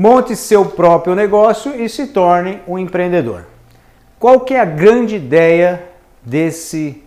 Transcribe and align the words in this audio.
monte 0.00 0.36
seu 0.36 0.64
próprio 0.64 1.16
negócio 1.16 1.74
e 1.74 1.88
se 1.88 2.06
torne 2.06 2.60
um 2.68 2.78
empreendedor. 2.78 3.46
Qual 4.16 4.38
que 4.42 4.54
é 4.54 4.60
a 4.60 4.64
grande 4.64 5.16
ideia 5.16 5.86
desse 6.22 7.02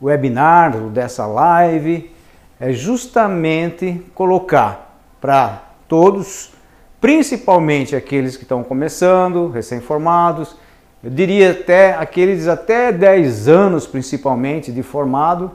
webinar, 0.00 0.76
dessa 0.90 1.26
live? 1.26 2.12
É 2.60 2.70
justamente 2.70 4.04
colocar 4.14 4.94
para 5.22 5.62
todos, 5.88 6.52
principalmente 7.00 7.96
aqueles 7.96 8.36
que 8.36 8.42
estão 8.42 8.62
começando, 8.62 9.48
recém-formados, 9.48 10.54
eu 11.02 11.08
diria 11.08 11.52
até 11.52 11.94
aqueles 11.94 12.46
até 12.46 12.92
10 12.92 13.48
anos 13.48 13.86
principalmente 13.86 14.70
de 14.70 14.82
formado, 14.82 15.50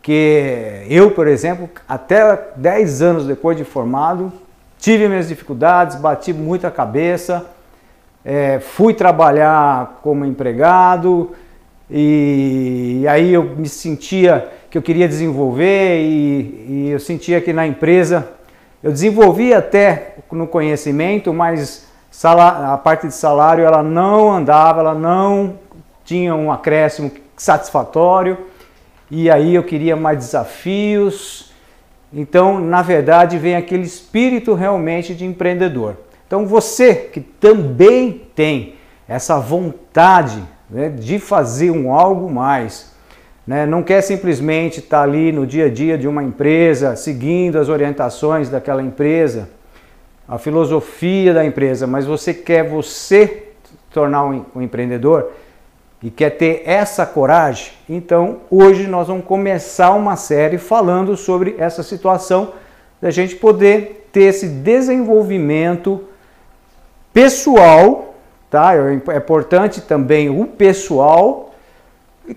que 0.00 0.84
eu, 0.88 1.10
por 1.10 1.26
exemplo, 1.26 1.68
até 1.88 2.52
10 2.54 3.02
anos 3.02 3.26
depois 3.26 3.56
de 3.56 3.64
formado, 3.64 4.32
tive 4.82 5.06
minhas 5.06 5.28
dificuldades, 5.28 5.94
bati 5.94 6.32
muito 6.32 6.66
a 6.66 6.70
cabeça, 6.70 7.46
é, 8.24 8.58
fui 8.58 8.92
trabalhar 8.92 10.00
como 10.02 10.24
empregado 10.24 11.30
e, 11.88 12.98
e, 13.02 13.08
aí 13.08 13.32
eu 13.32 13.44
me 13.44 13.68
sentia 13.68 14.48
que 14.68 14.76
eu 14.76 14.82
queria 14.82 15.06
desenvolver 15.06 16.00
e, 16.00 16.66
e 16.68 16.90
eu 16.90 16.98
sentia 16.98 17.40
que 17.40 17.52
na 17.52 17.64
empresa 17.64 18.28
eu 18.82 18.90
desenvolvi 18.90 19.54
até 19.54 20.16
no 20.32 20.48
conhecimento, 20.48 21.32
mas 21.32 21.86
a 22.24 22.76
parte 22.76 23.06
de 23.06 23.14
salário 23.14 23.64
ela 23.64 23.84
não 23.84 24.32
andava, 24.32 24.80
ela 24.80 24.94
não 24.94 25.60
tinha 26.04 26.34
um 26.34 26.50
acréscimo 26.50 27.12
satisfatório. 27.36 28.36
E 29.08 29.30
aí 29.30 29.54
eu 29.54 29.62
queria 29.62 29.94
mais 29.94 30.18
desafios 30.18 31.51
então, 32.12 32.60
na 32.60 32.82
verdade, 32.82 33.38
vem 33.38 33.56
aquele 33.56 33.84
espírito 33.84 34.54
realmente 34.54 35.14
de 35.14 35.24
empreendedor. 35.24 35.96
Então, 36.26 36.46
você 36.46 36.94
que 36.94 37.20
também 37.20 38.22
tem 38.34 38.74
essa 39.08 39.38
vontade 39.38 40.42
né, 40.68 40.88
de 40.88 41.18
fazer 41.18 41.70
um 41.70 41.92
algo 41.92 42.30
mais, 42.30 42.92
né, 43.46 43.66
não 43.66 43.82
quer 43.82 44.00
simplesmente 44.02 44.80
estar 44.80 45.02
ali 45.02 45.32
no 45.32 45.46
dia 45.46 45.66
a 45.66 45.70
dia 45.70 45.96
de 45.96 46.06
uma 46.06 46.22
empresa, 46.22 46.96
seguindo 46.96 47.58
as 47.58 47.68
orientações 47.68 48.48
daquela 48.48 48.82
empresa, 48.82 49.48
a 50.28 50.38
filosofia 50.38 51.34
da 51.34 51.44
empresa, 51.44 51.86
mas 51.86 52.06
você 52.06 52.32
quer 52.32 52.68
você 52.68 53.48
tornar 53.90 54.24
um 54.24 54.62
empreendedor, 54.62 55.30
e 56.02 56.10
quer 56.10 56.30
ter 56.30 56.62
essa 56.64 57.06
coragem, 57.06 57.72
então 57.88 58.38
hoje 58.50 58.88
nós 58.88 59.06
vamos 59.06 59.24
começar 59.24 59.92
uma 59.92 60.16
série 60.16 60.58
falando 60.58 61.16
sobre 61.16 61.54
essa 61.58 61.82
situação 61.82 62.54
da 63.00 63.10
gente 63.10 63.36
poder 63.36 64.08
ter 64.12 64.24
esse 64.24 64.48
desenvolvimento 64.48 66.02
pessoal, 67.12 68.14
tá? 68.50 68.74
É 68.74 69.16
importante 69.16 69.80
também 69.80 70.28
o 70.28 70.44
pessoal 70.46 71.54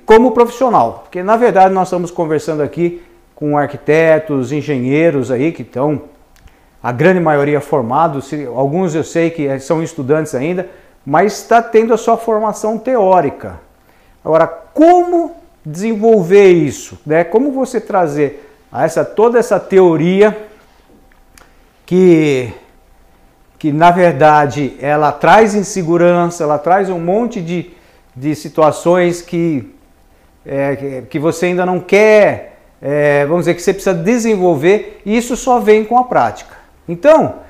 como 0.06 0.32
profissional, 0.32 1.02
porque 1.04 1.24
na 1.24 1.36
verdade 1.36 1.74
nós 1.74 1.88
estamos 1.88 2.12
conversando 2.12 2.62
aqui 2.62 3.02
com 3.34 3.58
arquitetos, 3.58 4.52
engenheiros 4.52 5.32
aí 5.32 5.52
que 5.52 5.64
estão 5.64 6.04
a 6.82 6.92
grande 6.92 7.20
maioria 7.20 7.60
formados, 7.60 8.32
alguns 8.56 8.94
eu 8.94 9.04
sei 9.04 9.32
que 9.32 9.60
são 9.60 9.82
estudantes 9.82 10.36
ainda, 10.36 10.70
mas 11.06 11.34
está 11.34 11.62
tendo 11.62 11.94
a 11.94 11.98
sua 11.98 12.18
formação 12.18 12.78
teórica. 12.78 13.60
Agora, 14.24 14.48
como 14.48 15.36
desenvolver 15.64 16.52
isso? 16.52 17.00
Né? 17.06 17.24
Como 17.24 17.52
você 17.52 17.80
trazer 17.80 18.52
essa, 18.74 19.06
toda 19.06 19.38
essa 19.38 19.60
teoria 19.60 20.36
que, 21.86 22.52
que, 23.60 23.72
na 23.72 23.92
verdade, 23.92 24.76
ela 24.82 25.12
traz 25.12 25.54
insegurança, 25.54 26.44
ela 26.44 26.58
traz 26.58 26.90
um 26.90 27.00
monte 27.00 27.40
de, 27.40 27.72
de 28.16 28.36
situações 28.36 29.22
que, 29.22 29.76
é, 30.46 31.04
que 31.08 31.20
você 31.20 31.48
ainda 31.48 31.66
não 31.66 31.80
quer, 31.80 32.60
é, 32.82 33.26
vamos 33.26 33.42
dizer, 33.42 33.54
que 33.54 33.62
você 33.62 33.74
precisa 33.74 33.96
desenvolver, 33.96 35.02
e 35.06 35.16
isso 35.16 35.38
só 35.38 35.60
vem 35.60 35.86
com 35.86 35.98
a 35.98 36.04
prática. 36.04 36.56
Então, 36.88 37.45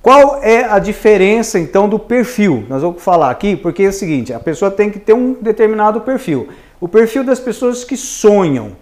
qual 0.00 0.40
é 0.42 0.64
a 0.64 0.78
diferença 0.78 1.58
então 1.58 1.88
do 1.88 1.98
perfil? 1.98 2.64
Nós 2.68 2.82
vamos 2.82 3.02
falar 3.02 3.30
aqui 3.30 3.56
porque 3.56 3.82
é 3.82 3.88
o 3.88 3.92
seguinte: 3.92 4.32
a 4.32 4.38
pessoa 4.40 4.70
tem 4.70 4.90
que 4.90 4.98
ter 4.98 5.12
um 5.12 5.34
determinado 5.34 6.00
perfil. 6.00 6.48
O 6.80 6.86
perfil 6.86 7.24
das 7.24 7.40
pessoas 7.40 7.82
que 7.82 7.96
sonham, 7.96 8.72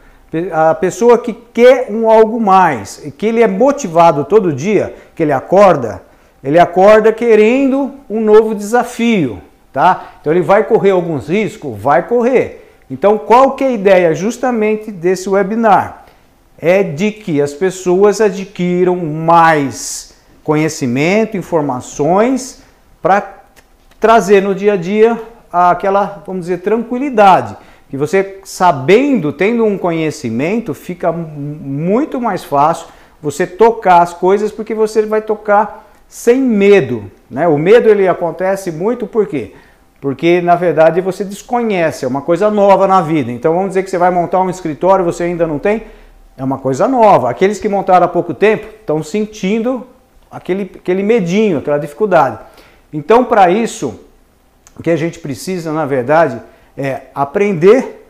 a 0.52 0.74
pessoa 0.74 1.16
que 1.16 1.32
quer 1.32 1.86
um 1.90 2.10
algo 2.10 2.38
mais, 2.38 3.02
que 3.16 3.26
ele 3.26 3.42
é 3.42 3.46
motivado 3.46 4.24
todo 4.24 4.52
dia, 4.52 4.94
que 5.14 5.22
ele 5.22 5.32
acorda, 5.32 6.02
ele 6.44 6.58
acorda 6.58 7.10
querendo 7.12 7.94
um 8.10 8.20
novo 8.20 8.54
desafio, 8.54 9.40
tá? 9.72 10.16
Então 10.20 10.32
ele 10.32 10.42
vai 10.42 10.64
correr 10.64 10.90
alguns 10.90 11.28
riscos, 11.28 11.80
vai 11.80 12.06
correr. 12.06 12.70
Então 12.90 13.16
qual 13.16 13.52
que 13.52 13.64
é 13.64 13.68
a 13.68 13.72
ideia 13.72 14.14
justamente 14.14 14.92
desse 14.92 15.28
webinar? 15.30 16.04
É 16.58 16.82
de 16.82 17.10
que 17.10 17.40
as 17.40 17.54
pessoas 17.54 18.20
adquiram 18.20 18.96
mais 18.96 20.15
conhecimento, 20.46 21.36
informações 21.36 22.62
para 23.02 23.40
trazer 23.98 24.40
no 24.40 24.54
dia 24.54 24.74
a 24.74 24.76
dia 24.76 25.20
aquela, 25.52 26.22
vamos 26.24 26.42
dizer, 26.42 26.58
tranquilidade. 26.58 27.56
Que 27.90 27.96
você 27.96 28.38
sabendo, 28.44 29.32
tendo 29.32 29.64
um 29.64 29.76
conhecimento, 29.76 30.72
fica 30.72 31.10
muito 31.10 32.20
mais 32.20 32.44
fácil 32.44 32.86
você 33.20 33.44
tocar 33.44 34.02
as 34.02 34.14
coisas 34.14 34.52
porque 34.52 34.72
você 34.72 35.02
vai 35.02 35.20
tocar 35.20 35.84
sem 36.06 36.40
medo. 36.40 37.10
Né? 37.28 37.48
O 37.48 37.58
medo 37.58 37.88
ele 37.88 38.06
acontece 38.06 38.70
muito 38.70 39.04
por 39.04 39.26
quê? 39.26 39.52
Porque 40.00 40.40
na 40.40 40.54
verdade 40.54 41.00
você 41.00 41.24
desconhece, 41.24 42.04
é 42.04 42.08
uma 42.08 42.22
coisa 42.22 42.48
nova 42.52 42.86
na 42.86 43.00
vida. 43.00 43.32
Então 43.32 43.52
vamos 43.52 43.70
dizer 43.70 43.82
que 43.82 43.90
você 43.90 43.98
vai 43.98 44.12
montar 44.12 44.40
um 44.40 44.50
escritório, 44.50 45.04
você 45.04 45.24
ainda 45.24 45.44
não 45.44 45.58
tem, 45.58 45.82
é 46.38 46.44
uma 46.44 46.58
coisa 46.58 46.86
nova. 46.86 47.30
Aqueles 47.30 47.58
que 47.58 47.68
montaram 47.68 48.06
há 48.06 48.08
pouco 48.08 48.32
tempo 48.32 48.68
estão 48.80 49.02
sentindo 49.02 49.84
aquele, 50.30 50.70
aquele 50.74 51.02
medinho, 51.02 51.58
aquela 51.58 51.78
dificuldade. 51.78 52.38
Então, 52.92 53.24
para 53.24 53.50
isso, 53.50 54.00
o 54.78 54.82
que 54.82 54.90
a 54.90 54.96
gente 54.96 55.18
precisa, 55.18 55.72
na 55.72 55.86
verdade, 55.86 56.40
é 56.76 57.02
aprender. 57.14 58.04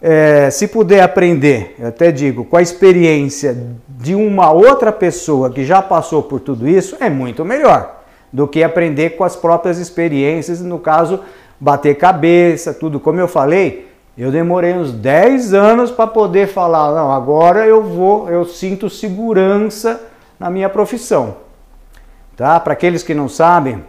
É, 0.00 0.48
se 0.50 0.68
puder 0.68 1.02
aprender, 1.02 1.74
eu 1.78 1.88
até 1.88 2.12
digo, 2.12 2.44
com 2.44 2.56
a 2.56 2.62
experiência 2.62 3.56
de 3.88 4.14
uma 4.14 4.52
outra 4.52 4.92
pessoa 4.92 5.50
que 5.50 5.64
já 5.64 5.82
passou 5.82 6.22
por 6.22 6.38
tudo 6.38 6.68
isso, 6.68 6.96
é 7.00 7.10
muito 7.10 7.44
melhor 7.44 7.96
do 8.32 8.46
que 8.46 8.62
aprender 8.62 9.10
com 9.10 9.24
as 9.24 9.34
próprias 9.34 9.78
experiências, 9.78 10.60
no 10.60 10.78
caso, 10.78 11.20
bater 11.58 11.96
cabeça, 11.96 12.72
tudo. 12.72 13.00
Como 13.00 13.18
eu 13.18 13.26
falei, 13.26 13.88
eu 14.16 14.30
demorei 14.30 14.74
uns 14.74 14.92
10 14.92 15.54
anos 15.54 15.90
para 15.90 16.06
poder 16.06 16.46
falar, 16.48 16.92
não, 16.94 17.12
agora 17.12 17.66
eu 17.66 17.82
vou, 17.82 18.28
eu 18.30 18.44
sinto 18.44 18.88
segurança 18.88 20.00
na 20.38 20.50
minha 20.50 20.68
profissão. 20.68 21.36
Tá? 22.36 22.58
Para 22.60 22.72
aqueles 22.72 23.02
que 23.02 23.14
não 23.14 23.28
sabem, 23.28 23.84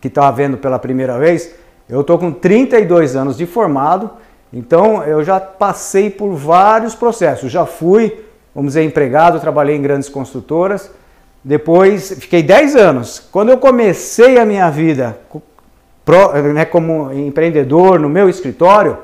que 0.00 0.08
estão 0.08 0.32
vendo 0.32 0.56
pela 0.56 0.78
primeira 0.78 1.18
vez, 1.18 1.54
eu 1.88 2.00
estou 2.00 2.18
com 2.18 2.32
32 2.32 3.14
anos 3.14 3.36
de 3.36 3.46
formado, 3.46 4.10
então 4.52 5.02
eu 5.04 5.22
já 5.22 5.38
passei 5.38 6.10
por 6.10 6.34
vários 6.34 6.94
processos. 6.94 7.52
Já 7.52 7.66
fui, 7.66 8.24
vamos 8.54 8.70
dizer, 8.70 8.84
empregado, 8.84 9.40
trabalhei 9.40 9.76
em 9.76 9.82
grandes 9.82 10.08
construtoras, 10.08 10.90
depois 11.42 12.16
fiquei 12.18 12.42
10 12.42 12.76
anos. 12.76 13.28
Quando 13.30 13.50
eu 13.50 13.58
comecei 13.58 14.38
a 14.38 14.46
minha 14.46 14.70
vida 14.70 15.18
né, 16.54 16.64
como 16.64 17.12
empreendedor 17.12 18.00
no 18.00 18.08
meu 18.08 18.28
escritório, 18.28 18.98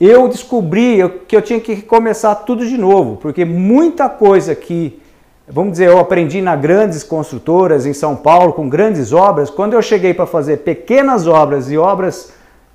eu 0.00 0.28
descobri 0.28 0.98
que 1.26 1.36
eu 1.36 1.42
tinha 1.42 1.60
que 1.60 1.82
começar 1.82 2.34
tudo 2.36 2.64
de 2.64 2.78
novo, 2.78 3.16
porque 3.16 3.44
muita 3.44 4.08
coisa 4.08 4.54
que 4.54 5.02
vamos 5.50 5.72
dizer, 5.72 5.88
eu 5.88 5.98
aprendi 5.98 6.40
na 6.42 6.54
grandes 6.54 7.02
construtoras 7.02 7.86
em 7.86 7.92
São 7.92 8.14
Paulo, 8.14 8.52
com 8.52 8.68
grandes 8.68 9.12
obras. 9.12 9.50
Quando 9.50 9.72
eu 9.72 9.82
cheguei 9.82 10.12
para 10.12 10.26
fazer 10.26 10.58
pequenas 10.58 11.26
obras 11.26 11.70
e 11.70 11.78
obras 11.78 12.32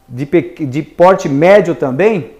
de, 0.07 0.25
de 0.25 0.81
porte 0.81 1.29
médio 1.29 1.75
também, 1.75 2.31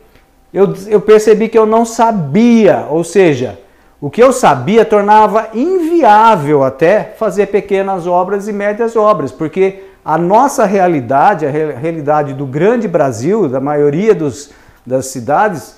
eu, 0.54 0.74
eu 0.88 1.02
percebi 1.02 1.50
que 1.50 1.58
eu 1.58 1.66
não 1.66 1.86
sabia, 1.86 2.86
ou 2.90 3.04
seja, 3.04 3.60
o 4.00 4.10
que 4.10 4.22
eu 4.22 4.34
sabia 4.34 4.84
tornava 4.84 5.50
inviável 5.54 6.64
até 6.64 7.14
fazer 7.18 7.48
pequenas 7.48 8.06
obras 8.06 8.48
e 8.48 8.54
médias 8.54 8.96
obras, 8.96 9.32
porque 9.32 9.84
a 10.04 10.18
nossa 10.18 10.66
realidade, 10.66 11.46
a 11.46 11.50
realidade 11.50 12.34
do 12.34 12.46
grande 12.46 12.88
Brasil, 12.88 13.48
da 13.48 13.60
maioria 13.60 14.14
dos, 14.14 14.52
das 14.86 15.08
cidades, 15.08 15.78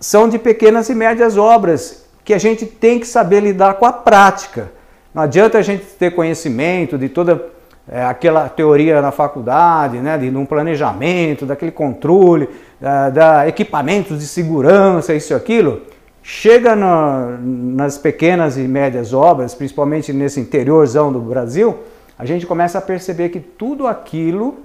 são 0.00 0.28
de 0.28 0.38
pequenas 0.38 0.88
e 0.88 0.94
médias 0.94 1.36
obras 1.36 2.03
que 2.24 2.32
a 2.32 2.38
gente 2.38 2.64
tem 2.64 2.98
que 2.98 3.06
saber 3.06 3.40
lidar 3.40 3.74
com 3.74 3.84
a 3.84 3.92
prática. 3.92 4.72
Não 5.12 5.22
adianta 5.22 5.58
a 5.58 5.62
gente 5.62 5.84
ter 5.84 6.14
conhecimento 6.14 6.96
de 6.96 7.08
toda 7.08 7.52
é, 7.86 8.02
aquela 8.04 8.48
teoria 8.48 9.02
na 9.02 9.12
faculdade, 9.12 9.98
né, 9.98 10.16
de 10.16 10.28
um 10.30 10.46
planejamento, 10.46 11.44
daquele 11.44 11.70
controle, 11.70 12.48
da, 12.80 13.10
da 13.10 13.48
equipamentos 13.48 14.18
de 14.18 14.26
segurança, 14.26 15.14
isso 15.14 15.32
e 15.32 15.36
aquilo, 15.36 15.82
chega 16.22 16.74
nas 16.74 17.98
pequenas 17.98 18.56
e 18.56 18.62
médias 18.62 19.12
obras, 19.12 19.54
principalmente 19.54 20.12
nesse 20.12 20.40
interiorzão 20.40 21.12
do 21.12 21.20
Brasil, 21.20 21.76
a 22.18 22.24
gente 22.24 22.46
começa 22.46 22.78
a 22.78 22.80
perceber 22.80 23.28
que 23.28 23.40
tudo 23.40 23.86
aquilo 23.86 24.56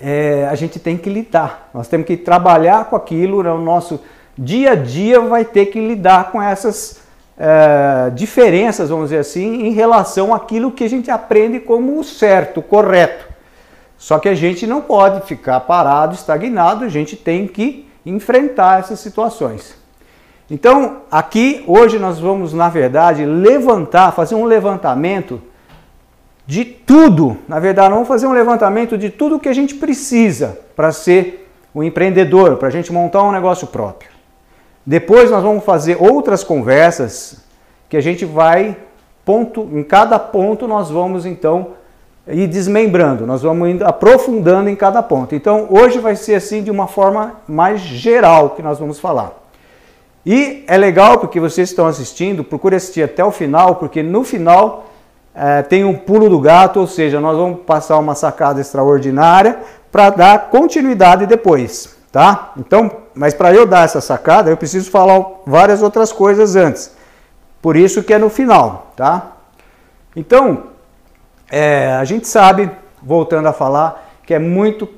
é, 0.00 0.48
a 0.50 0.54
gente 0.54 0.78
tem 0.78 0.96
que 0.96 1.10
lidar. 1.10 1.68
Nós 1.74 1.88
temos 1.88 2.06
que 2.06 2.16
trabalhar 2.16 2.86
com 2.86 2.96
aquilo, 2.96 3.42
no 3.42 3.58
né? 3.58 3.64
nosso 3.64 4.00
dia 4.36 4.72
a 4.72 4.74
dia 4.74 5.20
vai 5.20 5.44
ter 5.44 5.66
que 5.66 5.80
lidar 5.80 6.30
com 6.30 6.42
essas 6.42 7.00
é, 7.38 8.10
diferenças, 8.10 8.90
vamos 8.90 9.06
dizer 9.06 9.18
assim, 9.18 9.66
em 9.66 9.72
relação 9.72 10.34
àquilo 10.34 10.70
que 10.70 10.84
a 10.84 10.88
gente 10.88 11.10
aprende 11.10 11.60
como 11.60 12.02
certo, 12.04 12.62
correto. 12.62 13.32
Só 13.96 14.18
que 14.18 14.28
a 14.28 14.34
gente 14.34 14.66
não 14.66 14.80
pode 14.80 15.26
ficar 15.26 15.60
parado, 15.60 16.14
estagnado, 16.14 16.84
a 16.84 16.88
gente 16.88 17.16
tem 17.16 17.46
que 17.46 17.88
enfrentar 18.04 18.80
essas 18.80 19.00
situações. 19.00 19.74
Então, 20.50 20.98
aqui 21.10 21.64
hoje 21.66 21.98
nós 21.98 22.18
vamos, 22.18 22.52
na 22.52 22.68
verdade, 22.68 23.24
levantar, 23.24 24.12
fazer 24.12 24.34
um 24.34 24.44
levantamento 24.44 25.40
de 26.46 26.64
tudo. 26.64 27.38
Na 27.48 27.58
verdade, 27.58 27.94
vamos 27.94 28.06
fazer 28.06 28.26
um 28.26 28.32
levantamento 28.32 28.98
de 28.98 29.08
tudo 29.08 29.40
que 29.40 29.48
a 29.48 29.54
gente 29.54 29.76
precisa 29.76 30.58
para 30.76 30.92
ser 30.92 31.50
um 31.74 31.82
empreendedor, 31.82 32.56
para 32.56 32.68
a 32.68 32.70
gente 32.70 32.92
montar 32.92 33.22
um 33.22 33.32
negócio 33.32 33.66
próprio. 33.66 34.13
Depois 34.86 35.30
nós 35.30 35.42
vamos 35.42 35.64
fazer 35.64 35.96
outras 36.00 36.44
conversas 36.44 37.38
que 37.88 37.96
a 37.96 38.00
gente 38.00 38.24
vai 38.24 38.76
ponto, 39.24 39.68
em 39.72 39.82
cada 39.82 40.18
ponto 40.18 40.68
nós 40.68 40.90
vamos 40.90 41.24
então 41.24 41.68
ir 42.26 42.46
desmembrando, 42.46 43.26
nós 43.26 43.42
vamos 43.42 43.82
aprofundando 43.82 44.68
em 44.68 44.76
cada 44.76 45.02
ponto. 45.02 45.34
Então, 45.34 45.66
hoje 45.70 45.98
vai 45.98 46.16
ser 46.16 46.34
assim 46.34 46.62
de 46.62 46.70
uma 46.70 46.86
forma 46.86 47.34
mais 47.46 47.80
geral 47.80 48.50
que 48.50 48.62
nós 48.62 48.78
vamos 48.78 48.98
falar. 48.98 49.32
E 50.24 50.64
é 50.66 50.76
legal 50.78 51.18
porque 51.18 51.38
vocês 51.38 51.68
estão 51.68 51.86
assistindo, 51.86 52.42
procure 52.42 52.76
assistir 52.76 53.02
até 53.02 53.22
o 53.22 53.30
final, 53.30 53.76
porque 53.76 54.02
no 54.02 54.24
final 54.24 54.86
é, 55.34 55.60
tem 55.62 55.84
um 55.84 55.94
pulo 55.94 56.30
do 56.30 56.40
gato, 56.40 56.80
ou 56.80 56.86
seja, 56.86 57.20
nós 57.20 57.36
vamos 57.36 57.60
passar 57.66 57.98
uma 57.98 58.14
sacada 58.14 58.60
extraordinária 58.60 59.58
para 59.92 60.08
dar 60.08 60.48
continuidade 60.48 61.26
depois, 61.26 61.93
tá? 62.14 62.52
Então, 62.56 62.88
mas 63.12 63.34
para 63.34 63.52
eu 63.52 63.66
dar 63.66 63.84
essa 63.84 64.00
sacada, 64.00 64.48
eu 64.48 64.56
preciso 64.56 64.88
falar 64.88 65.20
várias 65.44 65.82
outras 65.82 66.12
coisas 66.12 66.54
antes. 66.54 66.94
Por 67.60 67.74
isso 67.74 68.04
que 68.04 68.14
é 68.14 68.18
no 68.18 68.30
final, 68.30 68.92
tá? 68.94 69.32
Então, 70.14 70.68
é, 71.50 71.92
a 71.94 72.04
gente 72.04 72.28
sabe, 72.28 72.70
voltando 73.02 73.48
a 73.48 73.52
falar, 73.52 74.12
que 74.24 74.32
é 74.32 74.38
muito 74.38 74.88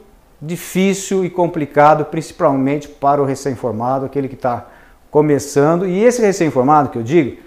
difícil 0.43 1.25
e 1.25 1.31
complicado, 1.31 2.05
principalmente 2.05 2.87
para 2.87 3.23
o 3.23 3.25
recém-formado, 3.25 4.05
aquele 4.05 4.29
que 4.29 4.35
está 4.35 4.67
começando. 5.11 5.87
E 5.87 6.05
esse 6.05 6.21
recém-formado 6.21 6.91
que 6.91 6.99
eu 6.99 7.03
digo 7.03 7.39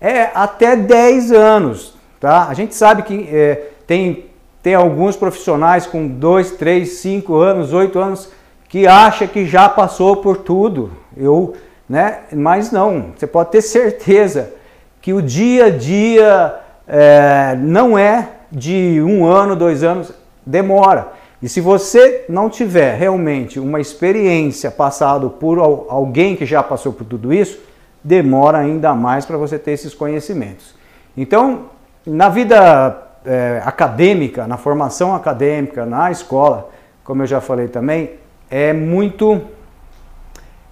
é 0.00 0.30
até 0.34 0.74
10 0.74 1.32
anos, 1.32 1.98
Tá? 2.18 2.48
A 2.48 2.54
gente 2.54 2.74
sabe 2.74 3.02
que 3.02 3.28
é, 3.30 3.70
tem, 3.86 4.24
tem 4.60 4.74
alguns 4.74 5.14
profissionais 5.14 5.86
com 5.86 6.08
2, 6.08 6.52
3, 6.52 6.88
5 6.88 7.36
anos, 7.36 7.72
8 7.72 7.96
anos 7.96 8.37
que 8.68 8.86
acha 8.86 9.26
que 9.26 9.46
já 9.46 9.68
passou 9.68 10.16
por 10.16 10.38
tudo. 10.38 10.92
Eu, 11.16 11.54
né? 11.88 12.20
Mas 12.32 12.70
não, 12.70 13.12
você 13.16 13.26
pode 13.26 13.50
ter 13.50 13.62
certeza 13.62 14.52
que 15.00 15.12
o 15.12 15.22
dia 15.22 15.66
a 15.66 15.70
dia 15.70 16.54
é, 16.86 17.56
não 17.58 17.98
é 17.98 18.28
de 18.50 19.00
um 19.02 19.26
ano, 19.26 19.56
dois 19.56 19.82
anos, 19.82 20.12
demora. 20.44 21.08
E 21.40 21.48
se 21.48 21.60
você 21.60 22.24
não 22.28 22.50
tiver 22.50 22.96
realmente 22.96 23.60
uma 23.60 23.80
experiência 23.80 24.70
passado 24.70 25.30
por 25.30 25.58
alguém 25.58 26.34
que 26.34 26.44
já 26.44 26.62
passou 26.62 26.92
por 26.92 27.06
tudo 27.06 27.32
isso, 27.32 27.60
demora 28.02 28.58
ainda 28.58 28.92
mais 28.94 29.24
para 29.24 29.36
você 29.36 29.58
ter 29.58 29.72
esses 29.72 29.94
conhecimentos. 29.94 30.74
Então, 31.16 31.66
na 32.04 32.28
vida 32.28 33.02
é, 33.24 33.62
acadêmica, 33.64 34.46
na 34.46 34.56
formação 34.56 35.14
acadêmica, 35.14 35.86
na 35.86 36.10
escola, 36.10 36.70
como 37.04 37.22
eu 37.22 37.26
já 37.26 37.40
falei 37.40 37.68
também, 37.68 38.10
é 38.50 38.72
muito. 38.72 39.40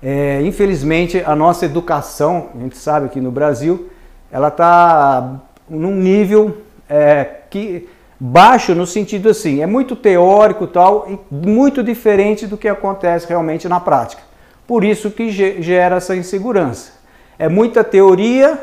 É, 0.02 0.40
infelizmente, 0.42 1.22
a 1.24 1.34
nossa 1.34 1.64
educação, 1.64 2.50
a 2.54 2.58
gente 2.58 2.76
sabe 2.76 3.08
que 3.08 3.20
no 3.20 3.30
Brasil, 3.30 3.90
ela 4.30 4.48
está 4.48 5.40
num 5.68 5.96
nível 5.96 6.58
é, 6.88 7.24
que 7.50 7.88
baixo 8.18 8.74
no 8.74 8.86
sentido 8.86 9.28
assim, 9.28 9.62
é 9.62 9.66
muito 9.66 9.94
teórico 9.94 10.66
tal 10.66 11.06
e 11.08 11.18
muito 11.34 11.82
diferente 11.82 12.46
do 12.46 12.56
que 12.56 12.68
acontece 12.68 13.26
realmente 13.28 13.68
na 13.68 13.80
prática. 13.80 14.22
Por 14.66 14.84
isso 14.84 15.10
que 15.10 15.30
gera 15.30 15.96
essa 15.96 16.16
insegurança. 16.16 16.92
É 17.38 17.48
muita 17.48 17.84
teoria 17.84 18.58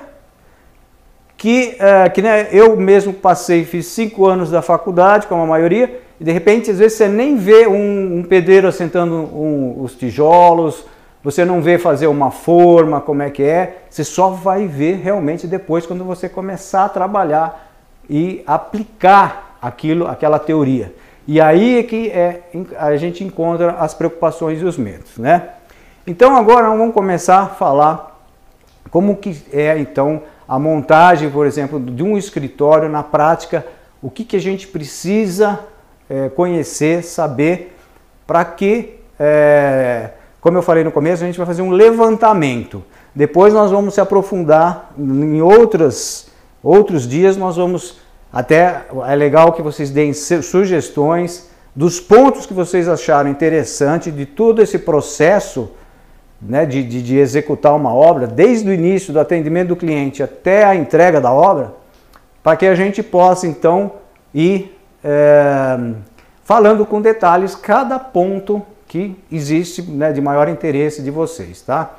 que, 1.37 1.75
é, 1.79 2.09
que 2.09 2.21
né, 2.21 2.47
eu 2.51 2.75
mesmo 2.75 3.13
passei, 3.13 3.63
fiz 3.63 3.87
cinco 3.87 4.25
anos 4.25 4.49
da 4.49 4.61
faculdade, 4.61 5.27
como 5.27 5.43
a 5.43 5.45
maioria, 5.45 6.01
e 6.19 6.23
de 6.23 6.31
repente, 6.31 6.71
às 6.71 6.79
vezes, 6.79 6.97
você 6.97 7.07
nem 7.07 7.35
vê 7.35 7.67
um, 7.67 8.19
um 8.19 8.23
pedreiro 8.23 8.67
assentando 8.67 9.15
um, 9.15 9.81
os 9.81 9.95
tijolos, 9.95 10.85
você 11.23 11.45
não 11.45 11.61
vê 11.61 11.77
fazer 11.77 12.07
uma 12.07 12.31
forma, 12.31 12.99
como 12.99 13.23
é 13.23 13.29
que 13.29 13.43
é, 13.43 13.83
você 13.89 14.03
só 14.03 14.29
vai 14.29 14.67
ver 14.67 14.97
realmente 14.97 15.47
depois 15.47 15.85
quando 15.85 16.03
você 16.03 16.27
começar 16.27 16.85
a 16.85 16.89
trabalhar 16.89 17.71
e 18.09 18.43
aplicar 18.45 19.57
aquilo, 19.61 20.07
aquela 20.07 20.37
teoria. 20.37 20.93
E 21.25 21.39
aí 21.39 21.79
é 21.79 21.83
que 21.83 22.09
é, 22.09 22.41
a 22.77 22.95
gente 22.97 23.23
encontra 23.23 23.71
as 23.79 23.93
preocupações 23.93 24.61
e 24.61 24.65
os 24.65 24.77
medos, 24.77 25.17
né? 25.17 25.49
Então 26.05 26.35
agora 26.35 26.67
vamos 26.67 26.93
começar 26.93 27.39
a 27.43 27.47
falar 27.47 28.21
como 28.91 29.15
que 29.15 29.41
é 29.53 29.79
então 29.79 30.23
a 30.45 30.59
montagem, 30.59 31.29
por 31.29 31.45
exemplo, 31.45 31.79
de 31.79 32.03
um 32.03 32.17
escritório 32.17 32.89
na 32.89 33.01
prática, 33.01 33.65
o 34.01 34.09
que, 34.09 34.25
que 34.25 34.35
a 34.35 34.41
gente 34.41 34.67
precisa 34.67 35.61
é, 36.13 36.29
conhecer, 36.29 37.03
saber, 37.03 37.75
para 38.27 38.45
que, 38.45 38.99
é, 39.19 40.11
como 40.39 40.55
eu 40.55 40.61
falei 40.61 40.83
no 40.83 40.91
começo, 40.91 41.23
a 41.23 41.25
gente 41.25 41.37
vai 41.37 41.47
fazer 41.47 41.63
um 41.63 41.71
levantamento. 41.71 42.83
Depois 43.15 43.51
nós 43.51 43.71
vamos 43.71 43.95
se 43.95 44.01
aprofundar 44.01 44.93
em 44.95 45.41
outras, 45.41 46.27
outros 46.61 47.07
dias, 47.07 47.35
nós 47.35 47.55
vamos 47.55 47.97
até, 48.31 48.83
é 49.07 49.15
legal 49.15 49.53
que 49.53 49.63
vocês 49.63 49.89
deem 49.89 50.13
sugestões 50.13 51.49
dos 51.75 51.99
pontos 51.99 52.45
que 52.45 52.53
vocês 52.53 52.87
acharam 52.87 53.31
interessante 53.31 54.11
de 54.11 54.27
todo 54.27 54.61
esse 54.61 54.77
processo 54.77 55.71
né, 56.39 56.63
de, 56.63 56.83
de, 56.83 57.01
de, 57.01 57.17
executar 57.17 57.75
uma 57.75 57.91
obra, 57.91 58.27
desde 58.27 58.69
o 58.69 58.73
início 58.73 59.11
do 59.11 59.19
atendimento 59.19 59.69
do 59.69 59.75
cliente 59.75 60.21
até 60.21 60.63
a 60.63 60.75
entrega 60.75 61.19
da 61.19 61.31
obra, 61.31 61.73
para 62.43 62.55
que 62.55 62.67
a 62.67 62.75
gente 62.75 63.01
possa 63.01 63.47
então 63.47 63.93
ir 64.33 64.77
é, 65.03 65.93
falando 66.43 66.85
com 66.85 67.01
detalhes 67.01 67.55
cada 67.55 67.99
ponto 67.99 68.61
que 68.87 69.15
existe 69.31 69.81
né, 69.81 70.11
de 70.11 70.21
maior 70.21 70.47
interesse 70.47 71.01
de 71.01 71.09
vocês, 71.09 71.61
tá? 71.61 71.95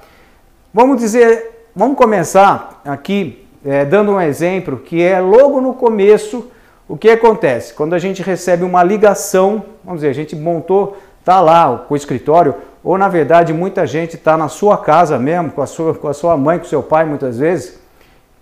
Vamos 0.72 0.98
dizer, 0.98 1.68
vamos 1.74 1.96
começar 1.96 2.80
aqui 2.84 3.46
é, 3.64 3.84
dando 3.84 4.12
um 4.12 4.20
exemplo 4.20 4.76
que 4.76 5.02
é 5.02 5.20
logo 5.20 5.60
no 5.60 5.74
começo 5.74 6.50
o 6.86 6.96
que 6.96 7.08
acontece 7.08 7.72
quando 7.72 7.94
a 7.94 7.98
gente 7.98 8.22
recebe 8.22 8.62
uma 8.62 8.82
ligação, 8.82 9.64
vamos 9.82 10.00
dizer, 10.00 10.10
a 10.10 10.14
gente 10.14 10.36
montou, 10.36 10.98
tá 11.24 11.40
lá 11.40 11.84
com 11.88 11.94
o 11.94 11.96
escritório 11.96 12.54
ou 12.82 12.98
na 12.98 13.08
verdade 13.08 13.52
muita 13.52 13.86
gente 13.86 14.16
está 14.16 14.36
na 14.36 14.48
sua 14.48 14.76
casa 14.76 15.18
mesmo, 15.18 15.50
com 15.50 15.62
a 15.62 15.66
sua, 15.66 15.94
com 15.94 16.08
a 16.08 16.12
sua 16.12 16.36
mãe, 16.36 16.58
com 16.58 16.66
o 16.66 16.68
seu 16.68 16.82
pai 16.82 17.04
muitas 17.04 17.38
vezes, 17.38 17.80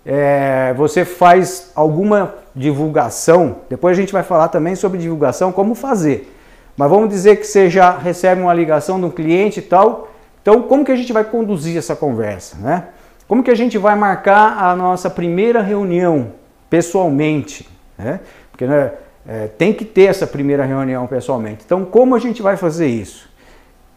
é, 0.05 0.73
você 0.75 1.05
faz 1.05 1.71
alguma 1.75 2.35
divulgação, 2.55 3.57
depois 3.69 3.97
a 3.97 4.01
gente 4.01 4.13
vai 4.13 4.23
falar 4.23 4.49
também 4.49 4.75
sobre 4.75 4.99
divulgação, 4.99 5.51
como 5.51 5.73
fazer. 5.75 6.31
Mas 6.75 6.89
vamos 6.89 7.09
dizer 7.09 7.37
que 7.37 7.45
você 7.45 7.69
já 7.69 7.97
recebe 7.97 8.41
uma 8.41 8.53
ligação 8.53 8.99
de 8.99 9.05
um 9.05 9.09
cliente 9.09 9.59
e 9.59 9.63
tal, 9.63 10.11
então 10.41 10.63
como 10.63 10.83
que 10.83 10.91
a 10.91 10.95
gente 10.95 11.13
vai 11.13 11.23
conduzir 11.23 11.77
essa 11.77 11.95
conversa, 11.95 12.57
né? 12.57 12.87
Como 13.27 13.41
que 13.43 13.51
a 13.51 13.55
gente 13.55 13.77
vai 13.77 13.95
marcar 13.95 14.57
a 14.57 14.75
nossa 14.75 15.09
primeira 15.09 15.61
reunião 15.61 16.31
pessoalmente, 16.69 17.67
né? 17.97 18.19
Porque 18.51 18.67
né, 18.67 18.91
é, 19.25 19.47
tem 19.47 19.71
que 19.73 19.85
ter 19.85 20.03
essa 20.03 20.27
primeira 20.27 20.65
reunião 20.65 21.07
pessoalmente. 21.07 21.63
Então 21.65 21.85
como 21.85 22.15
a 22.15 22.19
gente 22.19 22.41
vai 22.41 22.57
fazer 22.57 22.87
isso? 22.87 23.29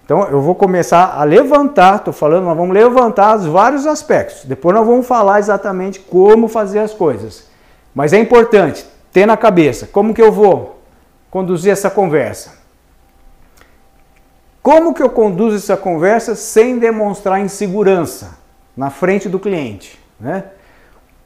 Então 0.07 0.23
eu 0.29 0.41
vou 0.41 0.55
começar 0.55 1.17
a 1.19 1.25
levantar, 1.25 1.97
estou 1.97 2.15
falando, 2.15 2.45
nós 2.45 2.57
vamos 2.57 2.73
levantar 2.73 3.37
os 3.37 3.45
vários 3.45 3.89
aspectos. 3.89 4.45
Depois 4.45 4.73
nós 4.73 4.87
vamos 4.87 5.05
falar 5.05 5.41
exatamente 5.41 5.99
como 5.99 6.47
fazer 6.47 6.79
as 6.79 6.95
coisas. 6.95 7.49
Mas 7.93 8.13
é 8.13 8.19
importante 8.19 8.87
ter 9.13 9.27
na 9.27 9.37
cabeça 9.37 9.89
como 9.89 10.15
que 10.15 10.23
eu 10.23 10.31
vou 10.31 10.81
conduzir 11.29 11.73
essa 11.73 11.91
conversa. 11.91 12.55
Como 14.63 14.95
que 14.95 15.03
eu 15.03 15.11
conduzo 15.11 15.57
essa 15.57 15.77
conversa 15.77 16.37
sem 16.37 16.79
demonstrar 16.79 17.41
insegurança 17.41 18.39
na 18.77 18.91
frente 18.91 19.29
do 19.29 19.41
cliente? 19.41 19.99
Né? 20.21 20.45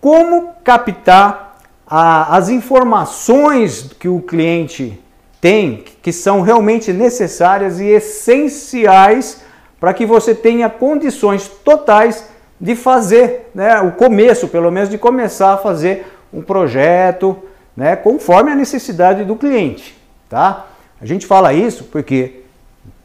Como 0.01 0.55
captar 0.65 1.59
a, 1.87 2.35
as 2.35 2.49
informações 2.49 3.93
que 3.99 4.09
o 4.09 4.23
cliente 4.23 4.99
tem, 5.41 5.85
que 6.03 6.13
são 6.13 6.43
realmente 6.43 6.93
necessárias 6.93 7.81
e 7.81 7.87
essenciais 7.87 9.43
para 9.79 9.95
que 9.95 10.05
você 10.05 10.35
tenha 10.35 10.69
condições 10.69 11.49
totais 11.49 12.29
de 12.61 12.75
fazer, 12.77 13.51
né, 13.55 13.81
o 13.81 13.93
começo, 13.93 14.47
pelo 14.47 14.71
menos 14.71 14.91
de 14.91 14.99
começar 14.99 15.55
a 15.55 15.57
fazer 15.57 16.07
um 16.33 16.43
projeto, 16.43 17.39
né, 17.75 17.97
conforme 17.97 18.51
a 18.51 18.55
necessidade 18.55 19.25
do 19.25 19.35
cliente, 19.35 19.97
tá? 20.29 20.67
A 21.01 21.07
gente 21.07 21.27
fala 21.27 21.55
isso 21.55 21.85
porque 21.85 22.43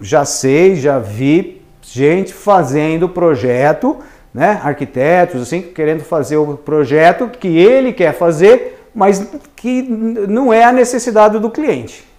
já 0.01 0.25
sei, 0.25 0.75
já 0.75 0.99
vi 0.99 1.61
gente 1.81 2.33
fazendo 2.33 3.07
projeto, 3.07 3.97
né, 4.33 4.59
arquitetos 4.61 5.41
assim, 5.41 5.61
querendo 5.61 6.03
fazer 6.03 6.35
o 6.35 6.57
projeto 6.57 7.29
que 7.29 7.47
ele 7.47 7.93
quer 7.93 8.13
fazer, 8.13 8.89
mas 8.93 9.25
que 9.55 9.81
não 9.81 10.51
é 10.51 10.65
a 10.65 10.73
necessidade 10.73 11.39
do 11.39 11.49
cliente. 11.49 12.14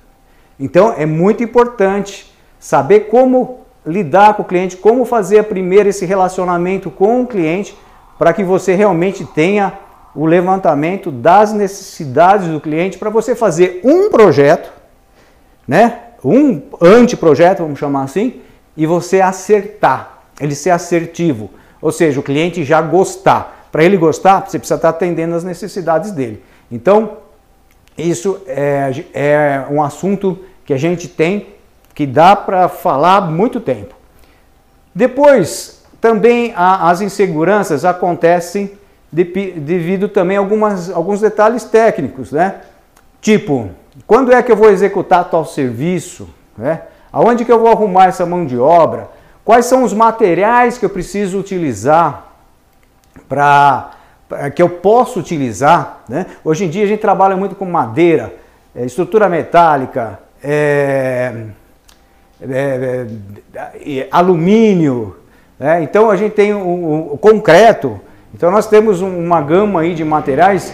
Então 0.59 0.95
é 0.97 1.05
muito 1.05 1.43
importante 1.43 2.33
saber 2.59 3.01
como 3.09 3.61
lidar 3.87 4.35
com 4.35 4.43
o 4.43 4.45
cliente, 4.45 4.77
como 4.77 5.05
fazer 5.05 5.45
primeiro 5.45 5.89
esse 5.89 6.05
relacionamento 6.05 6.91
com 6.91 7.23
o 7.23 7.27
cliente 7.27 7.77
para 8.19 8.33
que 8.33 8.43
você 8.43 8.75
realmente 8.75 9.25
tenha 9.25 9.79
o 10.15 10.25
levantamento 10.25 11.11
das 11.13 11.53
necessidades 11.53 12.49
do 12.49 12.61
cliente 12.61 12.97
para 12.97 13.11
você 13.11 13.35
fazer 13.35 13.81
um 13.85 14.11
projeto, 14.11 14.73
né? 15.69 16.01
Um 16.25 16.63
anteprojeto, 16.81 17.63
vamos 17.63 17.79
chamar 17.79 18.05
assim, 18.05 18.41
e 18.77 18.87
você 18.87 19.21
acertar, 19.21 20.21
ele 20.41 20.55
ser 20.55 20.71
assertivo, 20.71 21.51
ou 21.81 21.93
seja, 21.93 22.19
o 22.19 22.23
cliente 22.23 22.65
já 22.65 22.81
gostar. 22.81 23.69
Para 23.71 23.85
ele 23.85 23.97
gostar, 23.99 24.41
você 24.49 24.59
precisa 24.59 24.77
estar 24.77 24.89
atendendo 24.89 25.35
as 25.35 25.45
necessidades 25.45 26.11
dele. 26.11 26.43
Então, 26.73 27.19
isso 27.97 28.41
é, 28.47 29.05
é 29.15 29.67
um 29.71 29.83
assunto 29.83 30.39
que 30.65 30.75
a 30.75 30.77
gente 30.77 31.09
tem 31.09 31.55
que 31.95 32.07
dá 32.07 32.37
para 32.37 32.69
falar 32.69 33.23
muito 33.23 33.59
tempo. 33.59 33.95
Depois, 34.95 35.83
também 36.01 36.53
a, 36.55 36.91
as 36.91 37.01
inseguranças 37.01 37.85
acontecem 37.85 38.73
de, 39.11 39.25
devido 39.25 40.09
também 40.09 40.37
a 40.37 40.41
algumas, 40.41 40.91
alguns 40.91 41.21
detalhes 41.21 41.65
técnicos, 41.65 42.33
né? 42.33 42.57
Tipo, 43.21 43.71
quando 44.07 44.33
é 44.33 44.43
que 44.43 44.53
eu 44.53 44.57
vou 44.57 44.71
executar 44.71 45.31
tal 45.31 45.45
serviço? 45.45 46.29
Né? 46.57 46.83
Aonde 47.11 47.45
que 47.45 47.53
eu 47.53 47.59
vou 47.59 47.71
arrumar 47.71 48.07
essa 48.07 48.27
mão 48.27 48.45
de 48.45 48.59
obra? 48.59 49.09
Quais 49.45 49.67
são 49.67 49.83
os 49.83 49.93
materiais 49.93 50.77
que 50.77 50.85
eu 50.85 50.91
preciso 50.91 51.39
utilizar 51.39 52.27
para 53.29 53.93
que 54.55 54.63
eu 54.63 54.69
posso 54.69 55.21
utilizar? 55.21 56.03
Né? 56.09 56.27
Hoje 56.45 56.65
em 56.65 56.69
dia 56.69 56.85
a 56.85 56.87
gente 56.87 57.01
trabalha 57.01 57.37
muito 57.37 57.55
com 57.55 57.65
madeira, 57.65 58.35
é, 58.75 58.85
estrutura 58.85 59.29
metálica, 59.29 60.19
é, 60.43 61.33
é, 62.41 63.07
é, 63.75 64.09
alumínio, 64.11 65.17
né? 65.59 65.83
então 65.83 66.11
a 66.11 66.17
gente 66.17 66.33
tem 66.33 66.53
o, 66.53 67.13
o, 67.13 67.19
concreto, 67.19 68.01
então 68.35 68.51
nós 68.51 68.67
temos 68.67 69.01
uma 69.01 69.41
gama 69.41 69.81
aí 69.81 69.95
de 69.95 70.05
materiais 70.05 70.73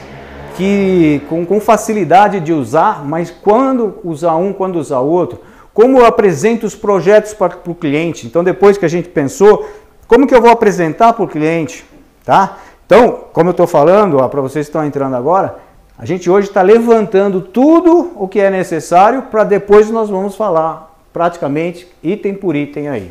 que 0.56 1.22
com, 1.28 1.46
com 1.46 1.60
facilidade 1.60 2.40
de 2.40 2.52
usar, 2.52 3.04
mas 3.04 3.30
quando 3.30 3.98
usar 4.02 4.34
um, 4.36 4.52
quando 4.52 4.76
usar 4.76 4.98
outro, 5.00 5.40
como 5.72 5.98
eu 5.98 6.06
apresento 6.06 6.66
os 6.66 6.74
projetos 6.74 7.32
para 7.32 7.56
o 7.66 7.74
cliente, 7.74 8.26
então 8.26 8.42
depois 8.42 8.76
que 8.76 8.84
a 8.84 8.88
gente 8.88 9.08
pensou, 9.08 9.66
como 10.06 10.26
que 10.26 10.34
eu 10.34 10.42
vou 10.42 10.50
apresentar 10.50 11.12
para 11.12 11.24
o 11.24 11.28
cliente, 11.28 11.84
tá? 12.24 12.58
Então, 12.94 13.20
como 13.32 13.48
eu 13.48 13.52
estou 13.52 13.66
falando, 13.66 14.18
para 14.28 14.42
vocês 14.42 14.66
que 14.66 14.68
estão 14.68 14.84
entrando 14.84 15.16
agora, 15.16 15.56
a 15.98 16.04
gente 16.04 16.28
hoje 16.28 16.48
está 16.48 16.60
levantando 16.60 17.40
tudo 17.40 18.12
o 18.16 18.28
que 18.28 18.38
é 18.38 18.50
necessário 18.50 19.22
para 19.30 19.44
depois 19.44 19.88
nós 19.88 20.10
vamos 20.10 20.36
falar 20.36 20.94
praticamente 21.10 21.90
item 22.02 22.34
por 22.34 22.54
item 22.54 22.90
aí. 22.90 23.10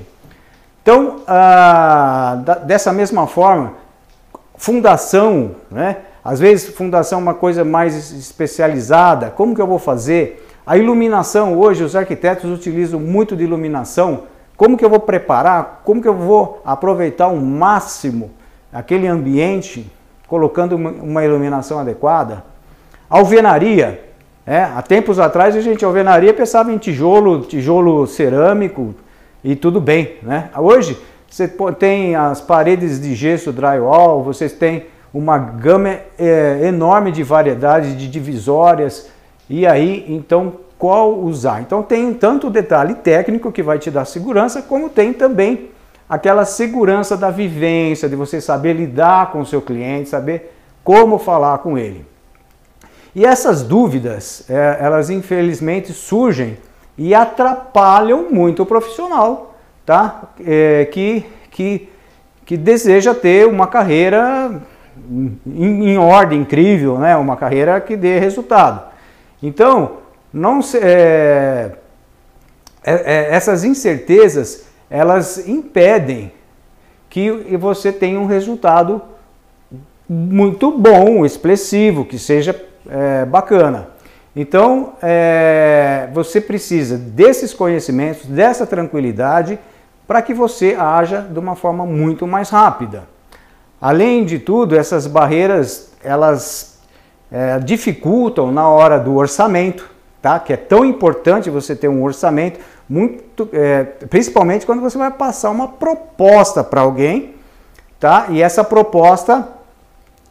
Então, 0.84 1.22
ah, 1.28 2.60
dessa 2.64 2.94
mesma 2.94 3.26
forma, 3.26 3.74
fundação, 4.56 5.56
né? 5.72 5.98
Às 6.24 6.40
vezes 6.40 6.76
fundação 6.76 7.18
é 7.18 7.22
uma 7.24 7.34
coisa 7.34 7.66
mais 7.66 8.12
especializada. 8.12 9.32
Como 9.32 9.56
que 9.56 9.62
eu 9.64 9.66
vou 9.66 9.80
fazer? 9.80 10.48
A 10.64 10.78
iluminação 10.78 11.58
hoje 11.58 11.84
os 11.84 11.96
arquitetos 11.96 12.52
utilizam 12.52 13.00
muito 13.00 13.36
de 13.36 13.46
iluminação. 13.46 14.26
Como 14.56 14.78
que 14.78 14.86
eu 14.86 14.92
vou 14.92 15.00
preparar? 15.00 15.82
Como 15.84 16.04
que 16.04 16.08
eu 16.08 16.14
vou 16.14 16.62
aproveitar 16.64 17.30
o 17.30 17.42
máximo 17.42 18.30
aquele 18.72 19.08
ambiente 19.08 19.92
colocando 20.28 20.76
uma 20.76 21.24
iluminação 21.24 21.80
adequada? 21.80 22.44
Alvenaria, 23.10 24.04
é, 24.46 24.64
há 24.64 24.82
tempos 24.82 25.20
atrás 25.20 25.56
a 25.56 25.62
gente 25.62 25.86
alvenaria 25.86 26.34
pensava 26.34 26.72
em 26.72 26.78
tijolo, 26.78 27.42
tijolo 27.42 28.08
cerâmico 28.08 28.96
e 29.44 29.56
tudo 29.56 29.80
bem, 29.80 30.16
né? 30.24 30.50
Hoje 30.58 30.98
você 31.30 31.48
tem 31.78 32.16
as 32.16 32.42
paredes 32.42 33.00
de 33.00 33.14
gesso 33.16 33.52
drywall, 33.52 34.24
vocês 34.24 34.52
têm 34.52 34.86
uma 35.14 35.38
gama 35.38 36.00
é, 36.18 36.62
enorme 36.64 37.12
de 37.12 37.24
variedades 37.24 37.98
de 37.98 38.08
divisórias 38.08 39.10
e 39.50 39.68
aí 39.68 40.06
então 40.08 40.54
qual 40.78 41.20
usar? 41.20 41.62
Então 41.62 41.84
tem 41.84 42.12
tanto 42.14 42.48
o 42.48 42.50
detalhe 42.50 42.96
técnico 42.96 43.52
que 43.52 43.62
vai 43.62 43.78
te 43.78 43.92
dar 43.92 44.06
segurança, 44.06 44.62
como 44.62 44.90
tem 44.90 45.14
também 45.14 45.70
aquela 46.12 46.44
segurança 46.44 47.16
da 47.16 47.30
vivência, 47.30 48.10
de 48.10 48.18
você 48.18 48.42
saber 48.42 48.74
lidar 48.74 49.32
com 49.32 49.40
o 49.40 49.46
seu 49.46 49.62
cliente, 49.62 50.10
saber 50.10 50.54
como 50.84 51.18
falar 51.18 51.60
com 51.60 51.78
ele. 51.78 52.06
E 53.16 53.26
essas 53.26 53.64
dúvidas, 53.64 54.44
é, 54.50 54.78
elas 54.82 55.10
infelizmente 55.10 55.94
surgem 55.94 56.58
e 56.98 57.16
atrapalham 57.16 58.30
muito 58.30 58.64
o 58.64 58.66
profissional, 58.66 59.56
tá? 59.86 60.24
É, 60.46 60.84
que, 60.92 61.26
que, 61.50 61.88
que 62.46 62.58
deseja 62.58 63.16
ter 63.16 63.48
uma 63.48 63.68
carreira 63.68 64.62
em, 65.48 65.92
em, 65.94 65.98
ordem 65.98 66.42
incrível, 66.42 67.00
né? 67.00 67.16
Uma 67.16 67.38
carreira 67.38 67.80
que 67.80 67.96
dê 67.96 68.20
resultado. 68.20 68.84
Então, 69.42 70.00
não 70.34 70.62
se, 70.62 70.78
é, 70.78 71.72
é, 72.84 72.94
é 72.94 73.34
essas 73.34 73.64
incertezas 73.64 74.71
elas 74.92 75.48
impedem 75.48 76.34
que 77.10 77.32
você 77.58 77.94
tenha 77.94 78.20
um 78.20 78.26
resultado 78.26 79.02
muito 80.08 80.78
bom, 80.78 81.26
expressivo, 81.26 82.04
que 82.04 82.20
seja 82.20 82.54
é, 82.90 83.24
bacana. 83.24 83.88
Então, 84.36 84.94
é, 85.02 86.10
você 86.14 86.42
precisa 86.42 86.98
desses 86.98 87.54
conhecimentos, 87.54 88.26
dessa 88.26 88.68
tranquilidade, 88.68 89.58
para 90.06 90.22
que 90.22 90.34
você 90.34 90.76
haja 90.78 91.22
de 91.22 91.40
uma 91.40 91.56
forma 91.56 91.86
muito 91.86 92.28
mais 92.28 92.50
rápida. 92.50 93.04
Além 93.80 94.26
de 94.26 94.40
tudo, 94.40 94.76
essas 94.76 95.08
barreiras, 95.08 95.94
elas 96.04 96.80
é, 97.32 97.60
dificultam 97.60 98.52
na 98.52 98.68
hora 98.68 99.00
do 99.00 99.16
orçamento, 99.16 99.90
tá? 100.22 100.38
que 100.38 100.52
é 100.52 100.58
tão 100.58 100.84
importante 100.84 101.50
você 101.50 101.76
ter 101.76 101.88
um 101.88 102.04
orçamento, 102.04 102.60
muito, 102.92 103.48
é, 103.54 103.84
principalmente 104.10 104.66
quando 104.66 104.82
você 104.82 104.98
vai 104.98 105.10
passar 105.10 105.50
uma 105.50 105.66
proposta 105.66 106.62
para 106.62 106.82
alguém, 106.82 107.36
tá? 107.98 108.26
e 108.30 108.42
essa 108.42 108.66
proposta 108.66 109.48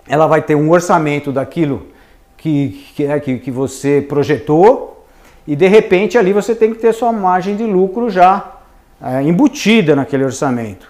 ela 0.06 0.26
vai 0.26 0.42
ter 0.42 0.56
um 0.56 0.70
orçamento 0.70 1.32
daquilo 1.32 1.86
que, 2.36 2.84
né, 2.98 3.18
que, 3.18 3.38
que 3.38 3.50
você 3.50 4.04
projetou 4.06 5.06
e 5.46 5.56
de 5.56 5.66
repente 5.68 6.18
ali 6.18 6.34
você 6.34 6.54
tem 6.54 6.74
que 6.74 6.78
ter 6.78 6.92
sua 6.92 7.10
margem 7.14 7.56
de 7.56 7.64
lucro 7.64 8.10
já 8.10 8.56
é, 9.02 9.22
embutida 9.22 9.96
naquele 9.96 10.24
orçamento. 10.24 10.86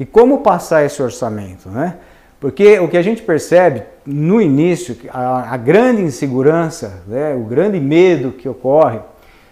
E 0.00 0.06
como 0.06 0.38
passar 0.38 0.82
esse 0.82 1.02
orçamento? 1.02 1.68
Né? 1.68 1.96
Porque 2.40 2.78
o 2.78 2.88
que 2.88 2.96
a 2.96 3.02
gente 3.02 3.20
percebe 3.20 3.82
no 4.06 4.40
início, 4.40 4.96
a, 5.10 5.52
a 5.52 5.56
grande 5.58 6.00
insegurança, 6.00 7.02
né, 7.06 7.34
o 7.34 7.44
grande 7.44 7.78
medo 7.78 8.32
que 8.32 8.48
ocorre, 8.48 9.00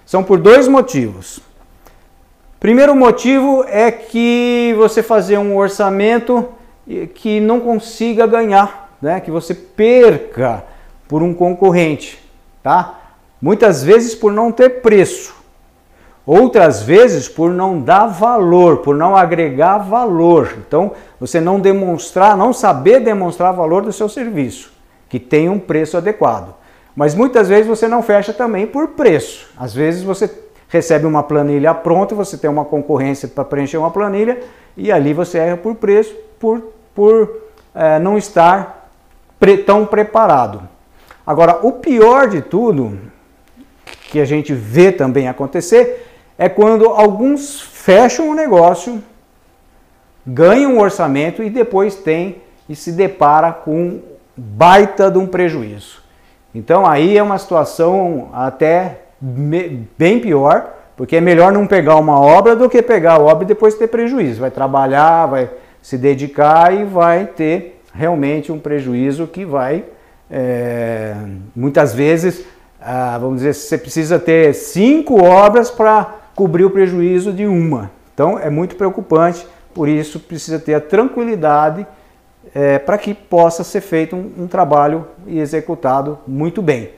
são 0.07 0.25
por 0.25 0.38
dois 0.38 0.67
motivos. 0.67 1.50
Primeiro 2.61 2.95
motivo 2.95 3.64
é 3.67 3.90
que 3.90 4.75
você 4.76 5.02
fazer 5.02 5.38
um 5.38 5.57
orçamento 5.57 6.47
que 7.14 7.40
não 7.40 7.59
consiga 7.59 8.26
ganhar, 8.26 8.90
né? 9.00 9.19
que 9.19 9.31
você 9.31 9.55
perca 9.55 10.62
por 11.09 11.23
um 11.23 11.33
concorrente, 11.33 12.23
tá? 12.62 13.00
Muitas 13.40 13.83
vezes 13.83 14.14
por 14.14 14.31
não 14.31 14.52
ter 14.52 14.83
preço, 14.83 15.35
outras 16.26 16.83
vezes 16.83 17.31
por 17.31 17.50
não 17.50 17.81
dar 17.81 18.09
valor, 18.09 18.79
por 18.79 18.95
não 18.95 19.17
agregar 19.17 19.79
valor. 19.79 20.55
Então, 20.59 20.93
você 21.19 21.40
não 21.40 21.59
demonstrar, 21.59 22.37
não 22.37 22.52
saber 22.52 23.00
demonstrar 23.00 23.55
valor 23.55 23.81
do 23.83 23.93
seu 23.93 24.07
serviço, 24.07 24.71
que 25.09 25.19
tem 25.19 25.49
um 25.49 25.59
preço 25.59 25.97
adequado. 25.97 26.55
Mas 26.95 27.14
muitas 27.14 27.49
vezes 27.49 27.67
você 27.67 27.88
não 27.88 28.02
fecha 28.02 28.35
também 28.35 28.67
por 28.67 28.88
preço. 28.88 29.49
Às 29.57 29.73
vezes 29.73 30.02
você 30.02 30.31
recebe 30.71 31.05
uma 31.05 31.23
planilha 31.23 31.75
pronta, 31.75 32.15
você 32.15 32.39
tem 32.39 32.49
uma 32.49 32.65
concorrência 32.65 33.29
para 33.29 33.45
preencher 33.45 33.77
uma 33.77 33.91
planilha 33.91 34.41
e 34.77 34.91
ali 34.91 35.12
você 35.12 35.39
erra 35.39 35.57
por 35.57 35.75
preço, 35.75 36.15
por, 36.39 36.73
por 36.95 37.43
é, 37.75 37.99
não 37.99 38.17
estar 38.17 38.89
pre 39.39 39.59
tão 39.59 39.85
preparado. 39.85 40.62
Agora, 41.27 41.59
o 41.62 41.73
pior 41.73 42.29
de 42.29 42.41
tudo, 42.41 42.99
que 44.11 44.21
a 44.21 44.25
gente 44.25 44.55
vê 44.55 44.91
também 44.91 45.29
acontecer, 45.29 46.07
é 46.39 46.49
quando 46.49 46.87
alguns 46.87 47.61
fecham 47.61 48.31
o 48.31 48.35
negócio 48.35 49.03
ganha 50.27 50.69
um 50.69 50.81
orçamento 50.81 51.43
e 51.43 51.50
depois 51.50 51.97
tem 51.97 52.43
e 52.69 52.77
se 52.77 52.93
depara 52.93 53.53
com 53.53 54.00
baita 54.37 55.11
de 55.11 55.19
um 55.19 55.27
prejuízo. 55.27 56.03
Então 56.55 56.87
aí 56.87 57.17
é 57.17 57.23
uma 57.23 57.39
situação 57.39 58.29
até 58.33 59.00
bem 59.21 60.21
pior, 60.21 60.75
porque 60.97 61.17
é 61.17 61.21
melhor 61.21 61.53
não 61.53 61.67
pegar 61.67 61.97
uma 61.97 62.19
obra 62.21 62.57
do 62.57 62.69
que 62.69 62.83
pegar 62.83 63.15
a 63.15 63.19
obra 63.19 63.45
e 63.45 63.49
depois 63.49 63.75
ter 63.75 63.89
prejuízo. 63.89 64.41
Vai 64.41 64.50
trabalhar, 64.50 65.27
vai 65.27 65.50
se 65.83 65.97
dedicar 65.99 66.75
e 66.75 66.85
vai 66.85 67.27
ter 67.27 67.81
realmente 67.93 68.53
um 68.53 68.59
prejuízo 68.59 69.27
que 69.27 69.45
vai, 69.45 69.85
é, 70.31 71.15
muitas 71.55 71.95
vezes, 71.95 72.45
ah, 72.81 73.19
vamos 73.19 73.37
dizer, 73.37 73.55
você 73.55 73.77
precisa 73.77 74.19
ter 74.19 74.55
cinco 74.55 75.23
obras 75.23 75.71
para 75.71 76.17
cobrir 76.35 76.65
o 76.65 76.71
prejuízo 76.71 77.33
de 77.33 77.47
uma. 77.47 77.91
Então 78.15 78.39
é 78.39 78.49
muito 78.49 78.77
preocupante, 78.77 79.47
por 79.75 79.89
isso 79.89 80.21
precisa 80.21 80.59
ter 80.59 80.75
a 80.75 80.81
tranquilidade 80.81 81.87
é, 82.55 82.79
para 82.79 82.97
que 82.97 83.12
possa 83.15 83.65
ser 83.65 83.81
feito 83.81 84.15
um, 84.17 84.45
um 84.45 84.47
trabalho 84.47 85.07
e 85.27 85.39
executado 85.39 86.19
muito 86.27 86.62
bem. 86.62 86.91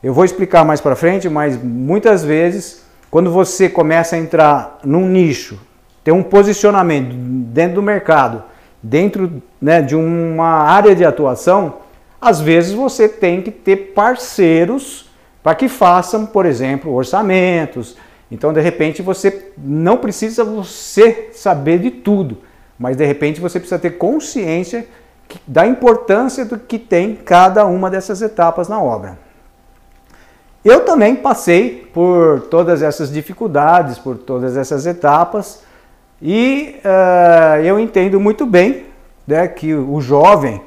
Eu 0.00 0.14
vou 0.14 0.24
explicar 0.24 0.64
mais 0.64 0.80
para 0.80 0.94
frente, 0.94 1.28
mas 1.28 1.60
muitas 1.60 2.24
vezes, 2.24 2.84
quando 3.10 3.32
você 3.32 3.68
começa 3.68 4.14
a 4.14 4.18
entrar 4.18 4.78
num 4.84 5.08
nicho, 5.08 5.58
ter 6.04 6.12
um 6.12 6.22
posicionamento 6.22 7.12
dentro 7.12 7.76
do 7.76 7.82
mercado, 7.82 8.44
dentro 8.80 9.42
né, 9.60 9.82
de 9.82 9.96
uma 9.96 10.62
área 10.62 10.94
de 10.94 11.04
atuação, 11.04 11.78
às 12.20 12.40
vezes 12.40 12.72
você 12.72 13.08
tem 13.08 13.42
que 13.42 13.50
ter 13.50 13.92
parceiros 13.92 15.10
para 15.42 15.56
que 15.56 15.68
façam, 15.68 16.26
por 16.26 16.46
exemplo, 16.46 16.94
orçamentos. 16.94 17.96
Então, 18.30 18.52
de 18.52 18.60
repente, 18.60 19.02
você 19.02 19.50
não 19.58 19.96
precisa 19.96 20.44
você 20.44 21.30
saber 21.32 21.80
de 21.80 21.90
tudo, 21.90 22.38
mas 22.78 22.96
de 22.96 23.04
repente 23.04 23.40
você 23.40 23.58
precisa 23.58 23.80
ter 23.80 23.98
consciência 23.98 24.86
da 25.44 25.66
importância 25.66 26.44
do 26.44 26.56
que 26.56 26.78
tem 26.78 27.16
cada 27.16 27.66
uma 27.66 27.90
dessas 27.90 28.22
etapas 28.22 28.68
na 28.68 28.80
obra. 28.80 29.18
Eu 30.64 30.84
também 30.84 31.14
passei 31.14 31.88
por 31.94 32.42
todas 32.50 32.82
essas 32.82 33.12
dificuldades, 33.12 33.98
por 33.98 34.16
todas 34.18 34.56
essas 34.56 34.86
etapas, 34.86 35.62
e 36.20 36.76
uh, 36.84 37.62
eu 37.62 37.78
entendo 37.78 38.18
muito 38.18 38.44
bem 38.44 38.86
né, 39.24 39.46
que 39.46 39.72
o 39.72 40.00
jovem, 40.00 40.60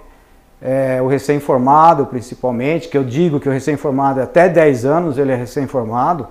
é, 0.62 1.02
o 1.02 1.08
recém-formado 1.08 2.06
principalmente, 2.06 2.88
que 2.88 2.98
eu 2.98 3.04
digo 3.04 3.40
que 3.40 3.50
o 3.50 3.52
recém-formado 3.52 4.20
é 4.20 4.24
até 4.24 4.48
10 4.48 4.86
anos 4.86 5.18
ele 5.18 5.32
é 5.32 5.36
recém-formado, 5.36 6.28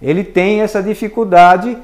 ele 0.00 0.24
tem 0.24 0.62
essa 0.62 0.82
dificuldade. 0.82 1.78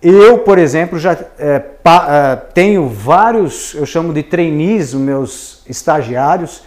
Eu, 0.00 0.38
por 0.38 0.58
exemplo, 0.58 0.98
já 0.98 1.16
é, 1.38 1.58
pa, 1.58 2.06
é, 2.08 2.36
tenho 2.36 2.88
vários, 2.88 3.74
eu 3.74 3.84
chamo 3.84 4.12
de 4.12 4.22
trainees, 4.22 4.94
meus 4.94 5.62
estagiários, 5.68 6.62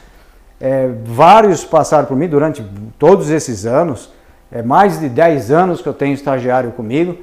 é, 0.59 0.89
vários 1.05 1.63
passaram 1.63 2.05
por 2.05 2.15
mim 2.15 2.27
durante 2.27 2.63
todos 2.97 3.29
esses 3.29 3.65
anos, 3.65 4.11
é 4.51 4.61
mais 4.61 4.99
de 4.99 5.09
10 5.09 5.51
anos 5.51 5.81
que 5.81 5.89
eu 5.89 5.93
tenho 5.93 6.13
estagiário 6.13 6.71
comigo. 6.71 7.17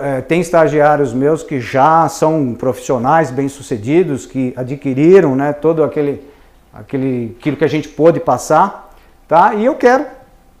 É, 0.00 0.20
tem 0.20 0.40
estagiários 0.40 1.12
meus 1.12 1.42
que 1.42 1.60
já 1.60 2.08
são 2.08 2.54
profissionais 2.54 3.30
bem-sucedidos, 3.30 4.26
que 4.26 4.52
adquiriram 4.56 5.34
né, 5.34 5.52
todo 5.52 5.82
aquele, 5.84 6.22
aquele, 6.72 7.36
aquilo 7.38 7.56
que 7.56 7.64
a 7.64 7.68
gente 7.68 7.88
pôde 7.88 8.20
passar, 8.20 8.90
tá? 9.28 9.54
E 9.54 9.64
eu 9.64 9.74
quero 9.74 10.04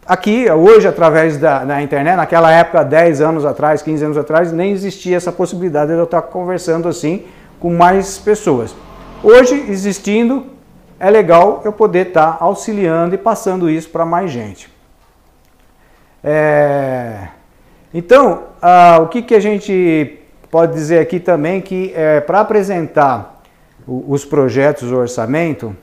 aqui, 0.06 0.50
hoje, 0.50 0.88
através 0.88 1.36
da, 1.36 1.64
da, 1.64 1.82
internet, 1.82 2.16
naquela 2.16 2.50
época, 2.50 2.84
10 2.84 3.20
anos 3.20 3.44
atrás, 3.44 3.82
15 3.82 4.04
anos 4.04 4.18
atrás, 4.18 4.52
nem 4.52 4.72
existia 4.72 5.16
essa 5.16 5.32
possibilidade 5.32 5.92
de 5.92 5.98
eu 5.98 6.04
estar 6.04 6.22
conversando 6.22 6.88
assim 6.88 7.24
com 7.60 7.72
mais 7.74 8.18
pessoas. 8.18 8.74
Hoje, 9.22 9.66
existindo, 9.68 10.46
é 11.02 11.10
legal 11.10 11.62
eu 11.64 11.72
poder 11.72 12.06
estar 12.06 12.36
auxiliando 12.38 13.12
e 13.12 13.18
passando 13.18 13.68
isso 13.68 13.90
para 13.90 14.06
mais 14.06 14.30
gente. 14.30 14.70
É... 16.22 17.26
Então, 17.92 18.44
ah, 18.62 19.00
o 19.02 19.08
que, 19.08 19.20
que 19.20 19.34
a 19.34 19.40
gente 19.40 20.20
pode 20.48 20.72
dizer 20.74 21.00
aqui 21.00 21.18
também 21.18 21.60
que 21.60 21.92
é, 21.96 22.20
para 22.20 22.38
apresentar 22.38 23.42
os 23.84 24.24
projetos, 24.24 24.92
o 24.92 24.96
orçamento, 24.96 25.76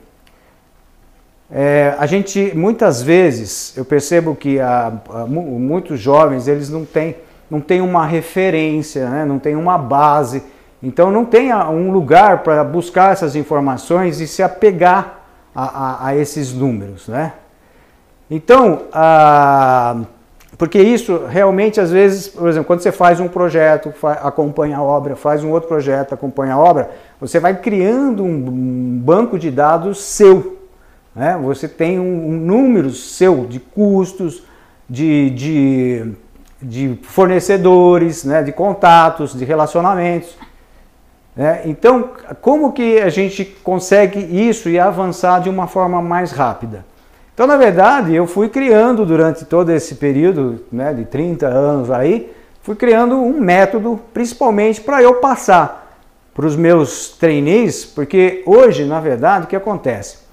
é, 1.52 1.94
a 2.00 2.06
gente, 2.06 2.54
muitas 2.56 3.02
vezes, 3.02 3.76
eu 3.76 3.84
percebo 3.84 4.36
que 4.36 4.58
a, 4.58 4.94
a, 5.10 5.26
muitos 5.26 6.00
jovens, 6.00 6.48
eles 6.48 6.70
não 6.70 6.86
têm, 6.86 7.18
não 7.52 7.60
têm 7.60 7.82
uma 7.82 8.06
referência, 8.06 9.10
né? 9.10 9.26
não 9.26 9.38
têm 9.38 9.58
uma 9.58 9.78
base, 9.78 10.44
então 10.82 11.12
não 11.12 11.26
tem 11.26 11.54
um 11.54 11.92
lugar 11.92 12.44
para 12.44 12.64
buscar 12.64 13.12
essas 13.12 13.36
informações 13.36 14.20
e 14.20 14.28
se 14.28 14.42
apegar 14.42 15.20
a, 15.54 16.08
a 16.08 16.16
esses 16.16 16.54
números. 16.54 17.08
Né? 17.08 17.34
Então, 18.30 18.84
porque 20.58 20.82
isso 20.82 21.26
realmente, 21.28 21.82
às 21.82 21.92
vezes, 21.92 22.28
por 22.28 22.48
exemplo, 22.48 22.68
quando 22.68 22.82
você 22.82 22.92
faz 22.92 23.20
um 23.20 23.28
projeto, 23.28 23.94
acompanha 24.22 24.78
a 24.78 24.84
obra, 24.84 25.16
faz 25.16 25.44
um 25.44 25.52
outro 25.52 25.68
projeto, 25.68 26.14
acompanha 26.14 26.54
a 26.54 26.58
obra, 26.58 26.90
você 27.20 27.40
vai 27.40 27.56
criando 27.58 28.24
um 28.24 29.02
banco 29.04 29.38
de 29.38 29.52
dados 29.52 30.02
seu, 30.02 30.60
né? 31.16 31.38
Você 31.44 31.68
tem 31.68 32.00
um, 32.00 32.30
um 32.30 32.38
número 32.38 32.92
seu 32.92 33.46
de 33.46 33.60
custos, 33.60 34.44
de, 34.90 35.30
de, 35.32 36.12
de 36.62 37.00
fornecedores, 37.04 38.24
né? 38.24 38.42
de 38.42 38.52
contatos, 38.52 39.38
de 39.38 39.46
relacionamentos. 39.46 40.36
Né? 41.40 41.62
Então, 41.64 42.10
como 42.42 42.74
que 42.74 43.00
a 43.00 43.08
gente 43.08 43.46
consegue 43.64 44.20
isso 44.20 44.68
e 44.68 44.78
avançar 44.78 45.40
de 45.40 45.50
uma 45.50 45.68
forma 45.68 46.02
mais 46.02 46.34
rápida? 46.34 46.86
Então, 47.34 47.48
na 47.48 47.56
verdade, 47.56 48.14
eu 48.14 48.28
fui 48.28 48.50
criando 48.50 49.06
durante 49.06 49.46
todo 49.46 49.70
esse 49.72 49.96
período 49.96 50.66
né, 50.70 50.94
de 50.94 51.06
30 51.06 51.48
anos 51.48 51.90
aí, 51.90 52.30
fui 52.62 52.76
criando 52.76 53.16
um 53.16 53.40
método, 53.40 53.98
principalmente 54.14 54.82
para 54.82 55.02
eu 55.02 55.16
passar 55.16 55.98
para 56.36 56.46
os 56.46 56.58
meus 56.58 57.12
trainees, 57.18 57.86
porque 57.86 58.44
hoje, 58.46 58.84
na 58.84 59.00
verdade, 59.00 59.46
o 59.46 59.48
que 59.48 59.56
acontece? 59.56 60.30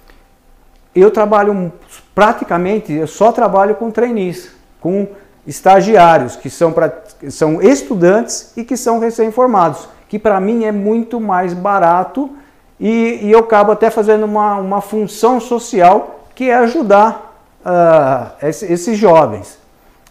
eu 0.97 1.11
trabalho 1.11 1.71
praticamente, 2.15 2.91
eu 2.91 3.07
só 3.07 3.31
trabalho 3.31 3.75
com 3.75 3.91
trainees, 3.91 4.51
com 4.81 5.07
estagiários, 5.47 6.37
que 6.37 6.49
são, 6.49 6.73
pra, 6.73 6.91
são 7.29 7.61
estudantes 7.61 8.53
e 8.57 8.65
que 8.65 8.77
são 8.79 8.99
recém-formados, 8.99 9.87
que 10.09 10.19
para 10.19 10.41
mim 10.41 10.65
é 10.65 10.73
muito 10.73 11.21
mais 11.21 11.53
barato 11.53 12.31
e, 12.79 13.21
e, 13.23 13.33
eu 13.33 13.41
acabo 13.41 13.73
até 13.73 13.91
fazendo 13.91 14.25
uma, 14.25 14.57
uma 14.57 14.81
função 14.81 15.41
social 15.41 16.27
que 16.35 16.51
é 16.51 16.55
ajudar 16.57 17.35
uh, 17.65 18.47
esses 18.47 18.99
jovens, 18.99 19.59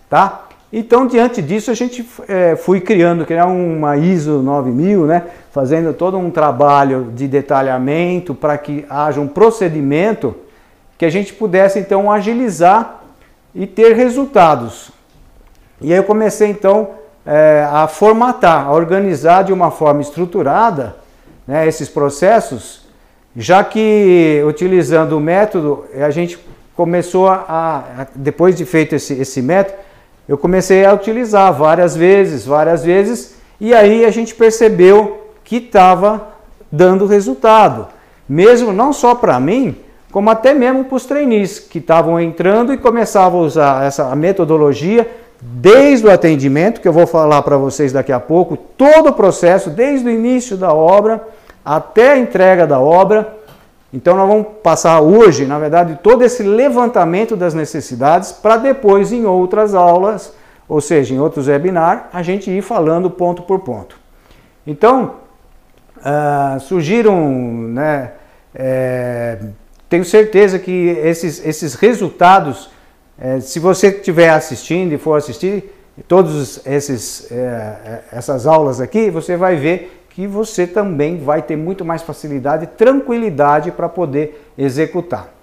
tá? 0.10 0.46
Então, 0.74 1.06
diante 1.06 1.42
disso, 1.42 1.72
a 1.72 1.74
gente 1.74 2.06
é, 2.28 2.56
fui 2.56 2.82
criando, 2.82 3.26
criar 3.26 3.46
uma 3.46 3.96
ISO 3.96 4.42
9000, 4.42 5.06
né? 5.06 5.24
Fazendo 5.52 5.94
todo 5.94 6.18
um 6.18 6.30
trabalho 6.30 7.12
de 7.14 7.28
detalhamento 7.28 8.34
para 8.34 8.58
que 8.58 8.84
haja 8.90 9.22
um 9.22 9.28
procedimento 9.28 10.36
que 10.98 11.06
a 11.06 11.10
gente 11.10 11.34
pudesse 11.34 11.80
então 11.80 12.12
agilizar 12.12 13.04
e 13.54 13.66
ter 13.66 13.96
resultados. 13.96 14.92
E 15.80 15.94
aí 15.94 16.00
eu 16.00 16.04
comecei 16.04 16.50
então 16.50 16.90
é, 17.26 17.68
a 17.72 17.88
formatar, 17.88 18.68
a 18.68 18.72
organizar 18.72 19.44
de 19.44 19.52
uma 19.52 19.72
forma 19.72 20.02
estruturada 20.02 20.96
né, 21.48 21.68
esses 21.68 21.90
processos, 21.90 22.86
já 23.36 23.64
que 23.64 24.42
utilizando 24.48 25.18
o 25.18 25.20
método, 25.20 25.86
a 25.94 26.10
gente 26.10 26.38
começou 26.76 27.28
a, 27.28 27.44
a 27.48 28.08
depois 28.16 28.56
de 28.56 28.66
feito 28.66 28.96
esse, 28.96 29.14
esse 29.14 29.42
método, 29.42 29.78
eu 30.28 30.38
comecei 30.38 30.86
a 30.86 30.94
utilizar 30.94 31.54
várias 31.54 31.96
vezes, 31.96 32.46
várias 32.46 32.84
vezes, 32.84 33.36
e 33.60 33.74
aí 33.74 34.06
a 34.06 34.12
gente 34.12 34.34
percebeu 34.34 35.32
que 35.44 35.58
estava 35.58 36.30
dando 36.72 37.06
resultado. 37.06 37.88
Mesmo 38.28 38.74
não 38.74 38.92
só 38.92 39.14
para 39.14 39.40
mim, 39.40 39.76
como 40.12 40.30
até 40.30 40.54
mesmo 40.54 40.86
para 40.86 40.96
os 40.96 41.06
trainees 41.06 41.60
que 41.60 41.78
estavam 41.78 42.20
entrando 42.20 42.74
e 42.74 42.78
começavam 42.78 43.42
a 43.42 43.44
usar 43.44 43.86
essa 43.86 44.16
metodologia 44.16 45.08
desde 45.42 46.06
o 46.08 46.12
atendimento, 46.12 46.82
que 46.82 46.88
eu 46.88 46.94
vou 46.94 47.06
falar 47.06 47.42
para 47.42 47.58
vocês 47.58 47.92
daqui 47.92 48.12
a 48.12 48.20
pouco, 48.20 48.56
todo 48.56 49.10
o 49.10 49.14
processo, 49.14 49.70
desde 49.70 50.08
o 50.08 50.12
início 50.12 50.58
da 50.58 50.74
obra 50.74 51.26
até 51.64 52.14
a 52.14 52.18
entrega 52.18 52.66
da 52.66 52.80
obra. 52.80 53.36
Então 53.94 54.16
nós 54.16 54.28
vamos 54.28 54.48
passar 54.62 55.02
hoje, 55.02 55.46
na 55.46 55.58
verdade, 55.58 56.00
todo 56.02 56.24
esse 56.24 56.44
levantamento 56.44 57.36
das 57.36 57.54
necessidades 57.54 58.32
para 58.32 58.58
depois 58.58 59.12
em 59.12 59.26
outras 59.26 59.74
aulas, 59.74 60.34
ou 60.68 60.82
seja, 60.82 61.14
em 61.14 61.20
outros 61.20 61.48
webinars, 61.48 62.04
a 62.12 62.22
gente 62.22 62.50
ir 62.52 62.62
falando 62.62 63.10
ponto 63.10 63.44
por 63.44 63.60
ponto. 63.60 63.98
Então, 64.66 65.16
uh, 65.98 66.60
surgiram 66.60 67.16
né, 67.22 68.12
é, 68.54 69.38
tenho 69.90 70.06
certeza 70.06 70.58
que 70.58 70.88
esses, 71.04 71.46
esses 71.46 71.76
resultados, 71.76 72.70
é, 73.18 73.40
se 73.40 73.60
você 73.60 73.88
estiver 73.88 74.30
assistindo 74.30 74.92
e 74.94 74.98
for 74.98 75.16
assistir 75.16 75.74
todas 76.08 76.66
esses, 76.66 77.32
é, 77.32 78.02
essas 78.12 78.46
aulas 78.46 78.82
aqui, 78.82 79.10
você 79.10 79.38
vai 79.38 79.56
ver 79.56 80.04
que 80.10 80.28
você 80.28 80.66
também 80.68 81.18
vai 81.18 81.42
ter 81.42 81.56
muito 81.56 81.84
mais 81.84 82.02
facilidade 82.02 82.66
e 82.66 82.68
tranquilidade 82.68 83.72
para 83.72 83.90
poder 83.90 84.50
executar. 84.58 85.34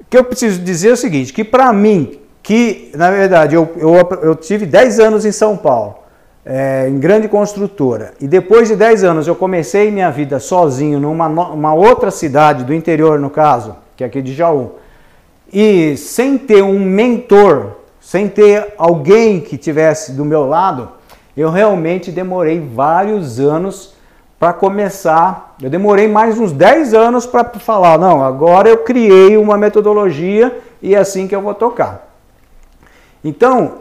O 0.00 0.04
que 0.08 0.16
eu 0.16 0.24
preciso 0.24 0.60
dizer 0.60 0.90
é 0.90 0.92
o 0.92 0.96
seguinte, 0.96 1.32
que 1.32 1.44
para 1.44 1.72
mim, 1.72 2.20
que 2.42 2.92
na 2.94 3.10
verdade 3.10 3.56
eu, 3.56 3.68
eu, 3.76 3.94
eu, 4.22 4.36
tive 4.36 4.66
10 4.66 5.00
anos 5.00 5.24
em 5.24 5.32
São 5.32 5.56
Paulo, 5.56 5.96
é, 6.44 6.88
em 6.88 6.98
grande 6.98 7.26
construtora, 7.26 8.14
e 8.20 8.28
depois 8.28 8.68
de 8.68 8.76
10 8.76 9.02
anos 9.02 9.26
eu 9.26 9.34
comecei 9.34 9.90
minha 9.90 10.10
vida 10.10 10.38
sozinho 10.38 11.00
numa 11.00 11.26
uma 11.26 11.74
outra 11.74 12.12
cidade 12.12 12.62
do 12.62 12.72
interior, 12.72 13.18
no 13.18 13.30
caso, 13.30 13.76
que 13.96 14.04
é 14.04 14.06
aqui 14.06 14.22
de 14.22 14.32
Jaú, 14.32 14.74
e 15.58 15.96
sem 15.96 16.36
ter 16.36 16.62
um 16.62 16.78
mentor, 16.78 17.76
sem 17.98 18.28
ter 18.28 18.74
alguém 18.76 19.40
que 19.40 19.56
tivesse 19.56 20.12
do 20.12 20.22
meu 20.22 20.46
lado, 20.46 20.90
eu 21.34 21.48
realmente 21.48 22.12
demorei 22.12 22.60
vários 22.60 23.40
anos 23.40 23.94
para 24.38 24.52
começar. 24.52 25.56
Eu 25.62 25.70
demorei 25.70 26.08
mais 26.08 26.38
uns 26.38 26.52
10 26.52 26.92
anos 26.92 27.24
para 27.24 27.42
falar, 27.58 27.98
não, 27.98 28.22
agora 28.22 28.68
eu 28.68 28.76
criei 28.84 29.38
uma 29.38 29.56
metodologia 29.56 30.60
e 30.82 30.94
é 30.94 30.98
assim 30.98 31.26
que 31.26 31.34
eu 31.34 31.40
vou 31.40 31.54
tocar. 31.54 32.06
Então, 33.24 33.76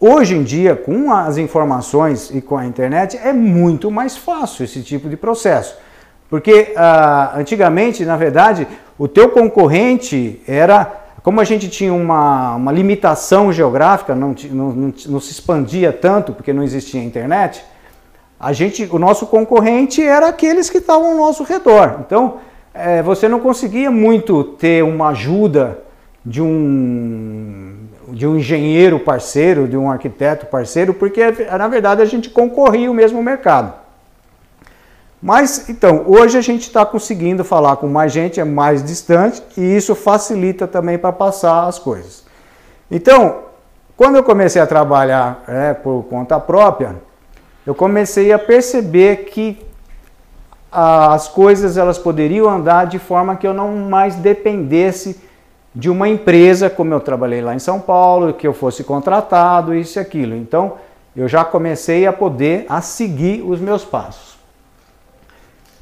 hoje 0.00 0.36
em 0.36 0.42
dia, 0.42 0.74
com 0.74 1.12
as 1.12 1.36
informações 1.36 2.30
e 2.30 2.40
com 2.40 2.56
a 2.56 2.64
internet, 2.64 3.18
é 3.22 3.34
muito 3.34 3.90
mais 3.90 4.16
fácil 4.16 4.64
esse 4.64 4.82
tipo 4.82 5.06
de 5.10 5.18
processo. 5.18 5.76
Porque 6.28 6.72
ah, 6.76 7.32
antigamente, 7.36 8.04
na 8.04 8.16
verdade, 8.16 8.66
o 8.98 9.08
teu 9.08 9.30
concorrente 9.30 10.42
era 10.46 11.04
como 11.22 11.40
a 11.40 11.44
gente 11.44 11.68
tinha 11.68 11.92
uma, 11.92 12.54
uma 12.54 12.72
limitação 12.72 13.52
geográfica, 13.52 14.14
não, 14.14 14.34
não, 14.50 14.70
não, 14.70 14.94
não, 15.08 15.20
se 15.20 15.30
expandia 15.30 15.92
tanto 15.92 16.32
porque 16.32 16.52
não 16.52 16.62
existia 16.62 17.02
internet, 17.02 17.62
a 18.40 18.52
gente, 18.52 18.88
o 18.90 18.98
nosso 18.98 19.26
concorrente 19.26 20.02
era 20.02 20.28
aqueles 20.28 20.70
que 20.70 20.78
estavam 20.78 21.10
ao 21.10 21.16
nosso 21.16 21.42
redor. 21.42 21.98
Então, 22.00 22.36
é, 22.72 23.02
você 23.02 23.28
não 23.28 23.40
conseguia 23.40 23.90
muito 23.90 24.42
ter 24.42 24.84
uma 24.84 25.08
ajuda 25.08 25.80
de 26.24 26.40
um, 26.40 27.76
de 28.08 28.26
um 28.26 28.36
engenheiro 28.36 29.00
parceiro, 29.00 29.66
de 29.66 29.76
um 29.76 29.90
arquiteto 29.90 30.46
parceiro, 30.46 30.94
porque 30.94 31.20
na 31.50 31.68
verdade 31.68 32.00
a 32.00 32.04
gente 32.04 32.30
concorria 32.30 32.90
o 32.90 32.94
mesmo 32.94 33.22
mercado. 33.22 33.74
Mas 35.20 35.68
então, 35.68 36.04
hoje 36.06 36.38
a 36.38 36.40
gente 36.40 36.62
está 36.62 36.86
conseguindo 36.86 37.42
falar 37.42 37.76
com 37.76 37.88
mais 37.88 38.12
gente, 38.12 38.38
é 38.38 38.44
mais 38.44 38.84
distante, 38.84 39.42
e 39.56 39.76
isso 39.76 39.94
facilita 39.94 40.66
também 40.66 40.96
para 40.96 41.12
passar 41.12 41.66
as 41.66 41.78
coisas. 41.78 42.24
Então, 42.90 43.40
quando 43.96 44.16
eu 44.16 44.22
comecei 44.22 44.62
a 44.62 44.66
trabalhar 44.66 45.42
é, 45.48 45.74
por 45.74 46.04
conta 46.04 46.38
própria, 46.38 46.96
eu 47.66 47.74
comecei 47.74 48.32
a 48.32 48.38
perceber 48.38 49.24
que 49.24 49.58
as 50.70 51.28
coisas 51.28 51.76
elas 51.76 51.98
poderiam 51.98 52.48
andar 52.48 52.86
de 52.86 52.98
forma 52.98 53.34
que 53.36 53.46
eu 53.46 53.54
não 53.54 53.74
mais 53.76 54.14
dependesse 54.14 55.20
de 55.74 55.90
uma 55.90 56.08
empresa, 56.08 56.70
como 56.70 56.94
eu 56.94 57.00
trabalhei 57.00 57.40
lá 57.40 57.54
em 57.54 57.58
São 57.58 57.80
Paulo, 57.80 58.34
que 58.34 58.46
eu 58.46 58.52
fosse 58.52 58.84
contratado, 58.84 59.74
isso 59.74 59.98
e 59.98 60.00
aquilo. 60.00 60.34
Então, 60.36 60.74
eu 61.16 61.26
já 61.26 61.44
comecei 61.44 62.06
a 62.06 62.12
poder 62.12 62.66
a 62.68 62.80
seguir 62.80 63.42
os 63.42 63.60
meus 63.60 63.84
passos. 63.84 64.27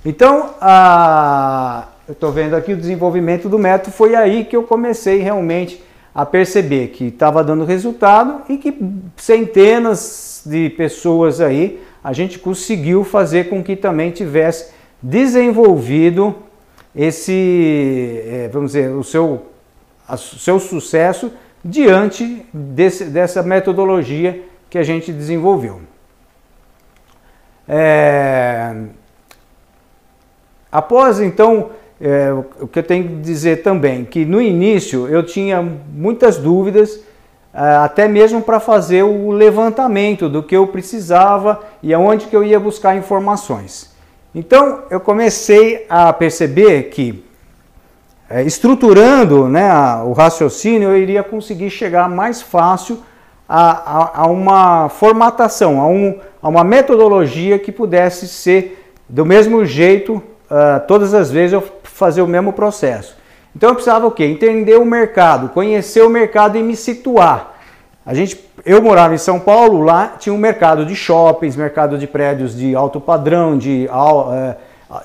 Então, 0.08 0.54
a, 0.60 1.88
eu 2.06 2.12
estou 2.12 2.30
vendo 2.30 2.54
aqui 2.54 2.72
o 2.72 2.76
desenvolvimento 2.76 3.48
do 3.48 3.58
método, 3.58 3.90
foi 3.90 4.14
aí 4.14 4.44
que 4.44 4.54
eu 4.54 4.62
comecei 4.62 5.18
realmente 5.18 5.82
a 6.14 6.24
perceber 6.24 6.90
que 6.90 7.06
estava 7.06 7.42
dando 7.42 7.64
resultado 7.64 8.42
e 8.48 8.56
que 8.56 8.78
centenas 9.16 10.42
de 10.46 10.70
pessoas 10.70 11.40
aí 11.40 11.82
a 12.04 12.12
gente 12.12 12.38
conseguiu 12.38 13.02
fazer 13.02 13.48
com 13.48 13.64
que 13.64 13.74
também 13.74 14.12
tivesse 14.12 14.70
desenvolvido 15.02 16.36
esse, 16.94 18.22
é, 18.28 18.50
vamos 18.52 18.74
dizer, 18.74 18.92
o 18.92 19.02
seu, 19.02 19.46
o 20.08 20.16
seu 20.16 20.60
sucesso 20.60 21.32
diante 21.64 22.46
desse, 22.54 23.06
dessa 23.06 23.42
metodologia 23.42 24.40
que 24.70 24.78
a 24.78 24.84
gente 24.84 25.12
desenvolveu. 25.12 25.80
É, 27.66 28.72
Após 30.76 31.20
então, 31.20 31.70
é, 31.98 32.30
o 32.60 32.68
que 32.68 32.80
eu 32.80 32.82
tenho 32.82 33.08
que 33.08 33.14
dizer 33.14 33.62
também, 33.62 34.04
que 34.04 34.26
no 34.26 34.42
início 34.42 35.08
eu 35.08 35.22
tinha 35.22 35.62
muitas 35.62 36.36
dúvidas, 36.36 37.00
é, 37.54 37.60
até 37.76 38.06
mesmo 38.06 38.42
para 38.42 38.60
fazer 38.60 39.02
o 39.02 39.30
levantamento 39.30 40.28
do 40.28 40.42
que 40.42 40.54
eu 40.54 40.66
precisava 40.66 41.62
e 41.82 41.94
aonde 41.94 42.26
que 42.26 42.36
eu 42.36 42.44
ia 42.44 42.60
buscar 42.60 42.94
informações. 42.94 43.90
Então 44.34 44.82
eu 44.90 45.00
comecei 45.00 45.86
a 45.88 46.12
perceber 46.12 46.90
que 46.90 47.24
é, 48.28 48.42
estruturando 48.42 49.48
né, 49.48 49.66
o 50.04 50.12
raciocínio 50.12 50.90
eu 50.90 50.98
iria 50.98 51.22
conseguir 51.22 51.70
chegar 51.70 52.06
mais 52.06 52.42
fácil 52.42 52.98
a, 53.48 53.70
a, 53.70 54.20
a 54.24 54.26
uma 54.26 54.90
formatação, 54.90 55.80
a, 55.80 55.86
um, 55.86 56.18
a 56.42 56.50
uma 56.50 56.62
metodologia 56.62 57.58
que 57.58 57.72
pudesse 57.72 58.28
ser 58.28 58.92
do 59.08 59.24
mesmo 59.24 59.64
jeito 59.64 60.22
uh, 60.50 60.86
todas 60.86 61.14
as 61.14 61.30
vezes 61.30 61.52
eu 61.52 61.64
fazer 61.82 62.22
o 62.22 62.26
mesmo 62.26 62.52
processo. 62.52 63.16
Então 63.54 63.70
eu 63.70 63.74
precisava 63.74 64.06
o 64.06 64.10
quê? 64.10 64.24
Entender 64.24 64.76
o 64.76 64.84
mercado, 64.84 65.48
conhecer 65.48 66.02
o 66.02 66.10
mercado 66.10 66.58
e 66.58 66.62
me 66.62 66.76
situar. 66.76 67.54
A 68.04 68.14
gente, 68.14 68.38
eu 68.64 68.82
morava 68.82 69.14
em 69.14 69.18
São 69.18 69.40
Paulo, 69.40 69.82
lá 69.82 70.14
tinha 70.18 70.32
um 70.32 70.38
mercado 70.38 70.84
de 70.84 70.94
shoppings, 70.94 71.56
mercado 71.56 71.98
de 71.98 72.06
prédios 72.06 72.56
de 72.56 72.74
alto 72.74 73.00
padrão, 73.00 73.56
de 73.56 73.88
uh, 73.90 74.54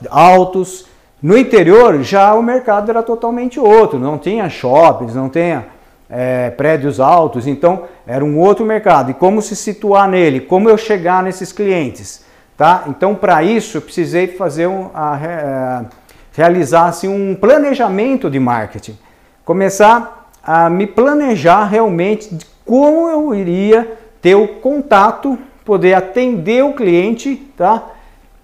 altos. 0.09 0.85
No 1.21 1.37
interior 1.37 2.03
já 2.03 2.33
o 2.33 2.43
mercado 2.43 2.89
era 2.89 3.01
totalmente 3.01 3.59
outro, 3.59 3.99
não 3.99 4.17
tinha 4.17 4.49
shoppings, 4.49 5.15
não 5.15 5.29
tinha 5.29 5.65
é, 6.09 6.49
prédios 6.49 6.99
altos, 6.99 7.47
então 7.47 7.83
era 8.05 8.23
um 8.23 8.37
outro 8.37 8.65
mercado. 8.65 9.11
E 9.11 9.13
como 9.13 9.41
se 9.41 9.55
situar 9.55 10.09
nele? 10.09 10.41
Como 10.41 10.69
eu 10.69 10.77
chegar 10.77 11.23
nesses 11.23 11.53
clientes? 11.53 12.25
Tá? 12.61 12.83
Então, 12.85 13.15
para 13.15 13.41
isso, 13.41 13.77
eu 13.77 13.81
precisei 13.81 14.27
fazer 14.27 14.67
um, 14.67 14.91
a, 14.93 15.15
a, 15.15 15.19
é, 15.19 15.85
realizar 16.31 16.85
assim, 16.85 17.07
um 17.07 17.33
planejamento 17.33 18.29
de 18.29 18.39
marketing. 18.39 18.95
Começar 19.43 20.29
a 20.43 20.69
me 20.69 20.85
planejar 20.85 21.65
realmente 21.65 22.35
de 22.35 22.45
como 22.63 23.09
eu 23.09 23.33
iria 23.33 23.97
ter 24.21 24.35
o 24.35 24.47
contato, 24.47 25.39
poder 25.65 25.95
atender 25.95 26.63
o 26.63 26.73
cliente 26.73 27.35
tá? 27.57 27.83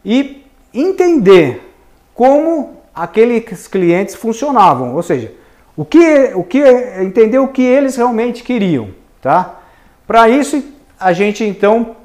e 0.04 0.44
entender 0.74 1.72
como 2.16 2.82
aqueles 2.96 3.68
clientes 3.68 4.16
funcionavam, 4.16 4.96
ou 4.96 5.04
seja, 5.04 5.32
o 5.76 5.86
que, 5.86 6.32
o 6.34 6.44
que 6.44 6.64
entender 7.04 7.38
o 7.38 7.50
que 7.50 7.62
eles 7.62 7.96
realmente 7.96 8.42
queriam, 8.42 8.90
tá? 9.22 9.60
Para 10.08 10.28
isso 10.28 10.64
a 11.00 11.14
gente 11.14 11.44
então 11.44 11.96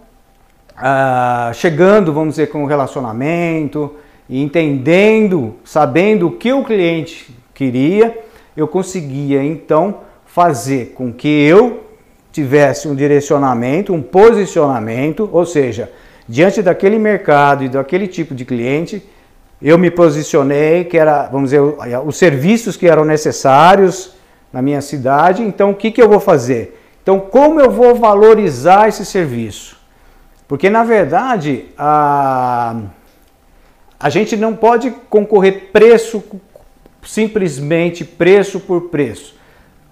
ah, 0.85 1.53
chegando, 1.55 2.13
vamos 2.13 2.31
dizer, 2.31 2.49
com 2.49 2.65
o 2.65 2.67
relacionamento, 2.67 3.95
entendendo, 4.29 5.55
sabendo 5.65 6.27
o 6.27 6.33
que 6.33 6.53
o 6.53 6.65
cliente 6.65 7.33
queria, 7.55 8.19
eu 8.57 8.67
conseguia 8.67 9.45
então 9.45 9.99
fazer 10.27 10.93
com 10.97 11.13
que 11.13 11.29
eu 11.29 11.85
tivesse 12.33 12.89
um 12.89 12.97
direcionamento, 12.97 13.95
um 13.95 14.03
posicionamento, 14.03 15.31
ou 15.33 15.47
seja, 15.47 15.89
diante 16.29 16.61
daquele 16.61 16.99
mercado 16.99 17.63
e 17.63 17.69
daquele 17.69 18.09
tipo 18.09 18.35
de 18.35 18.45
cliente, 18.45 19.09
eu 19.61 19.79
me 19.79 19.89
posicionei 19.89 20.83
que 20.83 20.99
era, 20.99 21.29
vamos 21.29 21.51
dizer, 21.51 21.61
os 22.05 22.17
serviços 22.17 22.77
que 22.77 22.89
eram 22.89 23.05
necessários 23.05 24.15
na 24.53 24.61
minha 24.61 24.81
cidade. 24.81 25.45
Então, 25.45 25.71
o 25.71 25.75
que, 25.77 25.93
que 25.93 26.03
eu 26.03 26.09
vou 26.09 26.19
fazer? 26.19 26.77
Então, 27.01 27.21
como 27.21 27.61
eu 27.61 27.71
vou 27.71 27.95
valorizar 27.95 28.89
esse 28.89 29.07
serviço? 29.07 29.82
Porque, 30.53 30.69
na 30.69 30.85
verdade, 30.85 31.65
a, 31.79 32.77
a 33.99 34.11
gente 34.11 34.37
não 34.37 34.55
pode 34.55 34.91
concorrer 35.09 35.71
preço 35.73 36.23
simplesmente 37.03 38.05
preço 38.05 38.61
por 38.61 38.91
preço. 38.91 39.35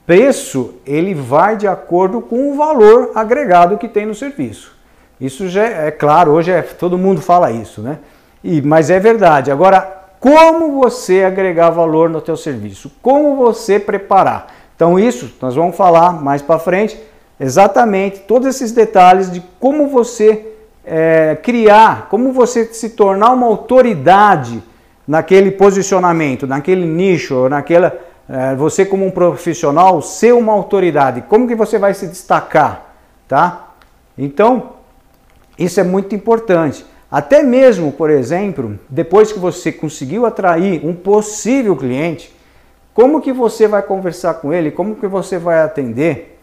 Preço, 0.06 0.74
ele 0.84 1.14
vai 1.14 1.56
de 1.56 1.66
acordo 1.66 2.20
com 2.20 2.52
o 2.52 2.56
valor 2.56 3.12
agregado 3.14 3.78
que 3.78 3.88
tem 3.88 4.04
no 4.04 4.14
serviço. 4.14 4.76
Isso 5.18 5.48
já 5.48 5.64
é, 5.64 5.88
é 5.88 5.90
claro, 5.90 6.32
hoje 6.32 6.50
é, 6.50 6.60
todo 6.60 6.98
mundo 6.98 7.22
fala 7.22 7.50
isso, 7.50 7.80
né? 7.80 7.98
E, 8.44 8.60
mas 8.60 8.90
é 8.90 9.00
verdade. 9.00 9.50
Agora, 9.50 9.80
como 10.20 10.78
você 10.78 11.24
agregar 11.24 11.70
valor 11.70 12.10
no 12.10 12.20
teu 12.20 12.36
serviço? 12.36 12.92
Como 13.00 13.34
você 13.34 13.80
preparar? 13.80 14.52
Então 14.76 14.98
isso 14.98 15.34
nós 15.40 15.54
vamos 15.54 15.74
falar 15.74 16.22
mais 16.22 16.42
para 16.42 16.58
frente 16.58 17.00
exatamente 17.40 18.20
todos 18.20 18.46
esses 18.46 18.70
detalhes 18.70 19.32
de 19.32 19.40
como 19.58 19.88
você 19.88 20.46
é, 20.84 21.36
criar, 21.42 22.08
como 22.10 22.32
você 22.32 22.66
se 22.66 22.90
tornar 22.90 23.30
uma 23.32 23.46
autoridade 23.46 24.62
naquele 25.08 25.50
posicionamento, 25.50 26.46
naquele 26.46 26.86
nicho, 26.86 27.48
naquela 27.48 27.98
é, 28.28 28.54
você 28.54 28.84
como 28.84 29.04
um 29.04 29.10
profissional 29.10 30.00
ser 30.02 30.34
uma 30.34 30.52
autoridade. 30.52 31.22
Como 31.22 31.48
que 31.48 31.54
você 31.56 31.78
vai 31.78 31.94
se 31.94 32.06
destacar, 32.06 32.94
tá? 33.26 33.70
Então 34.16 34.78
Isso 35.60 35.78
é 35.78 35.82
muito 35.84 36.14
importante. 36.14 36.86
Até 37.10 37.42
mesmo, 37.42 37.92
por 37.92 38.08
exemplo, 38.08 38.78
depois 38.88 39.30
que 39.30 39.38
você 39.38 39.70
conseguiu 39.70 40.24
atrair 40.24 40.80
um 40.82 40.94
possível 40.94 41.76
cliente, 41.76 42.34
como 42.94 43.20
que 43.20 43.30
você 43.30 43.68
vai 43.68 43.82
conversar 43.82 44.34
com 44.34 44.54
ele? 44.54 44.70
Como 44.70 44.94
que 44.96 45.06
você 45.06 45.36
vai 45.36 45.60
atender? 45.60 46.39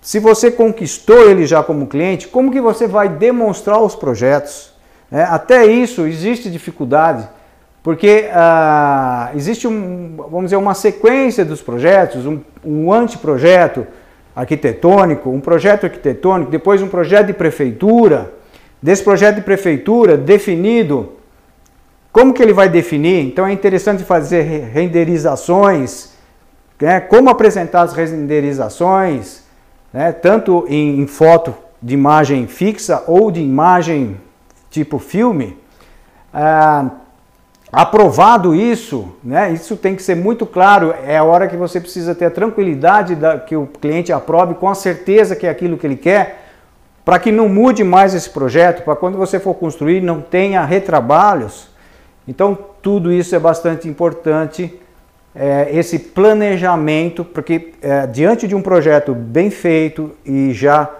Se 0.00 0.18
você 0.18 0.50
conquistou 0.50 1.28
ele 1.28 1.46
já 1.46 1.62
como 1.62 1.86
cliente, 1.86 2.28
como 2.28 2.50
que 2.50 2.60
você 2.60 2.86
vai 2.86 3.08
demonstrar 3.08 3.80
os 3.80 3.94
projetos? 3.94 4.72
É, 5.10 5.22
até 5.22 5.66
isso 5.66 6.06
existe 6.06 6.50
dificuldade, 6.50 7.28
porque 7.82 8.28
ah, 8.32 9.30
existe 9.34 9.66
um, 9.66 10.14
vamos 10.16 10.44
dizer, 10.44 10.56
uma 10.56 10.74
sequência 10.74 11.44
dos 11.44 11.62
projetos, 11.62 12.26
um, 12.26 12.40
um 12.64 12.92
anteprojeto 12.92 13.86
arquitetônico, 14.36 15.30
um 15.30 15.40
projeto 15.40 15.84
arquitetônico, 15.84 16.50
depois 16.50 16.82
um 16.82 16.88
projeto 16.88 17.28
de 17.28 17.32
prefeitura, 17.32 18.32
desse 18.80 19.02
projeto 19.02 19.36
de 19.36 19.42
prefeitura 19.42 20.16
definido, 20.16 21.14
como 22.12 22.32
que 22.32 22.42
ele 22.42 22.52
vai 22.52 22.68
definir? 22.68 23.24
Então 23.24 23.46
é 23.46 23.52
interessante 23.52 24.04
fazer 24.04 24.42
renderizações, 24.42 26.12
né? 26.80 27.00
como 27.00 27.30
apresentar 27.30 27.82
as 27.82 27.92
renderizações, 27.92 29.47
né? 29.92 30.12
tanto 30.12 30.66
em, 30.68 31.00
em 31.00 31.06
foto 31.06 31.54
de 31.82 31.94
imagem 31.94 32.46
fixa 32.46 33.02
ou 33.06 33.30
de 33.30 33.40
imagem 33.40 34.16
tipo 34.70 34.98
filme. 34.98 35.56
Ah, 36.32 36.90
aprovado 37.72 38.54
isso, 38.54 39.14
né? 39.22 39.52
Isso 39.52 39.76
tem 39.76 39.94
que 39.94 40.02
ser 40.02 40.14
muito 40.14 40.46
claro. 40.46 40.94
É 41.04 41.16
a 41.16 41.24
hora 41.24 41.48
que 41.48 41.56
você 41.56 41.80
precisa 41.80 42.14
ter 42.14 42.26
a 42.26 42.30
tranquilidade 42.30 43.14
da, 43.14 43.38
que 43.38 43.56
o 43.56 43.66
cliente 43.66 44.12
aprove 44.12 44.54
com 44.54 44.68
a 44.68 44.74
certeza 44.74 45.36
que 45.36 45.46
é 45.46 45.50
aquilo 45.50 45.76
que 45.76 45.86
ele 45.86 45.96
quer 45.96 46.48
para 47.08 47.18
que 47.18 47.32
não 47.32 47.48
mude 47.48 47.82
mais 47.82 48.12
esse 48.12 48.28
projeto, 48.28 48.82
para 48.82 48.94
quando 48.94 49.16
você 49.16 49.40
for 49.40 49.54
construir 49.54 50.02
não 50.02 50.20
tenha 50.20 50.62
retrabalhos. 50.62 51.70
Então, 52.28 52.54
tudo 52.82 53.10
isso 53.10 53.34
é 53.34 53.38
bastante 53.38 53.88
importante, 53.88 54.78
é, 55.38 55.68
esse 55.70 56.00
planejamento, 56.00 57.24
porque 57.24 57.72
é, 57.80 58.08
diante 58.08 58.48
de 58.48 58.56
um 58.56 58.60
projeto 58.60 59.14
bem 59.14 59.50
feito 59.50 60.10
e 60.26 60.52
já 60.52 60.90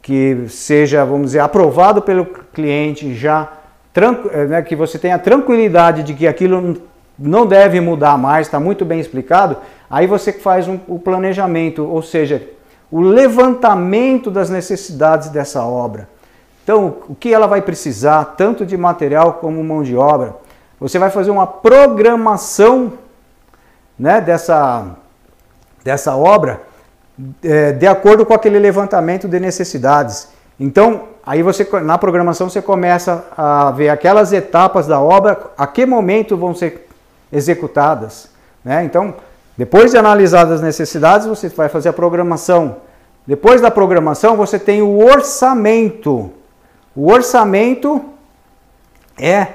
que 0.00 0.46
seja, 0.48 1.04
vamos 1.04 1.26
dizer, 1.28 1.40
aprovado 1.40 2.00
pelo 2.00 2.24
cliente, 2.24 3.14
já 3.14 3.52
é, 4.32 4.44
né, 4.46 4.62
que 4.62 4.74
você 4.74 4.98
tenha 4.98 5.18
tranquilidade 5.18 6.02
de 6.02 6.14
que 6.14 6.26
aquilo 6.26 6.82
não 7.18 7.46
deve 7.46 7.80
mudar 7.80 8.16
mais, 8.16 8.46
está 8.46 8.58
muito 8.58 8.84
bem 8.84 8.98
explicado, 8.98 9.58
aí 9.90 10.06
você 10.06 10.32
faz 10.32 10.66
um, 10.66 10.78
o 10.88 10.98
planejamento, 10.98 11.86
ou 11.86 12.02
seja, 12.02 12.42
o 12.90 13.00
levantamento 13.00 14.30
das 14.30 14.48
necessidades 14.48 15.28
dessa 15.28 15.62
obra. 15.62 16.08
Então, 16.62 16.96
o 17.08 17.14
que 17.14 17.32
ela 17.32 17.46
vai 17.46 17.60
precisar, 17.60 18.24
tanto 18.36 18.64
de 18.64 18.76
material 18.76 19.34
como 19.34 19.62
mão 19.62 19.82
de 19.82 19.94
obra. 19.94 20.34
Você 20.80 20.98
vai 20.98 21.10
fazer 21.10 21.30
uma 21.30 21.46
programação 21.46 23.03
né, 23.98 24.20
dessa, 24.20 24.86
dessa 25.84 26.16
obra 26.16 26.60
é, 27.42 27.72
de 27.72 27.86
acordo 27.86 28.26
com 28.26 28.34
aquele 28.34 28.58
levantamento 28.58 29.28
de 29.28 29.38
necessidades. 29.38 30.28
Então, 30.58 31.08
aí 31.24 31.42
você 31.42 31.66
na 31.82 31.96
programação 31.96 32.48
você 32.48 32.60
começa 32.60 33.24
a 33.36 33.70
ver 33.70 33.88
aquelas 33.88 34.32
etapas 34.32 34.86
da 34.86 35.00
obra, 35.00 35.50
a 35.56 35.66
que 35.66 35.86
momento 35.86 36.36
vão 36.36 36.54
ser 36.54 36.88
executadas. 37.32 38.28
Né? 38.64 38.84
Então, 38.84 39.14
depois 39.56 39.92
de 39.92 39.96
analisar 39.96 40.50
as 40.50 40.60
necessidades, 40.60 41.26
você 41.26 41.48
vai 41.48 41.68
fazer 41.68 41.88
a 41.88 41.92
programação. 41.92 42.76
Depois 43.26 43.60
da 43.60 43.70
programação, 43.70 44.36
você 44.36 44.58
tem 44.58 44.82
o 44.82 44.98
orçamento. 44.98 46.30
O 46.94 47.10
orçamento 47.10 48.04
é, 49.18 49.46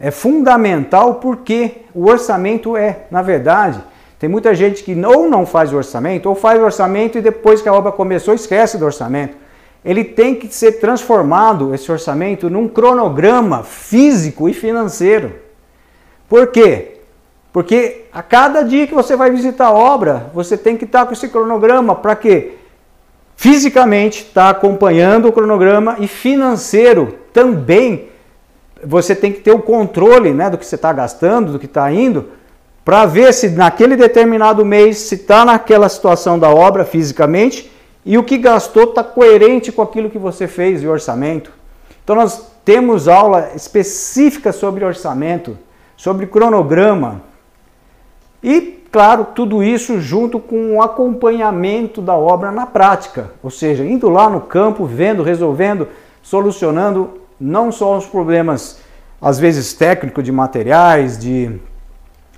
é 0.00 0.10
fundamental 0.10 1.16
porque 1.16 1.82
o 1.94 2.06
orçamento 2.06 2.76
é, 2.76 3.06
na 3.10 3.22
verdade, 3.22 3.80
tem 4.18 4.28
muita 4.28 4.54
gente 4.54 4.82
que 4.82 4.94
ou 5.04 5.28
não 5.28 5.46
faz 5.46 5.72
o 5.72 5.76
orçamento, 5.76 6.28
ou 6.28 6.34
faz 6.34 6.60
o 6.60 6.64
orçamento 6.64 7.18
e 7.18 7.22
depois 7.22 7.62
que 7.62 7.68
a 7.68 7.72
obra 7.72 7.92
começou 7.92 8.34
esquece 8.34 8.76
do 8.76 8.84
orçamento. 8.84 9.36
Ele 9.84 10.02
tem 10.02 10.34
que 10.34 10.52
ser 10.52 10.72
transformado, 10.72 11.72
esse 11.72 11.90
orçamento, 11.90 12.50
num 12.50 12.68
cronograma 12.68 13.62
físico 13.62 14.48
e 14.48 14.54
financeiro. 14.54 15.32
Por 16.28 16.48
quê? 16.48 16.98
Porque 17.52 18.04
a 18.12 18.22
cada 18.22 18.62
dia 18.62 18.86
que 18.86 18.94
você 18.94 19.16
vai 19.16 19.30
visitar 19.30 19.66
a 19.66 19.72
obra, 19.72 20.30
você 20.34 20.56
tem 20.56 20.76
que 20.76 20.84
estar 20.84 21.06
com 21.06 21.12
esse 21.12 21.28
cronograma 21.28 21.94
para 21.94 22.16
quê? 22.16 22.54
Fisicamente 23.36 24.24
estar 24.24 24.50
acompanhando 24.50 25.28
o 25.28 25.32
cronograma 25.32 25.96
e 26.00 26.08
financeiro 26.08 27.18
também. 27.32 28.08
Você 28.84 29.14
tem 29.14 29.32
que 29.32 29.40
ter 29.40 29.52
o 29.52 29.60
controle 29.60 30.32
né, 30.32 30.48
do 30.48 30.58
que 30.58 30.66
você 30.66 30.74
está 30.74 30.92
gastando, 30.92 31.52
do 31.52 31.58
que 31.58 31.66
está 31.66 31.90
indo, 31.92 32.28
para 32.84 33.04
ver 33.06 33.32
se 33.34 33.50
naquele 33.50 33.96
determinado 33.96 34.64
mês, 34.64 34.98
se 34.98 35.16
está 35.16 35.44
naquela 35.44 35.88
situação 35.88 36.38
da 36.38 36.48
obra 36.48 36.84
fisicamente 36.84 37.70
e 38.04 38.16
o 38.16 38.24
que 38.24 38.38
gastou 38.38 38.84
está 38.84 39.04
coerente 39.04 39.70
com 39.70 39.82
aquilo 39.82 40.08
que 40.08 40.18
você 40.18 40.46
fez 40.46 40.80
de 40.80 40.88
orçamento. 40.88 41.52
Então 42.02 42.16
nós 42.16 42.50
temos 42.64 43.08
aula 43.08 43.50
específica 43.54 44.52
sobre 44.52 44.84
orçamento, 44.84 45.58
sobre 45.96 46.26
cronograma, 46.26 47.22
e, 48.42 48.84
claro, 48.90 49.26
tudo 49.34 49.62
isso 49.62 50.00
junto 50.00 50.38
com 50.38 50.76
o 50.76 50.82
acompanhamento 50.82 52.00
da 52.00 52.14
obra 52.14 52.50
na 52.52 52.66
prática, 52.66 53.32
ou 53.42 53.50
seja, 53.50 53.84
indo 53.84 54.08
lá 54.08 54.30
no 54.30 54.40
campo, 54.40 54.84
vendo, 54.84 55.22
resolvendo, 55.22 55.88
solucionando 56.22 57.10
não 57.40 57.70
só 57.70 57.96
os 57.96 58.06
problemas, 58.06 58.78
às 59.20 59.38
vezes 59.38 59.72
técnicos 59.72 60.24
de 60.24 60.32
materiais, 60.32 61.18
de 61.18 61.60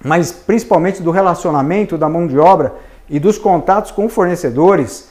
mas 0.03 0.33
principalmente 0.33 1.03
do 1.03 1.11
relacionamento 1.11 1.99
da 1.99 2.09
mão 2.09 2.27
de 2.27 2.39
obra 2.39 2.75
e 3.09 3.19
dos 3.19 3.37
contatos 3.37 3.91
com 3.91 4.09
fornecedores, 4.09 5.11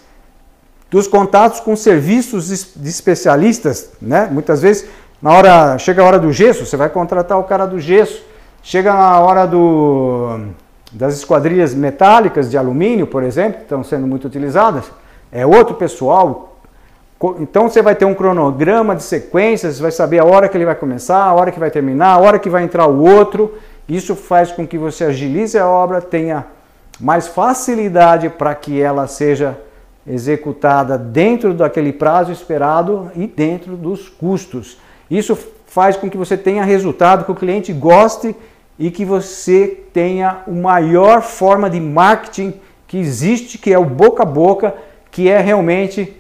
dos 0.90 1.08
contatos 1.08 1.60
com 1.60 1.76
serviços 1.76 2.74
de 2.76 2.90
especialistas, 2.90 3.92
né? 4.02 4.28
Muitas 4.32 4.62
vezes 4.62 4.90
na 5.22 5.32
hora 5.32 5.78
chega 5.78 6.02
a 6.02 6.06
hora 6.06 6.18
do 6.18 6.32
gesso, 6.32 6.66
você 6.66 6.76
vai 6.76 6.90
contratar 6.90 7.38
o 7.38 7.44
cara 7.44 7.66
do 7.68 7.80
gesso, 7.80 8.24
chega 8.64 8.94
na 8.94 9.20
hora 9.20 9.46
do 9.46 10.40
das 10.92 11.16
esquadrias 11.16 11.76
metálicas 11.76 12.50
de 12.50 12.58
alumínio, 12.58 13.06
por 13.06 13.22
exemplo, 13.22 13.58
que 13.58 13.64
estão 13.64 13.84
sendo 13.84 14.08
muito 14.08 14.26
utilizadas, 14.26 14.86
é 15.32 15.46
outro 15.46 15.76
pessoal. 15.76 16.49
Então 17.40 17.70
você 17.70 17.82
vai 17.82 17.96
ter 17.96 18.06
um 18.06 18.14
cronograma 18.14 18.96
de 18.96 19.04
sequências, 19.04 19.76
você 19.76 19.82
vai 19.82 19.92
saber 19.92 20.20
a 20.20 20.26
hora 20.26 20.48
que 20.48 20.56
ele 20.56 20.66
vai 20.66 20.76
começar, 20.76 21.22
a 21.22 21.34
hora 21.34 21.52
que 21.52 21.60
vai 21.60 21.70
terminar, 21.70 22.14
a 22.14 22.18
hora 22.18 22.40
que 22.40 22.50
vai 22.50 22.64
entrar 22.64 22.88
o 22.88 23.04
outro. 23.04 23.58
Isso 23.88 24.16
faz 24.16 24.52
com 24.52 24.66
que 24.66 24.78
você 24.78 25.04
agilize 25.04 25.58
a 25.58 25.68
obra, 25.68 26.02
tenha 26.02 26.46
mais 27.00 27.28
facilidade 27.28 28.30
para 28.30 28.56
que 28.56 28.82
ela 28.82 29.06
seja 29.08 29.58
executada 30.08 30.98
dentro 30.98 31.54
daquele 31.54 31.92
prazo 31.92 32.32
esperado 32.32 33.12
e 33.16 33.28
dentro 33.28 33.76
dos 33.76 34.08
custos. 34.08 34.78
Isso 35.12 35.38
faz 35.68 35.98
com 35.98 36.10
que 36.10 36.18
você 36.18 36.38
tenha 36.38 36.64
resultado 36.64 37.26
que 37.26 37.32
o 37.32 37.36
cliente 37.36 37.74
goste 37.74 38.36
e 38.78 38.90
que 38.90 39.04
você 39.04 39.84
tenha 39.94 40.38
a 40.48 40.52
maior 40.52 41.22
forma 41.22 41.70
de 41.70 41.82
marketing 41.82 42.54
que 42.88 42.98
existe, 42.98 43.58
que 43.58 43.74
é 43.74 43.78
o 43.78 43.86
boca 43.86 44.24
a 44.24 44.26
boca, 44.26 44.74
que 45.12 45.30
é 45.30 45.40
realmente 45.40 46.19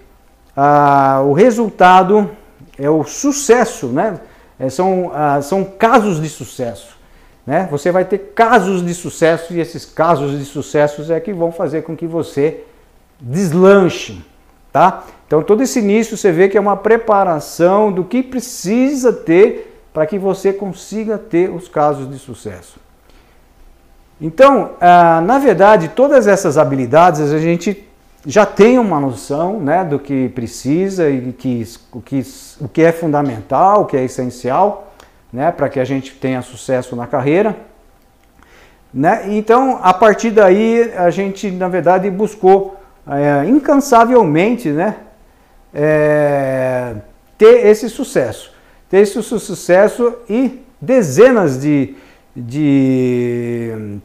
ah, 0.56 1.22
o 1.26 1.34
resultado, 1.34 2.30
é 2.78 2.90
o 2.90 3.04
sucesso, 3.04 3.88
né? 3.88 4.20
É, 4.60 4.70
são, 4.70 5.12
ah, 5.14 5.42
são 5.42 5.64
casos 5.64 6.22
de 6.22 6.30
sucesso. 6.30 6.98
Né? 7.46 7.68
Você 7.72 7.92
vai 7.92 8.06
ter 8.06 8.34
casos 8.36 8.86
de 8.86 8.94
sucesso 8.94 9.54
e 9.54 9.60
esses 9.60 9.86
casos 9.86 10.38
de 10.38 10.46
sucesso 10.46 11.12
é 11.12 11.20
que 11.20 11.34
vão 11.34 11.52
fazer 11.52 11.82
com 11.82 11.96
que 11.96 12.06
você 12.06 12.64
deslanche, 13.20 14.24
tá? 14.72 15.04
Então 15.26 15.42
todo 15.42 15.64
esse 15.64 15.80
início 15.80 16.16
você 16.16 16.32
vê 16.32 16.48
que 16.48 16.58
é 16.58 16.62
uma 16.62 16.78
preparação 16.78 17.92
do 17.92 18.04
que 18.04 18.22
precisa 18.22 19.12
ter 19.12 19.84
para 19.92 20.06
que 20.06 20.20
você 20.20 20.54
consiga 20.54 21.18
ter 21.18 21.50
os 21.50 21.68
casos 21.68 22.10
de 22.10 22.20
sucesso. 22.20 22.80
Então, 24.22 24.72
ah, 24.80 25.22
na 25.22 25.40
verdade, 25.40 25.88
todas 25.88 26.28
essas 26.28 26.58
habilidades 26.58 27.32
a 27.32 27.40
gente 27.40 27.89
já 28.26 28.46
tem 28.46 28.78
uma 28.78 29.00
noção 29.00 29.60
né, 29.60 29.84
do 29.84 29.98
que 29.98 30.30
precisa 30.30 31.10
e 31.10 31.32
que, 31.32 31.66
o, 31.92 32.02
que, 32.02 32.24
o 32.60 32.68
que 32.68 32.82
é 32.82 32.92
fundamental, 32.92 33.82
o 33.82 33.86
que 33.86 33.96
é 33.98 34.04
essencial 34.04 34.94
né, 35.32 35.52
para 35.52 35.70
que 35.70 35.80
a 35.80 35.86
gente 35.86 36.14
tenha 36.16 36.42
sucesso 36.42 36.96
na 36.96 37.08
carreira. 37.08 37.56
Né? 38.94 39.26
Então, 39.30 39.80
a 39.82 39.94
partir 39.94 40.32
daí, 40.32 40.92
a 40.96 41.10
gente, 41.10 41.50
na 41.52 41.68
verdade, 41.68 42.10
buscou 42.10 42.80
é, 43.08 43.48
incansavelmente 43.48 44.70
né, 44.70 44.98
é, 45.74 46.96
ter 47.38 47.68
esse 47.68 47.90
sucesso 47.90 48.60
ter 48.90 48.98
esse 48.98 49.22
sucesso 49.22 50.16
e 50.28 50.60
dezenas 50.82 51.62
de, 51.62 51.96
de 52.36 54.00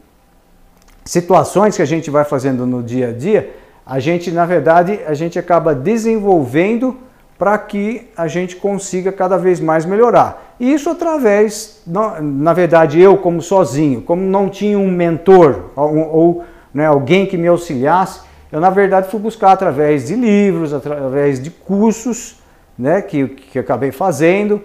situações 1.03 1.75
que 1.75 1.81
a 1.81 1.85
gente 1.85 2.09
vai 2.11 2.23
fazendo 2.23 2.67
no 2.67 2.83
dia 2.83 3.09
a 3.09 3.11
dia, 3.11 3.53
a 3.85 3.99
gente, 3.99 4.31
na 4.31 4.45
verdade, 4.45 4.99
a 5.05 5.13
gente 5.13 5.37
acaba 5.37 5.75
desenvolvendo 5.75 6.97
para 7.37 7.57
que 7.57 8.09
a 8.15 8.27
gente 8.27 8.55
consiga 8.55 9.11
cada 9.11 9.37
vez 9.37 9.59
mais 9.59 9.85
melhorar. 9.85 10.55
E 10.59 10.73
isso 10.73 10.89
através, 10.89 11.81
na 11.85 12.53
verdade, 12.53 12.99
eu 12.99 13.17
como 13.17 13.41
sozinho, 13.41 14.01
como 14.01 14.21
não 14.21 14.49
tinha 14.49 14.79
um 14.79 14.89
mentor 14.89 15.71
ou, 15.75 15.97
ou 15.97 16.43
né, 16.73 16.85
alguém 16.85 17.25
que 17.25 17.37
me 17.37 17.47
auxiliasse, 17.47 18.21
eu 18.51 18.59
na 18.59 18.69
verdade 18.69 19.09
fui 19.09 19.19
buscar 19.19 19.51
através 19.51 20.07
de 20.07 20.15
livros, 20.15 20.73
através 20.73 21.41
de 21.41 21.49
cursos, 21.49 22.41
né, 22.77 23.01
que, 23.01 23.27
que 23.27 23.59
acabei 23.59 23.91
fazendo, 23.91 24.61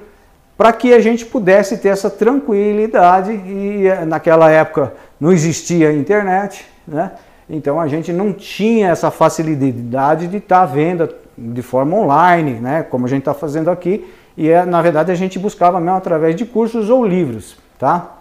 para 0.56 0.72
que 0.72 0.94
a 0.94 1.00
gente 1.00 1.26
pudesse 1.26 1.78
ter 1.78 1.88
essa 1.88 2.08
tranquilidade 2.08 3.32
e 3.32 3.84
naquela 4.06 4.50
época 4.50 4.92
não 5.18 5.32
existia 5.32 5.92
internet, 5.92 6.66
né? 6.86 7.12
Então 7.50 7.80
a 7.80 7.88
gente 7.88 8.12
não 8.12 8.32
tinha 8.32 8.88
essa 8.88 9.10
facilidade 9.10 10.28
de 10.28 10.36
estar 10.36 10.60
tá 10.60 10.66
vendo 10.66 11.08
de 11.36 11.62
forma 11.62 11.96
online, 11.96 12.52
né? 12.52 12.82
Como 12.84 13.06
a 13.06 13.08
gente 13.08 13.20
está 13.20 13.34
fazendo 13.34 13.70
aqui. 13.70 14.08
E 14.36 14.48
é, 14.48 14.64
na 14.64 14.80
verdade 14.80 15.10
a 15.10 15.14
gente 15.16 15.38
buscava 15.38 15.80
mesmo 15.80 15.96
através 15.96 16.36
de 16.36 16.46
cursos 16.46 16.88
ou 16.88 17.04
livros, 17.04 17.56
tá? 17.78 18.18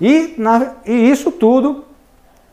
E, 0.00 0.34
na, 0.36 0.72
e 0.84 1.08
isso 1.08 1.30
tudo 1.30 1.84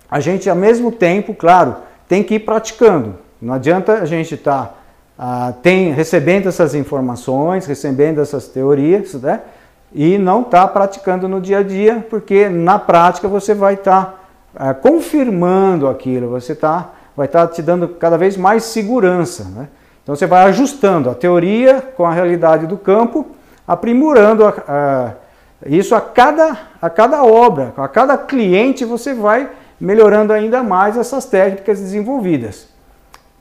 a 0.10 0.20
gente 0.20 0.50
ao 0.50 0.56
mesmo 0.56 0.92
tempo, 0.92 1.34
claro, 1.34 1.78
tem 2.08 2.22
que 2.24 2.36
ir 2.36 2.40
praticando. 2.40 3.16
Não 3.42 3.56
adianta 3.56 3.94
a 3.94 4.06
gente 4.06 4.36
estar 4.36 4.66
tá 4.66 4.76
ah, 5.18 5.54
tem, 5.62 5.92
recebendo 5.92 6.48
essas 6.48 6.76
informações, 6.76 7.66
recebendo 7.66 8.22
essas 8.22 8.48
teorias, 8.48 9.14
né? 9.16 9.42
e 9.94 10.18
não 10.18 10.42
está 10.42 10.68
praticando 10.68 11.28
no 11.28 11.42
dia 11.42 11.60
a 11.60 11.64
dia, 11.64 12.06
porque 12.10 12.48
na 12.48 12.80
prática 12.80 13.28
você 13.28 13.54
vai 13.54 13.76
estar 13.76 14.06
tá, 14.06 14.14
ah, 14.56 14.74
confirmando 14.74 15.88
aquilo, 15.88 16.30
você 16.30 16.56
tá, 16.56 16.92
vai 17.16 17.26
estar 17.26 17.48
tá 17.48 17.54
te 17.54 17.62
dando 17.62 17.88
cada 17.88 18.18
vez 18.18 18.36
mais 18.38 18.64
segurança. 18.64 19.46
Né? 19.46 19.68
Então 20.04 20.16
você 20.16 20.26
vai 20.26 20.44
ajustando 20.46 21.10
a 21.10 21.16
teoria 21.16 21.82
com 21.96 22.06
a 22.06 22.14
realidade 22.14 22.68
do 22.68 22.78
campo, 22.78 23.28
aprimorando 23.68 24.46
a, 24.46 24.54
a, 24.68 25.14
isso 25.66 25.96
a 25.96 26.02
cada, 26.02 26.58
a 26.82 26.90
cada 26.90 27.24
obra, 27.24 27.74
a 27.78 27.88
cada 27.88 28.18
cliente 28.18 28.84
você 28.84 29.14
vai 29.14 29.50
melhorando 29.80 30.34
ainda 30.34 30.62
mais 30.62 30.98
essas 30.98 31.26
técnicas 31.26 31.80
desenvolvidas. 31.80 32.68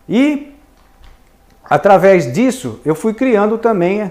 E 0.08 0.54
através 1.64 2.32
disso, 2.32 2.80
eu 2.84 2.94
fui 2.94 3.14
criando 3.14 3.58
também 3.58 4.02
é, 4.02 4.10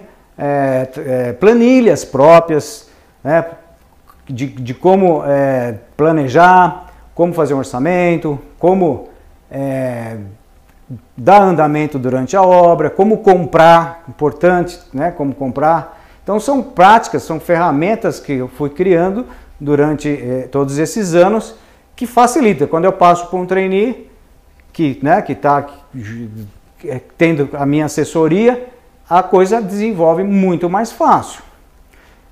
é, 0.98 1.34
planilhas 1.34 2.06
próprias 2.06 2.90
né, 3.24 3.46
de, 4.28 4.48
de 4.48 4.74
como 4.74 5.24
é, 5.26 5.76
planejar, 5.98 6.89
como 7.20 7.34
fazer 7.34 7.54
um 7.54 7.58
orçamento, 7.58 8.40
como 8.58 9.10
é, 9.52 10.16
dar 11.18 11.42
andamento 11.42 12.00
durante 12.00 12.38
a 12.38 12.42
obra, 12.42 12.90
como 12.90 13.18
comprar, 13.18 14.06
importante, 14.08 14.80
né, 14.94 15.12
como 15.12 15.36
comprar. 15.36 16.02
Então 16.24 16.40
são 16.40 16.64
práticas, 16.64 17.24
são 17.24 17.38
ferramentas 17.38 18.22
que 18.22 18.32
eu 18.32 18.48
fui 18.48 18.70
criando 18.70 19.26
durante 19.60 20.08
é, 20.08 20.48
todos 20.50 20.78
esses 20.78 21.14
anos 21.14 21.56
que 21.94 22.08
facilita. 22.08 22.66
Quando 22.66 22.86
eu 22.86 22.94
passo 22.94 23.28
para 23.28 23.38
um 23.38 23.46
trainee 23.46 24.10
que 24.72 24.98
né, 25.04 25.22
está 25.28 25.68
é, 26.86 27.02
tendo 27.18 27.50
a 27.52 27.66
minha 27.66 27.88
assessoria, 27.88 28.66
a 29.10 29.22
coisa 29.22 29.62
desenvolve 29.62 30.24
muito 30.24 30.70
mais 30.70 30.90
fácil. 30.90 31.44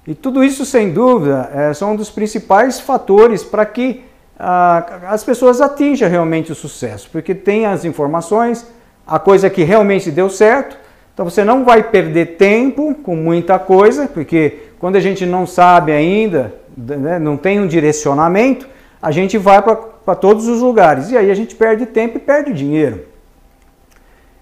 E 0.08 0.16
tudo 0.16 0.42
isso, 0.46 0.66
sem 0.66 0.94
dúvida, 0.94 1.52
é, 1.54 1.74
são 1.74 1.92
um 1.92 1.96
dos 1.98 2.10
principais 2.10 2.80
fatores 2.80 3.44
para 3.44 3.66
que 3.66 4.07
as 4.40 5.24
pessoas 5.24 5.62
atinjam 5.62 6.10
realmente 6.10 6.52
o 6.52 6.56
sucesso, 6.56 7.10
porque 7.12 7.34
tem 7.34 7.66
as 7.66 7.84
informações, 7.86 8.68
a 9.06 9.18
coisa 9.18 9.50
que 9.50 9.64
realmente 9.64 10.12
deu 10.12 10.30
certo, 10.30 10.78
então 11.14 11.28
você 11.28 11.44
não 11.44 11.66
vai 11.66 11.82
perder 11.82 12.38
tempo 12.38 12.94
com 12.96 13.16
muita 13.16 13.58
coisa, 13.58 14.08
porque 14.08 14.70
quando 14.80 14.96
a 14.96 15.00
gente 15.00 15.26
não 15.26 15.48
sabe 15.48 15.92
ainda, 15.92 16.54
né, 16.78 17.18
não 17.18 17.36
tem 17.36 17.60
um 17.60 17.66
direcionamento, 17.66 18.68
a 19.02 19.10
gente 19.10 19.38
vai 19.38 19.62
para 19.62 20.16
todos 20.16 20.48
os 20.48 20.62
lugares 20.62 21.10
e 21.10 21.18
aí 21.18 21.32
a 21.32 21.34
gente 21.34 21.56
perde 21.56 21.88
tempo 21.88 22.18
e 22.18 22.22
perde 22.22 22.54
dinheiro. 22.54 23.06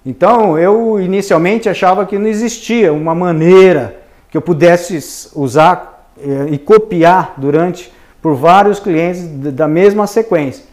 Então 0.05 0.59
eu 0.59 0.99
inicialmente 0.99 1.69
achava 1.69 2.05
que 2.05 2.17
não 2.17 2.27
existia 2.27 2.91
uma 2.91 3.15
maneira 3.15 4.01
que 4.29 4.37
eu 4.37 4.41
pudesse 4.41 5.29
usar 5.33 6.11
eh, 6.19 6.47
e 6.51 6.57
copiar 6.57 7.35
durante 7.37 7.91
por 8.25 8.33
vários 8.33 8.79
clientes 8.79 9.21
da 9.53 9.67
mesma 9.67 10.07
sequência. 10.07 10.65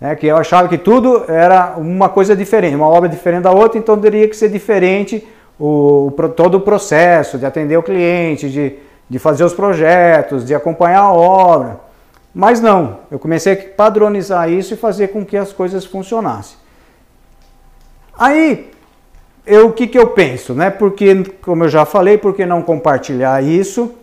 Né, 0.00 0.14
que 0.14 0.28
eu 0.28 0.36
achava 0.36 0.68
que 0.68 0.78
tudo 0.78 1.24
era 1.26 1.74
uma 1.76 2.08
coisa 2.08 2.36
diferente, 2.36 2.76
uma 2.76 2.86
obra 2.86 3.08
diferente 3.08 3.42
da 3.42 3.50
outra, 3.50 3.80
então 3.80 3.98
teria 3.98 4.28
que 4.28 4.36
ser 4.36 4.48
diferente 4.48 5.26
o, 5.58 6.12
todo 6.36 6.58
o 6.58 6.60
processo 6.60 7.36
de 7.36 7.44
atender 7.44 7.76
o 7.76 7.82
cliente, 7.82 8.48
de, 8.48 8.74
de 9.08 9.18
fazer 9.18 9.42
os 9.42 9.52
projetos, 9.52 10.46
de 10.46 10.54
acompanhar 10.54 11.00
a 11.00 11.12
obra. 11.12 11.80
Mas 12.32 12.60
não, 12.60 12.98
eu 13.10 13.18
comecei 13.18 13.54
a 13.54 13.56
padronizar 13.56 14.48
isso 14.48 14.74
e 14.74 14.76
fazer 14.76 15.08
com 15.08 15.24
que 15.24 15.36
as 15.36 15.52
coisas 15.52 15.84
funcionassem. 15.84 16.58
Aí, 18.16 18.70
eu, 19.44 19.66
o 19.66 19.72
que, 19.72 19.88
que 19.88 19.98
eu 19.98 20.06
penso, 20.06 20.54
né? 20.54 20.70
Porque, 20.70 21.24
como 21.42 21.64
eu 21.64 21.68
já 21.68 21.84
falei, 21.84 22.16
por 22.16 22.34
que 22.34 22.46
não 22.46 22.62
compartilhar 22.62 23.42
isso, 23.42 23.96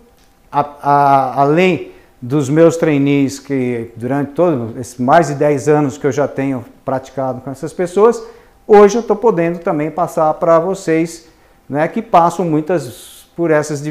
a, 0.51 0.59
a, 0.81 1.41
além 1.41 1.95
dos 2.21 2.49
meus 2.49 2.77
trainees 2.77 3.39
que 3.39 3.91
durante 3.95 4.31
todos 4.31 4.97
mais 4.97 5.27
de 5.27 5.35
10 5.35 5.67
anos 5.67 5.97
que 5.97 6.07
eu 6.07 6.11
já 6.11 6.27
tenho 6.27 6.65
praticado 6.83 7.41
com 7.41 7.51
essas 7.51 7.71
pessoas, 7.71 8.23
hoje 8.67 8.97
eu 8.97 9.01
estou 9.01 9.15
podendo 9.15 9.59
também 9.59 9.91
passar 9.91 10.33
para 10.35 10.59
vocês, 10.59 11.27
né, 11.69 11.87
que 11.87 12.01
passam 12.01 12.43
muitas 12.43 13.27
por 13.35 13.51
essas, 13.51 13.83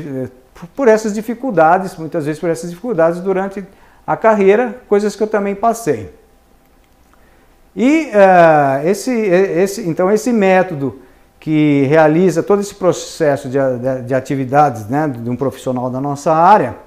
por 0.75 0.89
essas 0.89 1.15
dificuldades, 1.15 1.97
muitas 1.97 2.27
vezes 2.27 2.41
por 2.41 2.51
essas 2.51 2.71
dificuldades 2.71 3.21
durante 3.21 3.65
a 4.05 4.17
carreira, 4.17 4.81
coisas 4.89 5.15
que 5.15 5.23
eu 5.23 5.29
também 5.29 5.55
passei. 5.55 6.13
E 7.77 8.07
uh, 8.07 8.89
esse, 8.89 9.13
esse, 9.13 9.89
então 9.89 10.11
esse 10.11 10.33
método 10.33 11.01
que 11.39 11.83
realiza 11.89 12.43
todo 12.43 12.61
esse 12.61 12.75
processo 12.75 13.49
de, 13.49 13.59
de, 13.59 14.03
de 14.03 14.15
atividades 14.15 14.89
né, 14.89 15.07
de 15.07 15.29
um 15.29 15.37
profissional 15.37 15.91
da 15.91 16.01
nossa 16.01 16.33
área, 16.33 16.86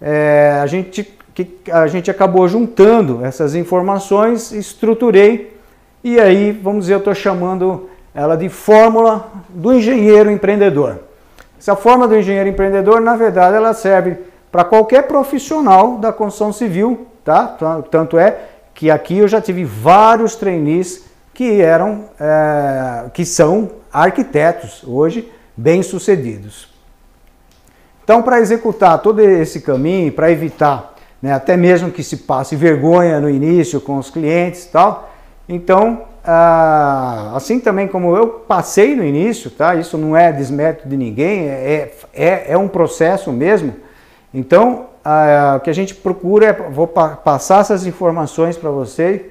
é, 0.00 0.58
a, 0.62 0.66
gente, 0.66 1.02
que, 1.34 1.46
a 1.70 1.86
gente 1.86 2.10
acabou 2.10 2.48
juntando 2.48 3.24
essas 3.24 3.54
informações, 3.54 4.52
estruturei 4.52 5.60
e 6.02 6.18
aí, 6.18 6.50
vamos 6.50 6.84
dizer, 6.84 6.94
eu 6.94 6.98
estou 6.98 7.14
chamando 7.14 7.90
ela 8.14 8.34
de 8.34 8.48
fórmula 8.48 9.30
do 9.50 9.72
engenheiro 9.74 10.30
empreendedor. 10.30 11.00
Essa 11.58 11.76
fórmula 11.76 12.08
do 12.08 12.16
engenheiro 12.16 12.48
empreendedor, 12.48 13.02
na 13.02 13.16
verdade, 13.16 13.54
ela 13.54 13.74
serve 13.74 14.16
para 14.50 14.64
qualquer 14.64 15.02
profissional 15.02 15.98
da 15.98 16.10
construção 16.10 16.54
civil, 16.54 17.06
tá? 17.22 17.56
Tanto 17.90 18.18
é 18.18 18.38
que 18.74 18.90
aqui 18.90 19.18
eu 19.18 19.28
já 19.28 19.42
tive 19.42 19.62
vários 19.62 20.34
trainees 20.36 21.04
que 21.34 21.60
eram, 21.60 22.06
é, 22.18 23.10
que 23.12 23.26
são 23.26 23.70
arquitetos 23.92 24.82
hoje 24.86 25.30
bem-sucedidos. 25.54 26.69
Então, 28.10 28.22
para 28.22 28.40
executar 28.40 28.98
todo 28.98 29.20
esse 29.20 29.60
caminho, 29.60 30.10
para 30.10 30.32
evitar 30.32 30.96
né, 31.22 31.32
até 31.32 31.56
mesmo 31.56 31.92
que 31.92 32.02
se 32.02 32.16
passe 32.16 32.56
vergonha 32.56 33.20
no 33.20 33.30
início 33.30 33.80
com 33.80 33.98
os 33.98 34.10
clientes 34.10 34.64
e 34.64 34.68
tal, 34.70 35.12
então, 35.48 36.02
ah, 36.24 37.30
assim 37.36 37.60
também 37.60 37.86
como 37.86 38.16
eu 38.16 38.26
passei 38.26 38.96
no 38.96 39.04
início, 39.04 39.48
tá? 39.48 39.76
isso 39.76 39.96
não 39.96 40.16
é 40.16 40.32
desmérito 40.32 40.88
de 40.88 40.96
ninguém, 40.96 41.46
é, 41.46 41.92
é, 42.12 42.46
é 42.48 42.58
um 42.58 42.66
processo 42.66 43.30
mesmo. 43.30 43.76
Então, 44.34 44.86
ah, 45.04 45.54
o 45.58 45.60
que 45.60 45.70
a 45.70 45.72
gente 45.72 45.94
procura 45.94 46.46
é, 46.46 46.52
vou 46.52 46.88
passar 46.88 47.60
essas 47.60 47.86
informações 47.86 48.56
para 48.56 48.70
você, 48.70 49.30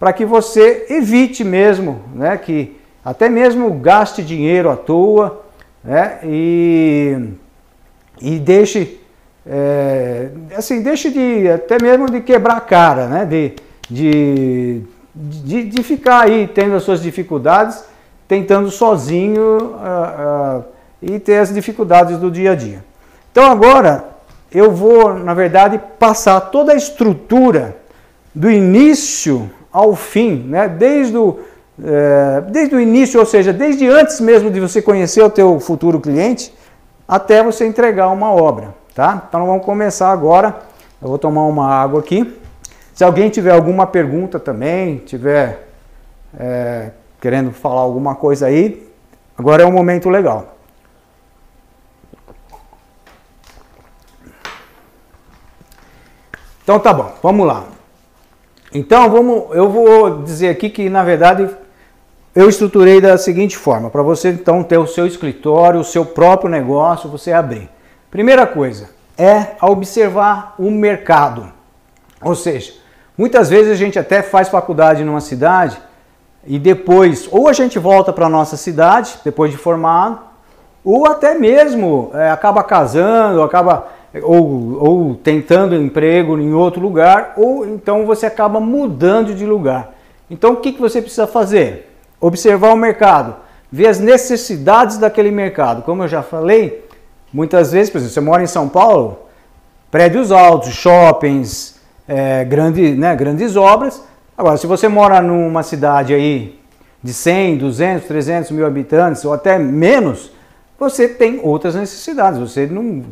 para 0.00 0.14
que 0.14 0.24
você 0.24 0.86
evite 0.88 1.44
mesmo, 1.44 2.00
né, 2.14 2.38
que 2.38 2.80
até 3.04 3.28
mesmo 3.28 3.70
gaste 3.74 4.22
dinheiro 4.22 4.70
à 4.70 4.76
toa, 4.76 5.42
né, 5.84 6.20
e, 6.24 7.34
e 8.20 8.38
deixe, 8.38 9.00
é, 9.46 10.28
assim, 10.56 10.82
deixe 10.82 11.10
de, 11.10 11.48
até 11.48 11.82
mesmo 11.82 12.10
de 12.10 12.20
quebrar 12.20 12.56
a 12.56 12.60
cara, 12.60 13.06
né, 13.06 13.24
de, 13.24 13.52
de, 13.90 14.82
de, 15.14 15.64
de 15.64 15.82
ficar 15.82 16.22
aí 16.22 16.46
tendo 16.46 16.74
as 16.74 16.82
suas 16.82 17.02
dificuldades, 17.02 17.84
tentando 18.26 18.70
sozinho 18.70 19.58
uh, 19.58 20.60
uh, 20.60 20.64
e 21.02 21.18
ter 21.18 21.38
as 21.38 21.52
dificuldades 21.52 22.18
do 22.18 22.30
dia 22.30 22.52
a 22.52 22.54
dia. 22.54 22.82
Então 23.30 23.50
agora 23.50 24.04
eu 24.52 24.70
vou, 24.70 25.12
na 25.14 25.34
verdade, 25.34 25.80
passar 25.98 26.40
toda 26.40 26.72
a 26.72 26.76
estrutura 26.76 27.76
do 28.34 28.50
início 28.50 29.50
ao 29.72 29.96
fim, 29.96 30.44
né? 30.48 30.68
desde, 30.68 31.16
o, 31.16 31.40
é, 31.82 32.40
desde 32.48 32.76
o 32.76 32.80
início, 32.80 33.18
ou 33.18 33.26
seja, 33.26 33.52
desde 33.52 33.88
antes 33.88 34.20
mesmo 34.20 34.50
de 34.50 34.60
você 34.60 34.80
conhecer 34.80 35.22
o 35.22 35.28
teu 35.28 35.58
futuro 35.58 36.00
cliente, 36.00 36.54
até 37.06 37.42
você 37.42 37.66
entregar 37.66 38.08
uma 38.08 38.32
obra, 38.32 38.74
tá? 38.94 39.24
Então 39.28 39.46
vamos 39.46 39.64
começar 39.64 40.10
agora. 40.10 40.56
Eu 41.00 41.08
vou 41.08 41.18
tomar 41.18 41.44
uma 41.44 41.68
água 41.68 42.00
aqui. 42.00 42.40
Se 42.94 43.04
alguém 43.04 43.28
tiver 43.28 43.52
alguma 43.52 43.86
pergunta 43.86 44.38
também, 44.38 44.98
tiver 44.98 45.68
é, 46.38 46.90
querendo 47.20 47.52
falar 47.52 47.80
alguma 47.80 48.14
coisa 48.14 48.46
aí, 48.46 48.88
agora 49.36 49.62
é 49.62 49.66
um 49.66 49.72
momento 49.72 50.08
legal. 50.08 50.54
Então 56.62 56.78
tá 56.78 56.94
bom, 56.94 57.12
vamos 57.22 57.46
lá. 57.46 57.64
Então 58.72 59.10
vamos, 59.10 59.54
eu 59.54 59.68
vou 59.68 60.22
dizer 60.22 60.48
aqui 60.48 60.70
que 60.70 60.88
na 60.88 61.04
verdade 61.04 61.48
eu 62.34 62.48
estruturei 62.48 63.00
da 63.00 63.16
seguinte 63.16 63.56
forma, 63.56 63.88
para 63.88 64.02
você 64.02 64.30
então 64.30 64.62
ter 64.62 64.76
o 64.76 64.86
seu 64.86 65.06
escritório, 65.06 65.80
o 65.80 65.84
seu 65.84 66.04
próprio 66.04 66.50
negócio, 66.50 67.08
você 67.08 67.32
abrir. 67.32 67.70
Primeira 68.10 68.44
coisa 68.46 68.90
é 69.16 69.52
observar 69.62 70.54
o 70.58 70.68
mercado. 70.70 71.46
Ou 72.20 72.34
seja, 72.34 72.72
muitas 73.16 73.48
vezes 73.48 73.70
a 73.70 73.76
gente 73.76 73.98
até 73.98 74.20
faz 74.20 74.48
faculdade 74.48 75.04
numa 75.04 75.20
cidade 75.20 75.78
e 76.44 76.58
depois 76.58 77.28
ou 77.30 77.48
a 77.48 77.52
gente 77.52 77.78
volta 77.78 78.12
para 78.12 78.26
a 78.26 78.30
nossa 78.30 78.56
cidade 78.56 79.14
depois 79.24 79.52
de 79.52 79.56
formado, 79.56 80.18
ou 80.84 81.06
até 81.06 81.38
mesmo 81.38 82.10
é, 82.14 82.30
acaba 82.30 82.64
casando, 82.64 83.42
acaba 83.42 83.86
ou, 84.22 84.82
ou 84.82 85.14
tentando 85.14 85.74
emprego 85.76 86.38
em 86.38 86.52
outro 86.52 86.80
lugar, 86.80 87.34
ou 87.36 87.64
então 87.66 88.04
você 88.04 88.26
acaba 88.26 88.58
mudando 88.58 89.34
de 89.34 89.46
lugar. 89.46 89.94
Então 90.28 90.54
o 90.54 90.56
que, 90.56 90.72
que 90.72 90.80
você 90.80 91.00
precisa 91.00 91.28
fazer? 91.28 91.93
Observar 92.20 92.72
o 92.72 92.76
mercado, 92.76 93.36
ver 93.70 93.88
as 93.88 93.98
necessidades 93.98 94.98
daquele 94.98 95.30
mercado. 95.30 95.82
Como 95.82 96.02
eu 96.02 96.08
já 96.08 96.22
falei, 96.22 96.88
muitas 97.32 97.72
vezes, 97.72 97.90
por 97.90 97.98
exemplo, 97.98 98.14
você 98.14 98.20
mora 98.20 98.42
em 98.42 98.46
São 98.46 98.68
Paulo, 98.68 99.18
prédios 99.90 100.32
altos, 100.32 100.72
shoppings, 100.72 101.80
é, 102.08 102.44
grande, 102.44 102.94
né, 102.94 103.14
grandes 103.14 103.56
obras. 103.56 104.02
Agora, 104.36 104.56
se 104.56 104.66
você 104.66 104.88
mora 104.88 105.20
numa 105.20 105.62
cidade 105.62 106.14
aí 106.14 106.58
de 107.02 107.12
100, 107.12 107.58
200, 107.58 108.06
300 108.06 108.50
mil 108.50 108.66
habitantes 108.66 109.24
ou 109.24 109.32
até 109.32 109.58
menos, 109.58 110.32
você 110.78 111.08
tem 111.08 111.40
outras 111.42 111.74
necessidades. 111.74 112.38
Você 112.38 112.66
não, 112.66 113.04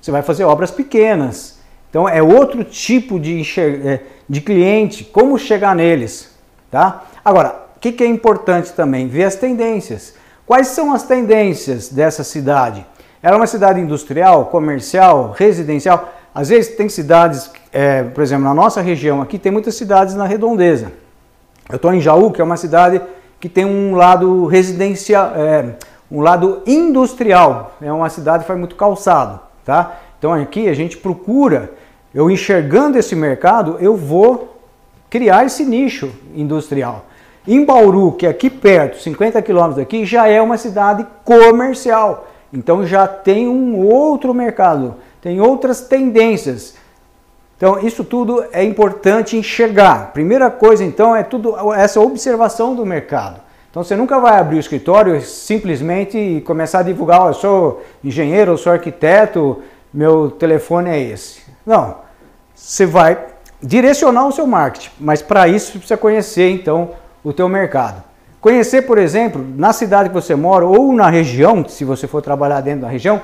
você 0.00 0.10
vai 0.10 0.22
fazer 0.22 0.44
obras 0.44 0.70
pequenas. 0.70 1.58
Então 1.90 2.08
é 2.08 2.22
outro 2.22 2.64
tipo 2.64 3.20
de, 3.20 3.42
é, 3.58 4.00
de 4.28 4.40
cliente. 4.40 5.04
Como 5.04 5.38
chegar 5.38 5.76
neles, 5.76 6.34
tá? 6.70 7.04
Agora, 7.24 7.63
que, 7.84 7.92
que 7.92 8.04
é 8.04 8.06
importante 8.06 8.72
também? 8.72 9.08
Ver 9.08 9.24
as 9.24 9.36
tendências. 9.36 10.14
Quais 10.46 10.68
são 10.68 10.94
as 10.94 11.02
tendências 11.02 11.90
dessa 11.90 12.24
cidade? 12.24 12.86
Ela 13.22 13.34
é 13.34 13.36
uma 13.36 13.46
cidade 13.46 13.78
industrial, 13.78 14.46
comercial, 14.46 15.34
residencial. 15.36 16.10
Às 16.34 16.48
vezes 16.48 16.76
tem 16.76 16.88
cidades, 16.88 17.50
é, 17.70 18.02
por 18.02 18.22
exemplo, 18.22 18.44
na 18.44 18.54
nossa 18.54 18.80
região 18.80 19.20
aqui 19.20 19.38
tem 19.38 19.52
muitas 19.52 19.74
cidades 19.74 20.14
na 20.14 20.24
redondeza. 20.24 20.92
Eu 21.68 21.76
estou 21.76 21.92
em 21.92 22.00
Jaú, 22.00 22.30
que 22.30 22.40
é 22.40 22.44
uma 22.44 22.56
cidade 22.56 23.02
que 23.38 23.50
tem 23.50 23.66
um 23.66 23.94
lado 23.94 24.46
residencial, 24.46 25.32
é, 25.36 25.74
um 26.10 26.22
lado 26.22 26.62
industrial. 26.66 27.76
É 27.82 27.92
uma 27.92 28.08
cidade 28.08 28.44
que 28.44 28.46
faz 28.46 28.58
muito 28.58 28.76
calçado, 28.76 29.40
tá? 29.62 30.00
Então 30.18 30.32
aqui 30.32 30.70
a 30.70 30.74
gente 30.74 30.96
procura, 30.96 31.70
eu 32.14 32.30
enxergando 32.30 32.96
esse 32.96 33.14
mercado, 33.14 33.76
eu 33.78 33.94
vou 33.94 34.58
criar 35.10 35.44
esse 35.44 35.66
nicho 35.66 36.10
industrial. 36.34 37.04
Em 37.46 37.64
Bauru, 37.64 38.12
que 38.12 38.26
é 38.26 38.30
aqui 38.30 38.48
perto, 38.48 39.02
50 39.02 39.40
quilômetros 39.42 39.76
daqui, 39.76 40.06
já 40.06 40.26
é 40.26 40.40
uma 40.40 40.56
cidade 40.56 41.06
comercial. 41.24 42.28
Então 42.52 42.86
já 42.86 43.06
tem 43.06 43.48
um 43.48 43.78
outro 43.78 44.32
mercado, 44.32 44.94
tem 45.20 45.40
outras 45.40 45.82
tendências. 45.82 46.74
Então 47.56 47.78
isso 47.80 48.02
tudo 48.02 48.44
é 48.52 48.64
importante 48.64 49.36
enxergar. 49.36 50.12
Primeira 50.12 50.50
coisa 50.50 50.84
então 50.84 51.14
é 51.14 51.22
tudo 51.22 51.54
essa 51.74 52.00
observação 52.00 52.74
do 52.74 52.86
mercado. 52.86 53.40
Então 53.70 53.82
você 53.82 53.96
nunca 53.96 54.20
vai 54.20 54.38
abrir 54.38 54.56
o 54.56 54.60
escritório 54.60 55.20
simplesmente 55.20 56.16
e 56.16 56.40
começar 56.40 56.78
a 56.78 56.82
divulgar, 56.82 57.24
oh, 57.24 57.28
eu 57.28 57.34
sou 57.34 57.82
engenheiro, 58.04 58.52
eu 58.52 58.56
sou 58.56 58.72
arquiteto, 58.72 59.62
meu 59.92 60.30
telefone 60.30 60.90
é 60.90 61.00
esse. 61.00 61.42
Não. 61.66 61.96
Você 62.54 62.86
vai 62.86 63.18
direcionar 63.60 64.26
o 64.28 64.32
seu 64.32 64.46
marketing, 64.46 64.90
mas 65.00 65.20
para 65.20 65.48
isso 65.48 65.72
você 65.72 65.78
precisa 65.78 65.96
conhecer 65.96 66.50
então 66.50 66.90
o 67.24 67.32
teu 67.32 67.48
mercado. 67.48 68.02
Conhecer, 68.40 68.82
por 68.82 68.98
exemplo, 68.98 69.44
na 69.56 69.72
cidade 69.72 70.10
que 70.10 70.14
você 70.14 70.34
mora 70.34 70.66
ou 70.66 70.92
na 70.92 71.08
região, 71.08 71.66
se 71.66 71.84
você 71.84 72.06
for 72.06 72.20
trabalhar 72.20 72.60
dentro 72.60 72.82
da 72.82 72.88
região, 72.88 73.20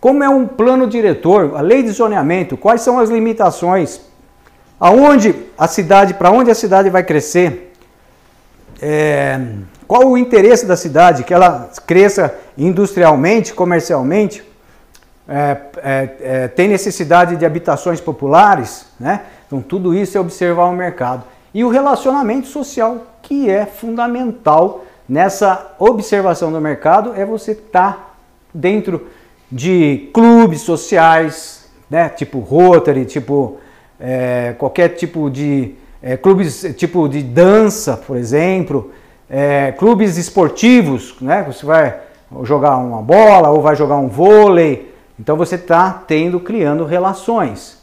como 0.00 0.22
é 0.24 0.28
um 0.28 0.46
plano 0.46 0.86
diretor, 0.86 1.52
a 1.56 1.60
lei 1.60 1.82
de 1.82 1.90
zoneamento, 1.90 2.56
quais 2.56 2.80
são 2.80 2.98
as 2.98 3.08
limitações, 3.08 4.00
aonde 4.78 5.34
a 5.56 5.68
cidade, 5.68 6.14
para 6.14 6.30
onde 6.30 6.50
a 6.50 6.54
cidade 6.54 6.90
vai 6.90 7.04
crescer, 7.04 7.72
é, 8.82 9.40
qual 9.86 10.08
o 10.08 10.18
interesse 10.18 10.66
da 10.66 10.76
cidade? 10.76 11.24
Que 11.24 11.32
ela 11.32 11.70
cresça 11.86 12.34
industrialmente, 12.56 13.54
comercialmente? 13.54 14.42
É, 15.28 15.56
é, 15.76 16.16
é, 16.20 16.48
tem 16.48 16.68
necessidade 16.68 17.36
de 17.36 17.46
habitações 17.46 18.00
populares? 18.00 18.86
Né? 18.98 19.20
Então, 19.46 19.62
tudo 19.62 19.94
isso 19.94 20.18
é 20.18 20.20
observar 20.20 20.64
o 20.64 20.72
mercado. 20.72 21.24
E 21.54 21.62
o 21.62 21.68
relacionamento 21.68 22.48
social, 22.48 23.06
que 23.22 23.48
é 23.48 23.64
fundamental 23.64 24.84
nessa 25.08 25.74
observação 25.78 26.50
do 26.50 26.60
mercado, 26.60 27.12
é 27.14 27.24
você 27.24 27.52
estar 27.52 27.92
tá 27.92 28.14
dentro 28.52 29.06
de 29.52 30.10
clubes 30.12 30.62
sociais, 30.62 31.70
né? 31.88 32.08
tipo 32.08 32.40
Rotary, 32.40 33.04
tipo 33.04 33.58
é, 34.00 34.56
qualquer 34.58 34.88
tipo 34.88 35.30
de 35.30 35.76
é, 36.02 36.16
clubes 36.16 36.74
tipo 36.76 37.08
de 37.08 37.22
dança, 37.22 37.96
por 37.96 38.16
exemplo, 38.16 38.90
é, 39.30 39.70
clubes 39.72 40.16
esportivos, 40.16 41.14
né? 41.20 41.44
Você 41.46 41.64
vai 41.64 42.00
jogar 42.42 42.78
uma 42.78 43.00
bola 43.00 43.50
ou 43.50 43.62
vai 43.62 43.76
jogar 43.76 43.96
um 43.96 44.08
vôlei. 44.08 44.92
Então 45.20 45.36
você 45.36 45.54
está 45.54 46.02
tendo, 46.04 46.40
criando 46.40 46.84
relações. 46.84 47.78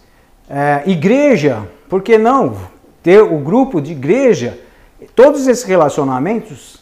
É, 0.49 0.84
igreja, 0.86 1.65
por 1.88 2.01
que 2.01 2.17
não 2.17 2.70
ter 3.02 3.22
o 3.22 3.38
grupo 3.38 3.82
de 3.82 3.91
igreja? 3.91 4.60
Todos 5.16 5.47
esses 5.47 5.64
relacionamentos, 5.64 6.80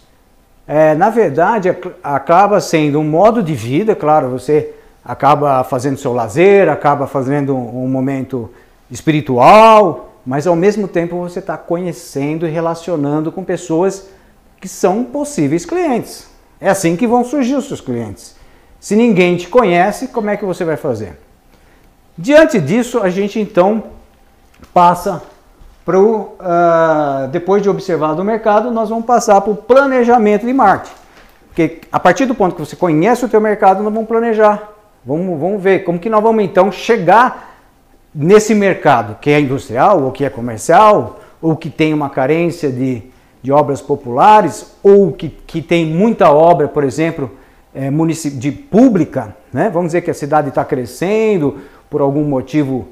é, 0.68 0.94
na 0.96 1.10
verdade, 1.10 1.76
acaba 2.04 2.60
sendo 2.60 3.00
um 3.00 3.04
modo 3.04 3.42
de 3.42 3.56
vida, 3.56 3.96
claro, 3.96 4.30
você 4.30 4.74
acaba 5.04 5.64
fazendo 5.64 5.98
seu 5.98 6.14
lazer, 6.14 6.70
acaba 6.70 7.08
fazendo 7.08 7.56
um 7.56 7.88
momento 7.88 8.50
espiritual, 8.92 10.14
mas 10.26 10.46
ao 10.46 10.56
mesmo 10.56 10.88
tempo 10.88 11.18
você 11.18 11.40
está 11.40 11.58
conhecendo 11.58 12.46
e 12.46 12.50
relacionando 12.50 13.32
com 13.32 13.44
pessoas 13.44 14.10
que 14.60 14.68
são 14.68 15.04
possíveis 15.04 15.66
clientes. 15.66 16.28
É 16.60 16.70
assim 16.70 16.96
que 16.96 17.08
vão 17.08 17.24
surgir 17.24 17.56
os 17.56 17.66
seus 17.66 17.82
clientes. 17.82 18.36
Se 18.80 18.96
ninguém 18.96 19.38
te 19.38 19.48
conhece, 19.48 20.10
como 20.10 20.30
é 20.30 20.38
que 20.38 20.46
você 20.46 20.64
vai 20.64 20.78
fazer? 20.78 21.18
Diante 22.18 22.60
disso, 22.60 23.00
a 23.00 23.10
gente 23.10 23.40
então 23.40 23.84
passa 24.74 25.22
para 25.90 26.00
o. 26.00 26.36
Uh, 26.40 27.28
depois 27.32 27.64
de 27.64 27.70
observar 27.70 28.12
o 28.12 28.24
mercado, 28.24 28.70
nós 28.70 28.90
vamos 28.90 29.06
passar 29.06 29.42
para 29.42 29.52
o 29.52 29.56
planejamento 29.56 30.46
de 30.46 30.54
marketing. 30.54 30.94
Porque 31.48 31.82
a 31.92 32.00
partir 32.00 32.28
do 32.28 32.36
ponto 32.36 32.54
que 32.54 32.62
você 32.62 32.76
conhece 32.76 33.26
o 33.26 33.28
teu 33.28 33.42
mercado, 33.42 33.82
nós 33.82 33.92
vamos 33.92 34.08
planejar. 34.08 34.72
Vamos, 35.04 35.40
vamos 35.40 35.64
ver 35.64 35.84
como 35.84 35.98
que 35.98 36.08
nós 36.08 36.22
vamos 36.22 36.44
então 36.44 36.72
chegar 36.72 37.58
nesse 38.14 38.54
mercado 38.54 39.18
que 39.20 39.32
é 39.32 39.40
industrial 39.40 40.04
ou 40.04 40.12
que 40.12 40.24
é 40.24 40.30
comercial 40.30 41.22
ou 41.42 41.56
que 41.56 41.72
tem 41.72 41.92
uma 41.92 42.12
carência 42.12 42.70
de, 42.70 43.02
de 43.42 43.52
obras 43.52 43.82
populares 43.82 44.76
ou 44.84 45.12
que, 45.12 45.30
que 45.30 45.60
tem 45.60 45.88
muita 45.88 46.32
obra, 46.32 46.68
por 46.68 46.84
exemplo, 46.84 47.32
é, 47.74 47.90
de 47.90 48.52
pública, 48.52 49.36
né? 49.52 49.72
vamos 49.72 49.88
dizer 49.88 50.02
que 50.02 50.12
a 50.12 50.14
cidade 50.14 50.50
está 50.50 50.64
crescendo 50.64 51.58
por 51.90 52.00
algum 52.00 52.26
motivo, 52.26 52.90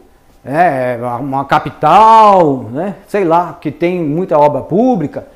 é, 0.47 0.97
uma 1.19 1.43
capital, 1.45 2.63
né? 2.71 2.95
sei 3.07 3.25
lá, 3.25 3.57
que 3.59 3.69
tem 3.69 4.01
muita 4.01 4.37
obra 4.37 4.61
pública. 4.61 5.27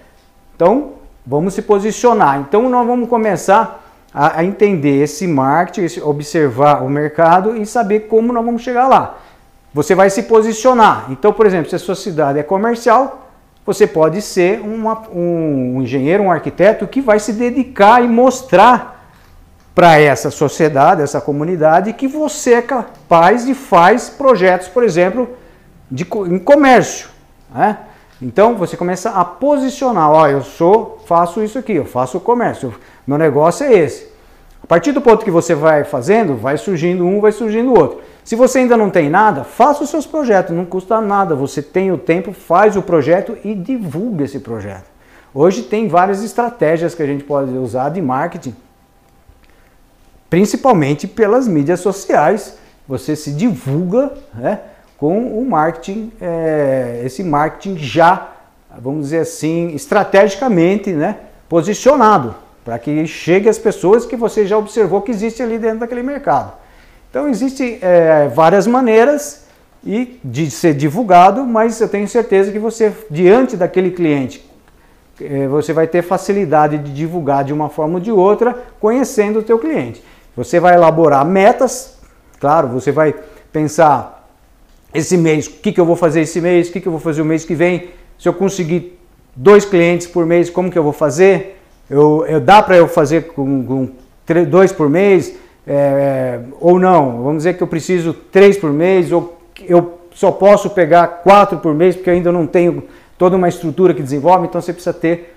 Então, 0.55 0.93
vamos 1.25 1.53
se 1.53 1.61
posicionar. 1.61 2.39
Então, 2.39 2.69
nós 2.69 2.87
vamos 2.87 3.09
começar 3.09 3.83
a, 4.13 4.39
a 4.39 4.43
entender 4.43 5.03
esse 5.03 5.27
marketing, 5.27 5.99
observar 6.01 6.83
o 6.83 6.89
mercado 6.89 7.57
e 7.57 7.65
saber 7.65 8.01
como 8.01 8.31
nós 8.31 8.45
vamos 8.45 8.61
chegar 8.61 8.87
lá. 8.87 9.17
Você 9.73 9.93
vai 9.95 10.09
se 10.09 10.23
posicionar. 10.23 11.07
Então, 11.09 11.33
por 11.33 11.45
exemplo, 11.45 11.69
se 11.69 11.75
a 11.75 11.79
sua 11.79 11.95
cidade 11.95 12.39
é 12.39 12.43
comercial, 12.43 13.29
você 13.65 13.85
pode 13.85 14.21
ser 14.21 14.61
uma, 14.61 15.03
um 15.13 15.81
engenheiro, 15.81 16.23
um 16.23 16.31
arquiteto 16.31 16.87
que 16.87 17.01
vai 17.01 17.19
se 17.19 17.33
dedicar 17.33 18.03
e 18.03 18.07
mostrar 18.07 19.00
para 19.73 19.99
essa 19.99 20.29
sociedade, 20.29 21.01
essa 21.01 21.21
comunidade, 21.21 21.93
que 21.93 22.07
você 22.07 22.55
é 22.55 22.61
capaz 22.61 23.47
e 23.47 23.53
faz 23.53 24.09
projetos, 24.09 24.67
por 24.67 24.83
exemplo, 24.83 25.29
de, 25.89 26.03
em 26.03 26.39
comércio. 26.39 27.09
Né? 27.53 27.77
Então 28.21 28.55
você 28.55 28.77
começa 28.77 29.09
a 29.11 29.25
posicionar, 29.25 30.11
ó, 30.11 30.27
eu 30.27 30.41
sou, 30.41 31.01
faço 31.07 31.41
isso 31.41 31.57
aqui, 31.57 31.73
eu 31.73 31.85
faço 31.85 32.17
o 32.17 32.21
comércio, 32.21 32.73
meu 33.07 33.17
negócio 33.17 33.65
é 33.65 33.73
esse. 33.73 34.11
A 34.63 34.67
partir 34.67 34.91
do 34.91 35.01
ponto 35.01 35.25
que 35.25 35.31
você 35.31 35.55
vai 35.55 35.83
fazendo, 35.83 36.35
vai 36.35 36.57
surgindo 36.57 37.05
um, 37.05 37.19
vai 37.19 37.31
surgindo 37.31 37.73
outro. 37.73 38.01
Se 38.23 38.35
você 38.35 38.59
ainda 38.59 38.77
não 38.77 38.89
tem 38.89 39.09
nada, 39.09 39.43
faça 39.43 39.83
os 39.83 39.89
seus 39.89 40.05
projetos, 40.05 40.55
não 40.55 40.65
custa 40.65 41.01
nada. 41.01 41.33
Você 41.33 41.61
tem 41.61 41.91
o 41.91 41.97
tempo, 41.97 42.31
faz 42.31 42.77
o 42.77 42.81
projeto 42.81 43.35
e 43.43 43.55
divulga 43.55 44.25
esse 44.25 44.39
projeto. 44.39 44.85
Hoje 45.33 45.63
tem 45.63 45.87
várias 45.87 46.23
estratégias 46.23 46.93
que 46.93 47.01
a 47.01 47.07
gente 47.07 47.23
pode 47.23 47.51
usar 47.57 47.89
de 47.89 48.01
marketing, 48.01 48.55
principalmente 50.31 51.07
pelas 51.07 51.45
mídias 51.45 51.81
sociais. 51.81 52.55
Você 52.87 53.15
se 53.15 53.33
divulga 53.33 54.13
né, 54.33 54.61
com 54.97 55.37
o 55.37 55.47
marketing, 55.47 56.11
é, 56.21 57.03
esse 57.05 57.21
marketing 57.21 57.77
já, 57.77 58.31
vamos 58.79 59.03
dizer 59.03 59.19
assim, 59.19 59.75
estrategicamente 59.75 60.91
né, 60.91 61.17
posicionado, 61.49 62.33
para 62.63 62.79
que 62.79 63.05
chegue 63.05 63.49
às 63.49 63.59
pessoas 63.59 64.05
que 64.05 64.15
você 64.15 64.47
já 64.47 64.57
observou 64.57 65.01
que 65.01 65.11
existe 65.11 65.43
ali 65.43 65.59
dentro 65.59 65.79
daquele 65.79 66.01
mercado. 66.01 66.53
Então 67.09 67.27
existem 67.27 67.77
é, 67.81 68.29
várias 68.33 68.65
maneiras 68.65 69.45
e 69.85 70.17
de 70.23 70.49
ser 70.49 70.73
divulgado, 70.73 71.43
mas 71.45 71.81
eu 71.81 71.89
tenho 71.89 72.07
certeza 72.07 72.51
que 72.53 72.59
você, 72.59 72.93
diante 73.09 73.57
daquele 73.57 73.91
cliente, 73.91 74.49
é, 75.19 75.47
você 75.47 75.73
vai 75.73 75.87
ter 75.87 76.01
facilidade 76.01 76.77
de 76.77 76.93
divulgar 76.93 77.43
de 77.43 77.51
uma 77.51 77.67
forma 77.67 77.95
ou 77.95 77.99
de 77.99 78.11
outra, 78.11 78.57
conhecendo 78.79 79.39
o 79.39 79.43
teu 79.43 79.59
cliente. 79.59 80.01
Você 80.35 80.59
vai 80.59 80.75
elaborar 80.75 81.25
metas, 81.25 81.97
claro, 82.39 82.67
você 82.69 82.91
vai 82.91 83.13
pensar 83.51 84.29
esse 84.93 85.17
mês, 85.17 85.47
o 85.47 85.51
que, 85.51 85.71
que 85.71 85.79
eu 85.79 85.85
vou 85.85 85.95
fazer 85.95 86.21
esse 86.21 86.39
mês, 86.41 86.69
o 86.69 86.71
que, 86.71 86.81
que 86.81 86.87
eu 86.87 86.91
vou 86.91 87.01
fazer 87.01 87.21
o 87.21 87.25
mês 87.25 87.45
que 87.45 87.55
vem, 87.55 87.89
se 88.17 88.27
eu 88.27 88.33
conseguir 88.33 88.99
dois 89.35 89.65
clientes 89.65 90.07
por 90.07 90.25
mês, 90.25 90.49
como 90.49 90.69
que 90.69 90.77
eu 90.77 90.83
vou 90.83 90.93
fazer? 90.93 91.59
Eu, 91.89 92.25
eu 92.27 92.39
dá 92.39 92.61
para 92.61 92.77
eu 92.77 92.87
fazer 92.87 93.27
com, 93.27 93.65
com 93.65 93.89
dois 94.49 94.71
por 94.71 94.89
mês 94.89 95.35
é, 95.67 96.39
ou 96.59 96.79
não? 96.79 97.23
Vamos 97.23 97.37
dizer 97.37 97.55
que 97.55 97.63
eu 97.63 97.67
preciso 97.67 98.13
três 98.13 98.57
por 98.57 98.71
mês 98.71 99.11
ou 99.11 99.37
eu 99.67 99.99
só 100.13 100.31
posso 100.31 100.69
pegar 100.69 101.07
quatro 101.23 101.59
por 101.59 101.73
mês 101.73 101.95
porque 101.95 102.09
eu 102.09 102.13
ainda 102.13 102.31
não 102.31 102.47
tenho 102.47 102.83
toda 103.17 103.35
uma 103.35 103.49
estrutura 103.49 103.93
que 103.93 104.01
desenvolve. 104.01 104.47
Então 104.47 104.61
você 104.61 104.73
precisa 104.73 104.93
ter 104.93 105.35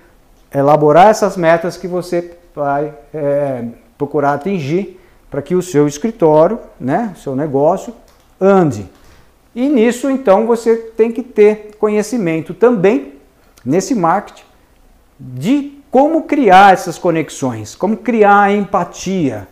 elaborar 0.53 1.07
essas 1.07 1.35
metas 1.37 1.77
que 1.77 1.87
você 1.87 2.31
vai 2.55 2.93
é, 3.13 3.65
procurar 3.97 4.33
atingir 4.33 4.99
para 5.29 5.41
que 5.41 5.55
o 5.55 5.61
seu 5.61 5.87
escritório, 5.87 6.59
né, 6.79 7.13
seu 7.17 7.35
negócio 7.35 7.93
ande. 8.39 8.89
E 9.53 9.69
nisso 9.69 10.09
então 10.09 10.45
você 10.45 10.75
tem 10.75 11.11
que 11.11 11.23
ter 11.23 11.75
conhecimento 11.79 12.53
também 12.53 13.13
nesse 13.65 13.95
marketing 13.95 14.43
de 15.19 15.79
como 15.89 16.23
criar 16.23 16.73
essas 16.73 16.97
conexões, 16.97 17.73
como 17.73 17.95
criar 17.95 18.53
empatia, 18.53 19.47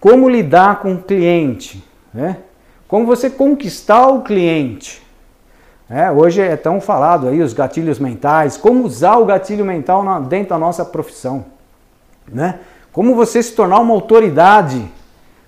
como 0.00 0.28
lidar 0.28 0.80
com 0.80 0.94
o 0.94 1.02
cliente, 1.02 1.84
né? 2.14 2.38
como 2.86 3.04
você 3.04 3.28
conquistar 3.28 4.06
o 4.06 4.22
cliente. 4.22 5.02
É, 5.90 6.10
hoje 6.10 6.40
é 6.40 6.56
tão 6.56 6.80
falado 6.80 7.28
aí 7.28 7.42
os 7.42 7.52
gatilhos 7.52 7.98
mentais, 7.98 8.56
como 8.56 8.84
usar 8.84 9.16
o 9.16 9.24
gatilho 9.24 9.64
mental 9.64 10.04
na, 10.04 10.20
dentro 10.20 10.50
da 10.50 10.58
nossa 10.58 10.84
profissão, 10.84 11.46
né? 12.30 12.60
Como 12.92 13.14
você 13.14 13.42
se 13.42 13.52
tornar 13.52 13.80
uma 13.80 13.94
autoridade, 13.94 14.84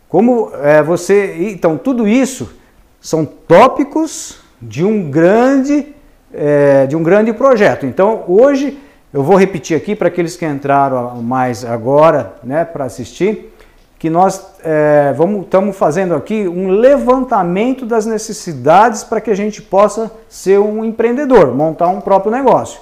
como 0.09 0.51
é, 0.63 0.83
você, 0.83 1.37
então 1.51 1.79
tudo 1.79 2.07
isso 2.07 2.53
são 3.01 3.25
tópicos 3.25 4.39
de 4.61 4.85
um 4.85 5.11
grande, 5.11 5.95
é, 6.33 6.87
de 6.87 6.97
um 6.97 7.03
grande 7.03 7.33
projeto. 7.33 7.87
Então 7.87 8.25
hoje 8.27 8.79
eu 9.13 9.23
vou 9.23 9.37
repetir 9.37 9.77
aqui 9.77 9.97
para 9.97 10.09
aqueles 10.09 10.37
que 10.37 10.47
entraram 10.47 11.21
mais 11.23 11.65
agora, 11.65 12.35
né, 12.45 12.65
para 12.65 12.85
assistir, 12.85 13.53
que 13.99 14.09
nós 14.09 14.47
é, 14.65 15.13
vamos, 15.15 15.45
estamos 15.45 15.77
fazendo 15.77 16.15
aqui 16.15 16.49
um 16.49 16.71
levantamento 16.71 17.85
das 17.85 18.07
necessidades 18.07 19.05
para 19.05 19.21
que 19.21 19.31
a 19.31 19.35
gente 19.35 19.61
possa 19.61 20.11
ser 20.29 20.59
um 20.59 20.85
empreendedor, 20.85 21.55
montar 21.55 21.89
um 21.89 22.01
próprio 22.01 22.33
negócio. 22.33 22.81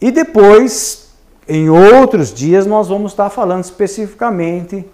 E 0.00 0.10
depois, 0.10 1.09
em 1.50 1.68
outros 1.68 2.32
dias, 2.32 2.64
nós 2.64 2.88
vamos 2.88 3.12
estar 3.12 3.28
falando 3.28 3.64
especificamente 3.64 4.86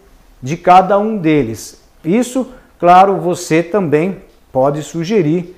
de 0.42 0.56
cada 0.56 0.98
um 0.98 1.18
deles. 1.18 1.80
Isso, 2.02 2.48
claro, 2.78 3.16
você 3.16 3.62
também 3.62 4.22
pode 4.50 4.82
sugerir 4.82 5.54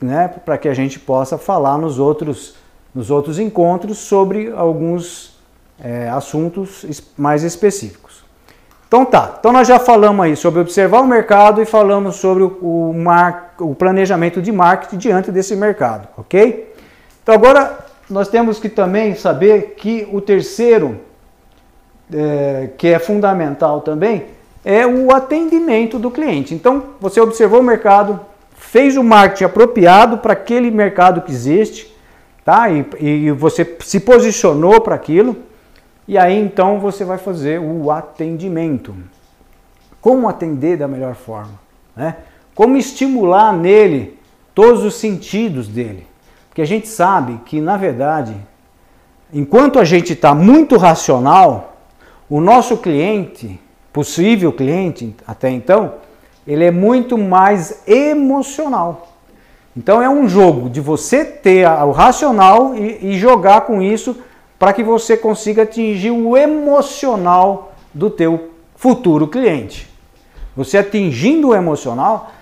né, 0.00 0.28
para 0.44 0.56
que 0.56 0.68
a 0.68 0.74
gente 0.74 0.98
possa 0.98 1.36
falar 1.36 1.76
nos 1.76 1.98
outros 1.98 2.54
nos 2.94 3.10
outros 3.10 3.38
encontros 3.38 3.98
sobre 3.98 4.50
alguns 4.50 5.38
é, 5.80 6.08
assuntos 6.08 6.84
mais 7.16 7.42
específicos. 7.44 8.24
Então 8.88 9.04
tá, 9.04 9.36
então 9.38 9.52
nós 9.52 9.68
já 9.68 9.78
falamos 9.78 10.24
aí 10.24 10.34
sobre 10.34 10.60
observar 10.60 11.00
o 11.00 11.06
mercado 11.06 11.60
e 11.60 11.66
falamos 11.66 12.16
sobre 12.16 12.42
o, 12.42 12.92
mar, 12.96 13.54
o 13.60 13.74
planejamento 13.74 14.40
de 14.40 14.50
marketing 14.50 14.96
diante 14.96 15.30
desse 15.30 15.54
mercado, 15.54 16.08
ok? 16.16 16.74
Então 17.22 17.34
agora 17.34 17.86
nós 18.08 18.28
temos 18.28 18.58
que 18.58 18.68
também 18.68 19.14
saber 19.14 19.74
que 19.76 20.08
o 20.12 20.20
terceiro, 20.20 21.00
é, 22.12 22.70
que 22.78 22.88
é 22.88 22.98
fundamental 22.98 23.82
também, 23.82 24.26
é 24.64 24.86
o 24.86 25.12
atendimento 25.12 25.98
do 25.98 26.10
cliente. 26.10 26.54
Então 26.54 26.84
você 27.00 27.20
observou 27.20 27.60
o 27.60 27.62
mercado, 27.62 28.20
fez 28.54 28.96
o 28.96 29.04
marketing 29.04 29.44
apropriado 29.44 30.18
para 30.18 30.32
aquele 30.32 30.70
mercado 30.70 31.22
que 31.22 31.30
existe, 31.30 31.94
tá? 32.44 32.70
E, 32.70 32.86
e 33.00 33.30
você 33.30 33.76
se 33.80 34.00
posicionou 34.00 34.80
para 34.80 34.94
aquilo, 34.94 35.36
e 36.06 36.16
aí 36.16 36.38
então 36.38 36.80
você 36.80 37.04
vai 37.04 37.18
fazer 37.18 37.60
o 37.60 37.90
atendimento. 37.90 38.94
Como 40.00 40.28
atender 40.28 40.76
da 40.76 40.88
melhor 40.88 41.14
forma? 41.14 41.60
Né? 41.94 42.16
Como 42.54 42.76
estimular 42.76 43.52
nele 43.52 44.18
todos 44.54 44.82
os 44.82 44.94
sentidos 44.94 45.68
dele? 45.68 46.06
Porque 46.58 46.64
a 46.64 46.76
gente 46.76 46.88
sabe 46.88 47.40
que, 47.44 47.60
na 47.60 47.76
verdade, 47.76 48.34
enquanto 49.32 49.78
a 49.78 49.84
gente 49.84 50.14
está 50.14 50.34
muito 50.34 50.76
racional, 50.76 51.76
o 52.28 52.40
nosso 52.40 52.78
cliente, 52.78 53.60
possível 53.92 54.52
cliente 54.52 55.14
até 55.24 55.50
então, 55.50 55.92
ele 56.44 56.64
é 56.64 56.72
muito 56.72 57.16
mais 57.16 57.84
emocional. 57.86 59.12
Então 59.76 60.02
é 60.02 60.10
um 60.10 60.28
jogo 60.28 60.68
de 60.68 60.80
você 60.80 61.24
ter 61.24 61.64
o 61.68 61.92
racional 61.92 62.74
e, 62.74 63.12
e 63.12 63.18
jogar 63.20 63.60
com 63.60 63.80
isso 63.80 64.16
para 64.58 64.72
que 64.72 64.82
você 64.82 65.16
consiga 65.16 65.62
atingir 65.62 66.10
o 66.10 66.36
emocional 66.36 67.72
do 67.94 68.10
teu 68.10 68.50
futuro 68.74 69.28
cliente. 69.28 69.88
Você 70.56 70.76
atingindo 70.78 71.50
o 71.50 71.54
emocional, 71.54 72.32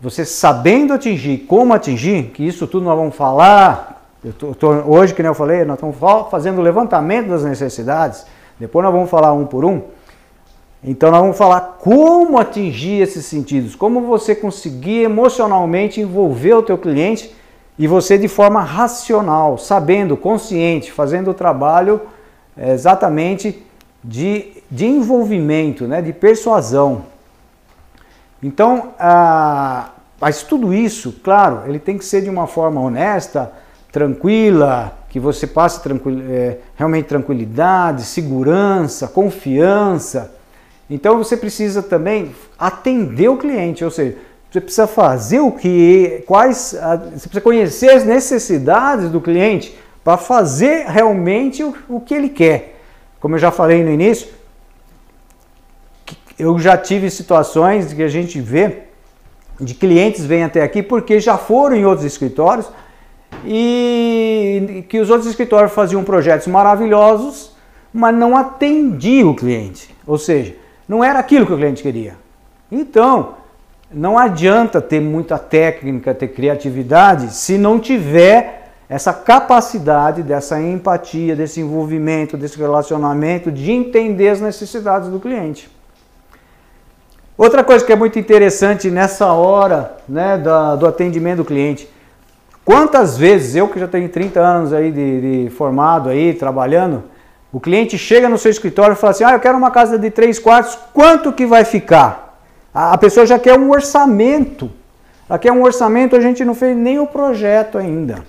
você 0.00 0.24
sabendo 0.24 0.92
atingir, 0.92 1.38
como 1.38 1.74
atingir, 1.74 2.30
que 2.30 2.46
isso 2.46 2.66
tudo 2.66 2.84
nós 2.84 2.96
vamos 2.96 3.16
falar. 3.16 4.06
Eu 4.24 4.32
tô, 4.32 4.54
tô, 4.54 4.68
hoje, 4.68 5.14
que 5.14 5.22
nem 5.22 5.28
eu 5.28 5.34
falei, 5.34 5.64
nós 5.64 5.76
estamos 5.76 5.96
fazendo 6.30 6.58
o 6.58 6.62
levantamento 6.62 7.28
das 7.28 7.44
necessidades. 7.44 8.24
Depois 8.58 8.84
nós 8.84 8.92
vamos 8.92 9.10
falar 9.10 9.32
um 9.32 9.46
por 9.46 9.64
um. 9.64 9.82
Então 10.82 11.10
nós 11.10 11.20
vamos 11.20 11.36
falar 11.36 11.78
como 11.80 12.38
atingir 12.38 13.02
esses 13.02 13.26
sentidos, 13.26 13.74
como 13.74 14.02
você 14.02 14.34
conseguir 14.34 15.02
emocionalmente 15.02 16.00
envolver 16.00 16.54
o 16.54 16.62
teu 16.62 16.78
cliente 16.78 17.34
e 17.76 17.86
você 17.86 18.16
de 18.16 18.28
forma 18.28 18.60
racional, 18.62 19.58
sabendo, 19.58 20.16
consciente, 20.16 20.92
fazendo 20.92 21.30
o 21.30 21.34
trabalho 21.34 22.00
é, 22.56 22.72
exatamente 22.72 23.64
de, 24.02 24.52
de 24.70 24.86
envolvimento, 24.86 25.86
né, 25.86 26.00
de 26.00 26.12
persuasão. 26.12 27.02
Então, 28.42 28.94
ah, 28.98 29.90
mas 30.20 30.42
tudo 30.42 30.72
isso, 30.72 31.20
claro, 31.22 31.62
ele 31.66 31.78
tem 31.78 31.98
que 31.98 32.04
ser 32.04 32.22
de 32.22 32.30
uma 32.30 32.46
forma 32.46 32.80
honesta, 32.80 33.52
tranquila, 33.90 34.92
que 35.08 35.18
você 35.18 35.46
passe 35.46 35.82
tranquil, 35.82 36.22
é, 36.28 36.58
realmente 36.76 37.06
tranquilidade, 37.06 38.02
segurança, 38.02 39.08
confiança 39.08 40.38
então 40.90 41.18
você 41.18 41.36
precisa 41.36 41.82
também 41.82 42.34
atender 42.58 43.28
o 43.28 43.36
cliente, 43.36 43.84
ou 43.84 43.90
seja, 43.90 44.16
você 44.50 44.60
precisa 44.60 44.86
fazer 44.86 45.40
o 45.40 45.52
que, 45.52 46.24
quais, 46.26 46.74
você 47.12 47.28
precisa 47.28 47.40
conhecer 47.42 47.90
as 47.90 48.04
necessidades 48.04 49.10
do 49.10 49.20
cliente 49.20 49.76
para 50.02 50.16
fazer 50.16 50.86
realmente 50.86 51.62
o, 51.62 51.74
o 51.88 52.00
que 52.00 52.14
ele 52.14 52.30
quer. 52.30 52.76
Como 53.20 53.34
eu 53.34 53.38
já 53.38 53.50
falei 53.50 53.84
no 53.84 53.90
início, 53.90 54.28
eu 56.38 56.58
já 56.58 56.76
tive 56.76 57.10
situações 57.10 57.92
que 57.92 58.02
a 58.02 58.08
gente 58.08 58.40
vê 58.40 58.88
de 59.60 59.74
clientes 59.74 60.24
vêm 60.24 60.44
até 60.44 60.62
aqui 60.62 60.82
porque 60.82 61.18
já 61.18 61.36
foram 61.36 61.76
em 61.76 61.84
outros 61.84 62.06
escritórios 62.06 62.70
e 63.44 64.84
que 64.88 65.00
os 65.00 65.10
outros 65.10 65.28
escritórios 65.28 65.72
faziam 65.72 66.04
projetos 66.04 66.46
maravilhosos, 66.46 67.52
mas 67.92 68.14
não 68.14 68.36
atendiam 68.36 69.30
o 69.30 69.34
cliente. 69.34 69.94
Ou 70.06 70.16
seja, 70.16 70.54
não 70.88 71.02
era 71.02 71.18
aquilo 71.18 71.44
que 71.44 71.52
o 71.52 71.56
cliente 71.56 71.82
queria. 71.82 72.14
Então, 72.70 73.34
não 73.90 74.18
adianta 74.18 74.80
ter 74.80 75.00
muita 75.00 75.38
técnica, 75.38 76.14
ter 76.14 76.28
criatividade, 76.28 77.34
se 77.34 77.58
não 77.58 77.80
tiver 77.80 78.70
essa 78.88 79.12
capacidade 79.12 80.22
dessa 80.22 80.60
empatia, 80.60 81.36
desse 81.36 81.60
envolvimento, 81.60 82.36
desse 82.36 82.58
relacionamento, 82.58 83.50
de 83.50 83.70
entender 83.70 84.28
as 84.28 84.40
necessidades 84.40 85.08
do 85.08 85.20
cliente. 85.20 85.68
Outra 87.38 87.62
coisa 87.62 87.84
que 87.84 87.92
é 87.92 87.96
muito 87.96 88.18
interessante 88.18 88.90
nessa 88.90 89.32
hora 89.32 89.96
né, 90.08 90.36
da, 90.36 90.74
do 90.74 90.84
atendimento 90.84 91.36
do 91.36 91.44
cliente, 91.44 91.88
quantas 92.64 93.16
vezes, 93.16 93.54
eu 93.54 93.68
que 93.68 93.78
já 93.78 93.86
tenho 93.86 94.08
30 94.08 94.40
anos 94.40 94.72
aí 94.72 94.90
de, 94.90 95.44
de 95.44 95.50
formado 95.50 96.08
aí, 96.08 96.34
trabalhando, 96.34 97.04
o 97.52 97.60
cliente 97.60 97.96
chega 97.96 98.28
no 98.28 98.36
seu 98.36 98.50
escritório 98.50 98.94
e 98.94 98.96
fala 98.96 99.12
assim: 99.12 99.22
Ah, 99.22 99.34
eu 99.34 99.38
quero 99.38 99.56
uma 99.56 99.70
casa 99.70 99.96
de 99.96 100.10
três 100.10 100.40
quartos, 100.40 100.76
quanto 100.92 101.32
que 101.32 101.46
vai 101.46 101.64
ficar? 101.64 102.40
A 102.74 102.98
pessoa 102.98 103.24
já 103.24 103.38
quer 103.38 103.56
um 103.56 103.70
orçamento. 103.70 104.68
Aqui 105.30 105.46
é 105.46 105.52
um 105.52 105.62
orçamento, 105.62 106.16
a 106.16 106.20
gente 106.20 106.44
não 106.44 106.56
fez 106.56 106.76
nem 106.76 106.98
o 106.98 107.06
projeto 107.06 107.78
ainda. 107.78 108.24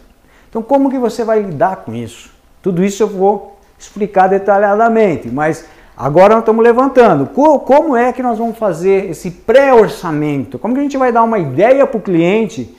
Então, 0.47 0.61
como 0.61 0.87
que 0.91 0.99
você 0.99 1.23
vai 1.23 1.41
lidar 1.41 1.77
com 1.77 1.95
isso? 1.95 2.29
Tudo 2.61 2.83
isso 2.83 3.01
eu 3.01 3.07
vou 3.07 3.57
explicar 3.79 4.27
detalhadamente, 4.27 5.29
mas 5.29 5.65
agora 5.99 6.35
nós 6.35 6.43
estamos 6.43 6.63
levantando. 6.63 7.27
Como 7.27 7.97
é 7.97 8.13
que 8.13 8.23
nós 8.23 8.37
vamos 8.37 8.57
fazer 8.57 9.09
esse 9.09 9.29
pré-orçamento? 9.29 10.57
Como 10.57 10.73
que 10.73 10.79
a 10.79 10.83
gente 10.83 10.97
vai 10.97 11.11
dar 11.11 11.23
uma 11.23 11.37
ideia 11.37 11.85
para 11.85 11.97
o 11.97 12.01
cliente 12.01 12.73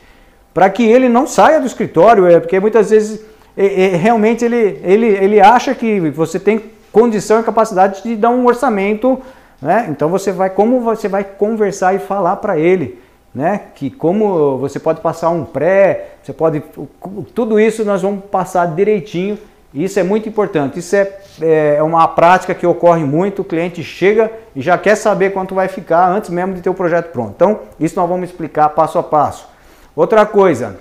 para 0.55 0.71
que 0.71 0.83
ele 0.83 1.07
não 1.07 1.27
saia 1.27 1.61
do 1.61 1.67
escritório? 1.67 2.27
É, 2.27 2.41
porque 2.41 2.59
muitas 2.59 2.89
vezes 2.89 3.21
é, 3.55 3.85
é, 3.85 3.97
realmente 3.97 4.43
ele, 4.43 4.81
ele, 4.83 5.07
ele 5.07 5.41
acha 5.41 5.75
que 5.75 6.01
você 6.09 6.41
tem 6.41 6.63
condição 6.91 7.39
e 7.39 7.43
capacidade 7.43 8.03
de 8.03 8.17
dar 8.17 8.31
um 8.31 8.47
orçamento, 8.47 9.21
né? 9.61 9.87
Então 9.91 10.09
você 10.09 10.33
vai, 10.33 10.49
como 10.49 10.81
você 10.81 11.07
vai 11.07 11.23
conversar 11.23 11.95
e 11.95 11.99
falar 11.99 12.37
para 12.37 12.59
ele, 12.59 12.99
né? 13.35 13.61
Que 13.75 13.91
como 13.91 14.57
você 14.57 14.81
pode 14.81 15.03
passar 15.03 15.29
um 15.29 15.45
pré, 15.45 16.15
você 16.23 16.33
pode, 16.33 16.63
tudo 17.35 17.61
isso 17.61 17.85
nós 17.85 18.01
vamos 18.01 18.25
passar 18.25 18.67
direitinho. 18.75 19.39
Isso 19.73 20.01
é 20.01 20.03
muito 20.03 20.29
importante. 20.29 20.79
Isso 20.81 20.97
é, 20.97 21.19
é, 21.41 21.77
é 21.77 21.83
uma 21.83 22.07
prática 22.09 22.55
que 22.55 22.67
ocorre 22.67 23.05
muito. 23.05 23.43
O 23.43 23.45
cliente 23.45 23.85
chega 23.85 24.31
e 24.55 24.61
já 24.61 24.77
quer 24.77 24.97
saber 24.97 25.31
quanto 25.31 25.55
vai 25.55 25.69
ficar 25.69 26.09
antes 26.11 26.29
mesmo 26.31 26.55
de 26.55 26.61
ter 26.61 26.71
o 26.71 26.75
projeto 26.75 27.13
pronto. 27.13 27.33
Então, 27.37 27.61
isso 27.79 27.95
nós 27.97 28.09
vamos 28.09 28.29
explicar 28.29 28.69
passo 28.71 28.99
a 28.99 29.03
passo. 29.03 29.49
Outra 29.95 30.27
coisa, 30.27 30.81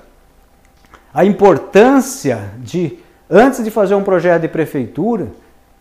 a 1.13 1.23
importância 1.23 2.51
de, 2.57 2.97
antes 3.29 3.63
de 3.63 3.69
fazer 3.69 3.95
um 3.95 4.03
projeto 4.03 4.41
de 4.41 4.47
prefeitura, 4.47 5.27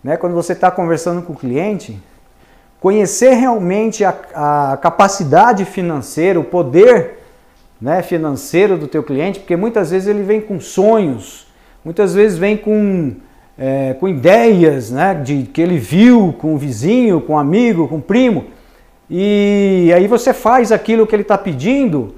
né, 0.05 0.17
quando 0.17 0.35
você 0.35 0.53
está 0.53 0.71
conversando 0.71 1.23
com 1.23 1.33
o 1.33 1.37
cliente, 1.37 2.01
conhecer 2.81 3.35
realmente 3.35 4.05
a, 4.05 4.15
a 4.35 4.77
capacidade 4.77 5.65
financeira, 5.65 6.39
o 6.39 6.45
poder 6.45 7.19
né, 7.81 8.03
financeiro 8.03 8.77
do 8.77 8.87
teu 8.87 9.03
cliente, 9.03 9.41
porque 9.41 9.57
muitas 9.57 9.91
vezes 9.91 10.09
ele 10.09 10.23
vem 10.23 10.41
com 10.41 10.61
sonhos, 10.61 11.48
muitas 11.85 12.15
vezes 12.15 12.39
vem 12.39 12.57
com, 12.57 13.13
é, 13.59 13.95
com 13.95 14.09
ideias 14.09 14.91
né, 14.91 15.15
de 15.15 15.45
que 15.45 15.61
ele 15.61 15.79
viu 15.79 16.35
com 16.39 16.55
o 16.55 16.59
vizinho, 16.59 17.21
com 17.21 17.35
o 17.35 17.39
amigo, 17.39 17.89
com 17.89 17.97
o 17.97 18.03
primo, 18.03 18.47
e 19.11 19.91
aí 19.95 20.07
você 20.07 20.33
faz 20.35 20.71
aquilo 20.71 21.07
que 21.07 21.15
ele 21.15 21.23
está 21.23 21.39
pedindo, 21.39 22.15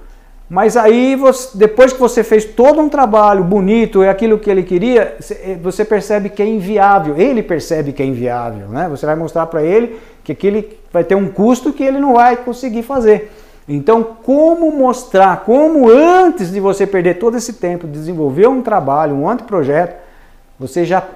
mas 0.50 0.76
aí, 0.76 1.14
você, 1.14 1.56
depois 1.56 1.92
que 1.92 2.00
você 2.00 2.24
fez 2.24 2.44
todo 2.44 2.80
um 2.80 2.88
trabalho 2.88 3.44
bonito, 3.44 4.02
é 4.02 4.08
aquilo 4.08 4.36
que 4.36 4.50
ele 4.50 4.64
queria, 4.64 5.16
você 5.62 5.84
percebe 5.84 6.28
que 6.28 6.42
é 6.42 6.46
inviável. 6.46 7.16
Ele 7.16 7.40
percebe 7.40 7.92
que 7.92 8.02
é 8.02 8.04
inviável, 8.04 8.66
né? 8.66 8.88
Você 8.90 9.06
vai 9.06 9.14
mostrar 9.14 9.46
para 9.46 9.62
ele 9.62 10.00
que 10.24 10.32
aquele 10.32 10.76
vai 10.92 11.04
ter 11.04 11.14
um 11.14 11.28
custo 11.28 11.72
que 11.72 11.84
ele 11.84 12.00
não 12.00 12.14
vai 12.14 12.36
conseguir 12.36 12.82
fazer. 12.82 13.30
Então, 13.68 14.02
como 14.02 14.72
mostrar, 14.72 15.44
como 15.44 15.88
antes 15.88 16.50
de 16.50 16.58
você 16.58 16.86
perder 16.86 17.18
todo 17.18 17.36
esse 17.36 17.54
tempo, 17.54 17.86
desenvolver 17.86 18.48
um 18.48 18.62
trabalho, 18.62 19.14
um 19.14 19.28
anteprojeto, 19.28 19.94
você 20.58 20.84
já, 20.84 21.06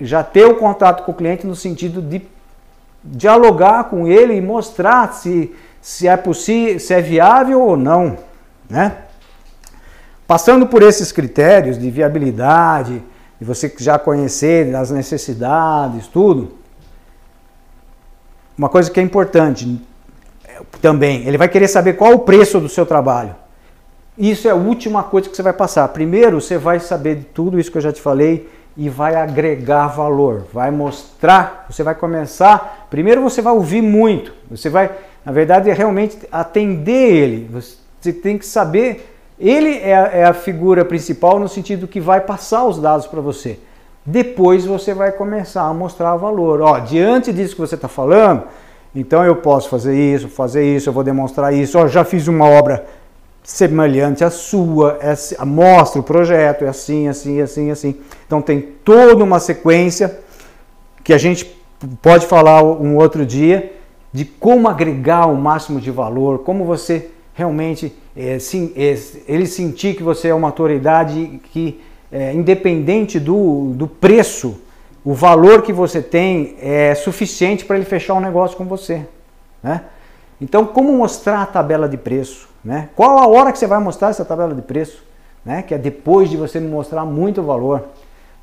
já 0.00 0.22
ter 0.22 0.44
o 0.44 0.56
contato 0.56 1.04
com 1.04 1.12
o 1.12 1.14
cliente 1.14 1.46
no 1.46 1.56
sentido 1.56 2.02
de 2.02 2.22
dialogar 3.02 3.84
com 3.84 4.06
ele 4.06 4.34
e 4.34 4.40
mostrar 4.40 5.12
se, 5.12 5.54
se 5.80 6.08
é 6.08 6.16
possível, 6.16 6.78
se 6.78 6.94
é 6.94 7.00
viável 7.00 7.60
ou 7.60 7.76
não. 7.76 8.18
Né? 8.68 8.96
Passando 10.26 10.66
por 10.66 10.82
esses 10.82 11.12
critérios 11.12 11.78
de 11.78 11.90
viabilidade, 11.90 13.02
de 13.38 13.44
você 13.44 13.72
já 13.78 13.98
conhecer 13.98 14.74
as 14.74 14.90
necessidades, 14.90 16.06
tudo, 16.06 16.54
uma 18.56 18.68
coisa 18.68 18.90
que 18.90 19.00
é 19.00 19.02
importante 19.02 19.80
também, 20.80 21.26
ele 21.26 21.38
vai 21.38 21.48
querer 21.48 21.68
saber 21.68 21.94
qual 21.94 22.12
o 22.12 22.20
preço 22.20 22.60
do 22.60 22.68
seu 22.68 22.84
trabalho. 22.84 23.34
Isso 24.16 24.46
é 24.46 24.52
a 24.52 24.54
última 24.54 25.02
coisa 25.02 25.28
que 25.28 25.34
você 25.34 25.42
vai 25.42 25.52
passar. 25.52 25.88
Primeiro, 25.88 26.40
você 26.40 26.56
vai 26.56 26.78
saber 26.78 27.16
de 27.16 27.24
tudo 27.24 27.58
isso 27.58 27.70
que 27.70 27.78
eu 27.78 27.82
já 27.82 27.92
te 27.92 28.00
falei 28.00 28.48
e 28.76 28.88
vai 28.88 29.14
agregar 29.14 29.88
valor, 29.88 30.46
vai 30.52 30.70
mostrar, 30.70 31.66
você 31.68 31.82
vai 31.82 31.94
começar. 31.94 32.86
Primeiro, 32.90 33.22
você 33.22 33.42
vai 33.42 33.52
ouvir 33.52 33.82
muito, 33.82 34.32
você 34.50 34.68
vai, 34.68 34.90
na 35.24 35.32
verdade, 35.32 35.70
realmente 35.72 36.18
atender 36.30 37.12
ele. 37.12 37.50
Você 37.52 38.12
tem 38.12 38.38
que 38.38 38.46
saber, 38.46 39.12
ele 39.38 39.78
é 39.78 39.96
a, 39.96 40.06
é 40.06 40.24
a 40.24 40.34
figura 40.34 40.84
principal 40.84 41.38
no 41.38 41.48
sentido 41.48 41.88
que 41.88 42.00
vai 42.00 42.20
passar 42.20 42.64
os 42.64 42.78
dados 42.78 43.06
para 43.06 43.20
você. 43.20 43.58
Depois 44.06 44.66
você 44.66 44.92
vai 44.92 45.12
começar 45.12 45.62
a 45.62 45.72
mostrar 45.72 46.14
valor. 46.16 46.60
Ó, 46.60 46.78
diante 46.78 47.32
disso 47.32 47.54
que 47.54 47.60
você 47.60 47.74
está 47.74 47.88
falando, 47.88 48.44
então 48.94 49.24
eu 49.24 49.36
posso 49.36 49.68
fazer 49.68 49.96
isso, 49.96 50.28
fazer 50.28 50.64
isso, 50.64 50.88
eu 50.88 50.92
vou 50.92 51.02
demonstrar 51.02 51.52
isso. 51.52 51.88
Já 51.88 52.04
fiz 52.04 52.28
uma 52.28 52.46
obra 52.46 52.86
semelhante 53.42 54.24
à 54.24 54.30
sua, 54.30 54.98
é, 55.00 55.44
mostra 55.44 56.00
o 56.00 56.04
projeto, 56.04 56.64
é 56.64 56.68
assim, 56.68 57.08
assim, 57.08 57.40
assim, 57.40 57.70
assim. 57.70 57.96
Então 58.26 58.40
tem 58.40 58.60
toda 58.60 59.22
uma 59.22 59.40
sequência 59.40 60.20
que 61.02 61.12
a 61.12 61.18
gente 61.18 61.54
pode 62.00 62.26
falar 62.26 62.62
um 62.62 62.96
outro 62.96 63.26
dia 63.26 63.72
de 64.12 64.24
como 64.24 64.68
agregar 64.68 65.26
o 65.26 65.36
máximo 65.36 65.80
de 65.80 65.90
valor, 65.90 66.38
como 66.38 66.64
você 66.64 67.10
realmente 67.34 67.92
é, 68.16 68.38
sim, 68.38 68.72
é, 68.76 68.96
ele 69.26 69.46
sentir 69.46 69.96
que 69.96 70.02
você 70.02 70.28
é 70.28 70.34
uma 70.34 70.48
autoridade 70.48 71.40
que, 71.52 71.80
é, 72.12 72.32
independente 72.32 73.18
do, 73.18 73.72
do 73.74 73.88
preço, 73.88 74.60
o 75.04 75.12
valor 75.12 75.62
que 75.62 75.72
você 75.72 76.00
tem 76.00 76.56
é 76.60 76.94
suficiente 76.94 77.64
para 77.64 77.76
ele 77.76 77.84
fechar 77.84 78.14
um 78.14 78.20
negócio 78.20 78.56
com 78.56 78.64
você. 78.64 79.06
Né? 79.62 79.82
Então, 80.40 80.64
como 80.64 80.92
mostrar 80.92 81.42
a 81.42 81.46
tabela 81.46 81.88
de 81.88 81.96
preço? 81.96 82.48
Né? 82.64 82.88
Qual 82.96 83.18
a 83.18 83.26
hora 83.26 83.52
que 83.52 83.58
você 83.58 83.66
vai 83.66 83.78
mostrar 83.78 84.08
essa 84.08 84.24
tabela 84.24 84.54
de 84.54 84.62
preço? 84.62 85.04
Né? 85.44 85.62
Que 85.62 85.74
é 85.74 85.78
depois 85.78 86.30
de 86.30 86.36
você 86.36 86.58
mostrar 86.58 87.04
muito 87.04 87.42
valor. 87.42 87.84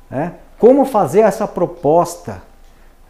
Né? 0.08 0.34
Como 0.58 0.84
fazer 0.84 1.20
essa 1.20 1.48
proposta? 1.48 2.42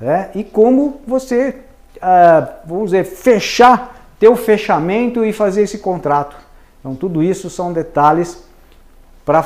Né? 0.01 0.31
E 0.35 0.43
como 0.43 1.01
você, 1.07 1.57
ah, 2.01 2.61
vamos 2.65 2.87
dizer, 2.87 3.05
fechar 3.05 4.03
ter 4.23 4.29
o 4.29 4.37
fechamento 4.37 5.25
e 5.25 5.33
fazer 5.33 5.63
esse 5.63 5.79
contrato. 5.79 6.37
Então, 6.79 6.95
tudo 6.95 7.25
isso 7.25 7.51
são 7.51 7.73
detalhes 7.73 8.45
pra, 9.25 9.45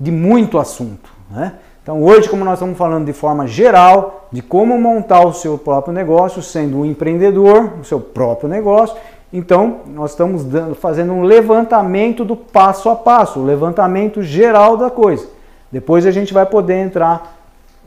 de 0.00 0.10
muito 0.10 0.58
assunto. 0.58 1.08
Né? 1.30 1.52
Então, 1.86 2.02
hoje, 2.02 2.28
como 2.28 2.44
nós 2.44 2.54
estamos 2.54 2.76
falando 2.76 3.06
de 3.06 3.12
forma 3.12 3.46
geral, 3.46 4.26
de 4.32 4.42
como 4.42 4.76
montar 4.76 5.24
o 5.24 5.32
seu 5.32 5.56
próprio 5.56 5.94
negócio, 5.94 6.42
sendo 6.42 6.78
um 6.78 6.84
empreendedor, 6.84 7.74
o 7.80 7.84
seu 7.84 8.00
próprio 8.00 8.48
negócio, 8.48 8.96
então 9.32 9.82
nós 9.86 10.10
estamos 10.10 10.42
dando, 10.42 10.74
fazendo 10.74 11.12
um 11.12 11.22
levantamento 11.22 12.24
do 12.24 12.34
passo 12.34 12.90
a 12.90 12.96
passo, 12.96 13.38
o 13.38 13.44
levantamento 13.44 14.20
geral 14.20 14.76
da 14.76 14.90
coisa. 14.90 15.28
Depois 15.70 16.04
a 16.04 16.10
gente 16.10 16.34
vai 16.34 16.44
poder 16.44 16.74
entrar 16.74 17.38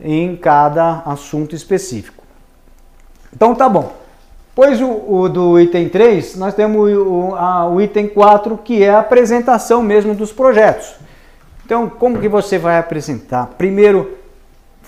em 0.02 0.34
cada 0.38 1.02
assunto 1.06 1.54
específico. 1.54 2.24
Então, 3.36 3.54
tá 3.54 3.68
bom. 3.68 3.92
Pois 4.56 4.80
o, 4.82 4.88
o, 5.10 5.28
do 5.28 5.60
item 5.60 5.90
3, 5.90 6.38
nós 6.38 6.54
temos 6.54 6.90
o, 6.90 7.36
a, 7.36 7.68
o 7.68 7.82
item 7.82 8.08
4, 8.08 8.60
que 8.64 8.82
é 8.82 8.92
a 8.92 9.00
apresentação 9.00 9.84
mesmo 9.84 10.16
dos 10.16 10.32
projetos. 10.32 11.09
Então, 11.70 11.88
como 11.88 12.20
que 12.20 12.28
você 12.28 12.58
vai 12.58 12.80
apresentar? 12.80 13.52
Primeiro, 13.56 14.18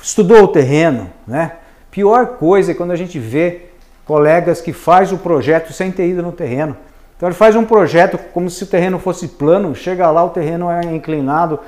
estudou 0.02 0.46
o 0.46 0.48
terreno, 0.48 1.12
né? 1.28 1.52
Pior 1.92 2.26
coisa 2.38 2.72
é 2.72 2.74
quando 2.74 2.90
a 2.90 2.96
gente 2.96 3.20
vê 3.20 3.68
colegas 4.04 4.62
que 4.62 4.74
faz 4.74 5.12
o 5.12 5.20
projeto 5.20 5.72
sem 5.72 5.92
ter 5.92 6.08
ido 6.08 6.24
no 6.24 6.32
terreno. 6.32 6.76
Então 7.16 7.30
ele 7.30 7.36
faz 7.36 7.56
um 7.56 7.64
projeto 7.64 8.18
como 8.34 8.50
se 8.50 8.64
o 8.64 8.66
terreno 8.66 8.98
fosse 8.98 9.28
plano, 9.28 9.76
chega 9.76 10.10
lá, 10.10 10.24
o 10.24 10.32
terreno 10.32 10.72
é 10.72 10.84
inclinado, 10.86 11.60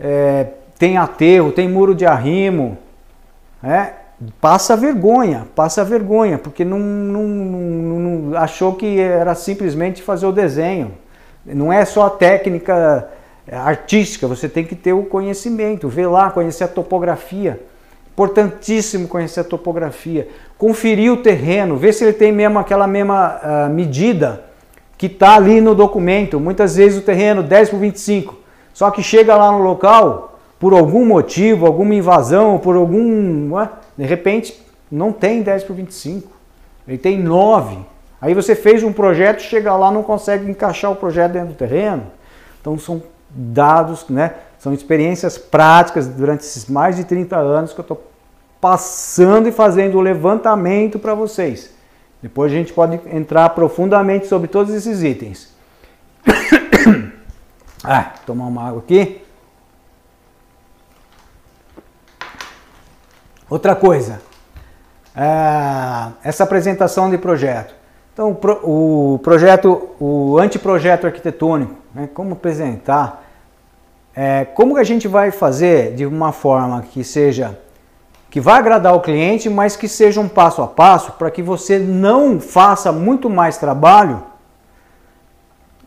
é, 0.00 0.46
tem 0.78 0.96
aterro, 0.96 1.52
tem 1.52 1.68
muro 1.68 1.94
de 1.94 2.06
arrimo, 2.06 2.78
né? 3.62 3.92
passa 4.40 4.74
vergonha, 4.74 5.46
passa 5.54 5.84
vergonha, 5.84 6.38
porque 6.38 6.64
não, 6.64 6.78
não, 6.78 7.24
não, 7.24 8.00
não, 8.00 8.38
achou 8.38 8.74
que 8.74 8.98
era 8.98 9.34
simplesmente 9.34 10.02
fazer 10.02 10.24
o 10.24 10.32
desenho. 10.32 10.92
Não 11.44 11.70
é 11.70 11.84
só 11.84 12.06
a 12.06 12.10
técnica 12.10 13.06
artística, 13.58 14.26
você 14.26 14.48
tem 14.48 14.64
que 14.64 14.74
ter 14.74 14.92
o 14.92 15.04
conhecimento, 15.04 15.88
ver 15.88 16.06
lá, 16.06 16.30
conhecer 16.30 16.64
a 16.64 16.68
topografia. 16.68 17.60
Importantíssimo 18.12 19.08
conhecer 19.08 19.40
a 19.40 19.44
topografia. 19.44 20.28
Conferir 20.58 21.12
o 21.12 21.16
terreno, 21.16 21.76
ver 21.76 21.92
se 21.92 22.04
ele 22.04 22.12
tem 22.12 22.30
mesmo 22.30 22.58
aquela 22.58 22.86
mesma 22.86 23.40
uh, 23.42 23.70
medida 23.70 24.44
que 24.98 25.06
está 25.06 25.34
ali 25.34 25.60
no 25.60 25.74
documento. 25.74 26.38
Muitas 26.38 26.76
vezes 26.76 26.98
o 26.98 27.02
terreno 27.02 27.42
10 27.42 27.70
por 27.70 27.78
25. 27.78 28.36
Só 28.74 28.90
que 28.90 29.02
chega 29.02 29.34
lá 29.36 29.50
no 29.50 29.62
local, 29.62 30.38
por 30.58 30.72
algum 30.72 31.04
motivo, 31.04 31.66
alguma 31.66 31.94
invasão, 31.94 32.58
por 32.58 32.76
algum. 32.76 33.54
Uh, 33.56 33.68
de 33.96 34.04
repente, 34.04 34.62
não 34.90 35.10
tem 35.10 35.42
10 35.42 35.64
por 35.64 35.74
25, 35.74 36.30
ele 36.86 36.98
tem 36.98 37.18
9. 37.18 37.78
Aí 38.20 38.34
você 38.34 38.54
fez 38.54 38.82
um 38.82 38.92
projeto, 38.92 39.40
chega 39.40 39.74
lá, 39.74 39.90
não 39.90 40.02
consegue 40.02 40.48
encaixar 40.48 40.92
o 40.92 40.96
projeto 40.96 41.32
dentro 41.32 41.48
do 41.48 41.54
terreno. 41.54 42.04
Então 42.60 42.78
são 42.78 43.02
dados, 43.34 44.06
né? 44.08 44.34
São 44.58 44.72
experiências 44.72 45.38
práticas 45.38 46.06
durante 46.06 46.40
esses 46.40 46.66
mais 46.66 46.96
de 46.96 47.04
30 47.04 47.36
anos 47.36 47.72
que 47.72 47.80
eu 47.80 47.82
estou 47.82 48.10
passando 48.60 49.48
e 49.48 49.52
fazendo 49.52 49.98
o 49.98 50.00
levantamento 50.00 50.98
para 50.98 51.14
vocês. 51.14 51.74
Depois 52.22 52.52
a 52.52 52.54
gente 52.54 52.72
pode 52.72 53.00
entrar 53.12 53.48
profundamente 53.50 54.28
sobre 54.28 54.46
todos 54.46 54.72
esses 54.74 55.02
itens. 55.02 55.52
Ah, 57.84 58.12
tomar 58.24 58.46
uma 58.46 58.68
água 58.68 58.78
aqui. 58.78 59.20
Outra 63.50 63.74
coisa, 63.74 64.22
é, 65.16 66.12
essa 66.22 66.44
apresentação 66.44 67.10
de 67.10 67.18
projeto. 67.18 67.74
Então, 68.12 68.38
o 68.62 69.18
projeto, 69.20 69.90
o 69.98 70.38
anteprojeto 70.38 71.08
arquitetônico, 71.08 71.81
né, 71.94 72.08
como 72.12 72.32
apresentar, 72.32 73.24
é, 74.14 74.44
como 74.44 74.74
que 74.74 74.80
a 74.80 74.84
gente 74.84 75.08
vai 75.08 75.30
fazer 75.30 75.94
de 75.94 76.04
uma 76.04 76.32
forma 76.32 76.82
que 76.82 77.02
seja, 77.02 77.58
que 78.30 78.40
vai 78.40 78.58
agradar 78.58 78.94
o 78.94 79.00
cliente, 79.00 79.48
mas 79.48 79.76
que 79.76 79.88
seja 79.88 80.20
um 80.20 80.28
passo 80.28 80.62
a 80.62 80.66
passo 80.66 81.12
para 81.12 81.30
que 81.30 81.42
você 81.42 81.78
não 81.78 82.40
faça 82.40 82.92
muito 82.92 83.30
mais 83.30 83.56
trabalho, 83.56 84.22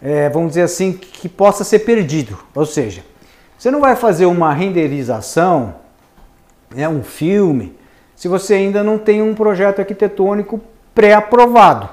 é, 0.01 0.29
vamos 0.29 0.49
dizer 0.49 0.63
assim, 0.63 0.93
que 0.93 1.29
possa 1.29 1.63
ser 1.63 1.79
perdido. 1.79 2.37
Ou 2.53 2.65
seja, 2.65 3.03
você 3.57 3.71
não 3.71 3.81
vai 3.81 3.95
fazer 3.95 4.25
uma 4.25 4.53
renderização, 4.53 5.75
né, 6.73 6.87
um 6.87 7.03
filme, 7.03 7.75
se 8.15 8.27
você 8.27 8.55
ainda 8.55 8.83
não 8.83 8.97
tem 8.97 9.21
um 9.21 9.33
projeto 9.33 9.79
arquitetônico 9.79 10.61
pré-aprovado. 10.93 11.89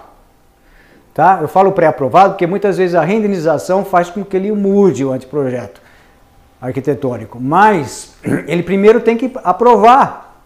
Tá? 1.14 1.38
Eu 1.42 1.48
falo 1.48 1.72
pré-aprovado 1.72 2.34
porque 2.34 2.46
muitas 2.46 2.78
vezes 2.78 2.94
a 2.94 3.02
renderização 3.02 3.84
faz 3.84 4.08
com 4.08 4.24
que 4.24 4.36
ele 4.36 4.50
mude 4.50 5.04
o 5.04 5.12
anteprojeto 5.12 5.80
arquitetônico, 6.60 7.38
mas 7.40 8.14
ele 8.46 8.62
primeiro 8.62 9.00
tem 9.00 9.16
que 9.16 9.30
aprovar 9.44 10.42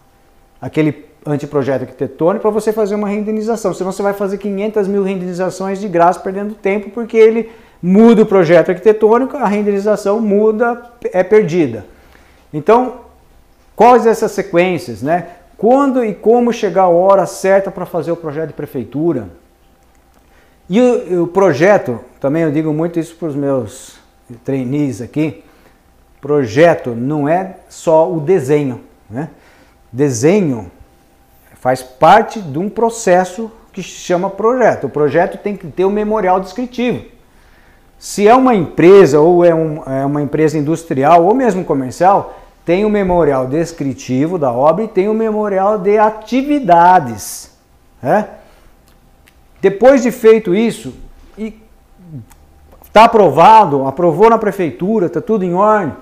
aquele 0.61 1.05
anteprojeto 1.25 1.83
arquitetônico 1.83 2.41
para 2.41 2.51
você 2.51 2.73
fazer 2.73 2.95
uma 2.95 3.07
renderização, 3.07 3.73
senão 3.73 3.91
você 3.91 4.01
vai 4.01 4.13
fazer 4.13 4.37
500 4.37 4.87
mil 4.87 5.03
renderizações 5.03 5.79
de 5.79 5.87
graça 5.87 6.19
perdendo 6.19 6.53
tempo 6.53 6.89
porque 6.89 7.17
ele 7.17 7.49
muda 7.81 8.23
o 8.23 8.25
projeto 8.25 8.69
arquitetônico, 8.69 9.37
a 9.37 9.47
renderização 9.47 10.19
muda, 10.19 10.81
é 11.13 11.23
perdida. 11.23 11.85
Então, 12.53 13.01
quais 13.75 14.05
essas 14.05 14.31
sequências, 14.31 15.01
né? 15.01 15.27
Quando 15.57 16.03
e 16.03 16.13
como 16.13 16.51
chegar 16.51 16.83
a 16.83 16.89
hora 16.89 17.25
certa 17.25 17.71
para 17.71 17.85
fazer 17.85 18.11
o 18.11 18.15
projeto 18.15 18.47
de 18.47 18.53
prefeitura, 18.53 19.29
e 20.69 20.81
o, 20.81 21.23
o, 21.23 21.27
projeto, 21.27 21.99
também 22.19 22.43
eu 22.43 22.51
digo 22.51 22.73
muito 22.73 22.99
isso 22.99 23.15
para 23.15 23.29
os 23.29 23.35
meus 23.35 23.97
trainees 24.43 25.01
aqui, 25.01 25.43
projeto 26.19 26.91
não 26.91 27.27
é 27.27 27.57
só 27.69 28.11
o 28.11 28.19
desenho. 28.19 28.81
Né? 29.09 29.29
Desenho 29.91 30.69
faz 31.55 31.81
parte 31.81 32.41
de 32.41 32.59
um 32.59 32.69
processo 32.69 33.51
que 33.71 33.81
se 33.81 33.89
chama 33.89 34.29
projeto. 34.29 34.87
O 34.87 34.89
projeto 34.89 35.37
tem 35.37 35.55
que 35.55 35.67
ter 35.67 35.85
um 35.85 35.91
memorial 35.91 36.39
descritivo. 36.39 37.05
Se 37.97 38.27
é 38.27 38.35
uma 38.35 38.53
empresa 38.53 39.19
ou 39.19 39.43
é, 39.43 39.55
um, 39.55 39.83
é 39.85 40.05
uma 40.05 40.21
empresa 40.21 40.57
industrial 40.57 41.25
ou 41.25 41.33
mesmo 41.33 41.63
comercial, 41.63 42.37
tem 42.65 42.83
o 42.83 42.87
um 42.87 42.91
memorial 42.91 43.47
descritivo 43.47 44.37
da 44.37 44.51
obra 44.51 44.83
e 44.83 44.87
tem 44.87 45.07
o 45.07 45.11
um 45.11 45.15
memorial 45.15 45.77
de 45.77 45.97
atividades. 45.97 47.51
Né? 48.01 48.27
Depois 49.61 50.03
de 50.03 50.11
feito 50.11 50.53
isso, 50.53 50.93
e 51.37 51.59
está 52.83 53.05
aprovado, 53.05 53.85
aprovou 53.85 54.29
na 54.29 54.37
prefeitura, 54.37 55.07
está 55.07 55.21
tudo 55.21 55.43
em 55.43 55.53
ordem, 55.53 55.93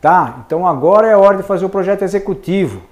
tá? 0.00 0.42
Então 0.46 0.66
agora 0.66 1.06
é 1.06 1.16
hora 1.16 1.38
de 1.38 1.42
fazer 1.42 1.64
o 1.64 1.68
projeto 1.68 2.02
executivo. 2.02 2.82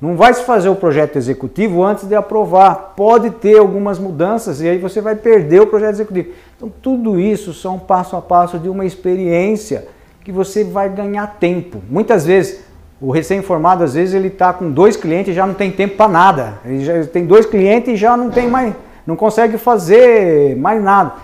Não 0.00 0.16
vai 0.16 0.34
se 0.34 0.42
fazer 0.42 0.68
o 0.68 0.74
projeto 0.74 1.16
executivo 1.16 1.82
antes 1.82 2.06
de 2.06 2.14
aprovar. 2.14 2.92
Pode 2.96 3.30
ter 3.30 3.58
algumas 3.58 3.98
mudanças 3.98 4.60
e 4.60 4.68
aí 4.68 4.76
você 4.76 5.00
vai 5.00 5.14
perder 5.14 5.62
o 5.62 5.66
projeto 5.66 5.94
executivo. 5.94 6.30
Então 6.56 6.70
tudo 6.82 7.18
isso 7.18 7.54
são 7.54 7.78
passo 7.78 8.16
a 8.16 8.20
passo 8.20 8.58
de 8.58 8.68
uma 8.68 8.84
experiência 8.84 9.88
que 10.22 10.32
você 10.32 10.64
vai 10.64 10.88
ganhar 10.88 11.36
tempo. 11.38 11.80
Muitas 11.88 12.26
vezes 12.26 12.64
o 13.00 13.10
recém-formado 13.10 13.84
às 13.84 13.94
vezes 13.94 14.14
ele 14.14 14.28
está 14.28 14.52
com 14.52 14.70
dois 14.70 14.96
clientes 14.96 15.32
e 15.32 15.34
já 15.34 15.46
não 15.46 15.54
tem 15.54 15.70
tempo 15.70 15.96
para 15.96 16.08
nada. 16.08 16.54
Ele 16.64 16.84
já 16.84 17.04
tem 17.06 17.24
dois 17.24 17.46
clientes 17.46 17.94
e 17.94 17.96
já 17.96 18.16
não 18.16 18.30
tem 18.30 18.48
mais 18.48 18.74
não 19.06 19.16
consegue 19.16 19.58
fazer 19.58 20.56
mais 20.56 20.82
nada. 20.82 21.14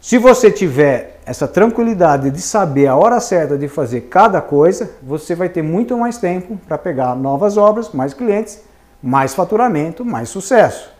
Se 0.00 0.18
você 0.18 0.50
tiver 0.50 1.20
essa 1.24 1.46
tranquilidade 1.46 2.30
de 2.30 2.40
saber 2.40 2.88
a 2.88 2.96
hora 2.96 3.20
certa 3.20 3.56
de 3.56 3.68
fazer 3.68 4.02
cada 4.02 4.40
coisa, 4.40 4.90
você 5.00 5.34
vai 5.34 5.48
ter 5.48 5.62
muito 5.62 5.96
mais 5.96 6.18
tempo 6.18 6.58
para 6.66 6.76
pegar 6.76 7.14
novas 7.14 7.56
obras, 7.56 7.92
mais 7.92 8.12
clientes, 8.12 8.60
mais 9.00 9.32
faturamento, 9.32 10.04
mais 10.04 10.28
sucesso. 10.28 10.90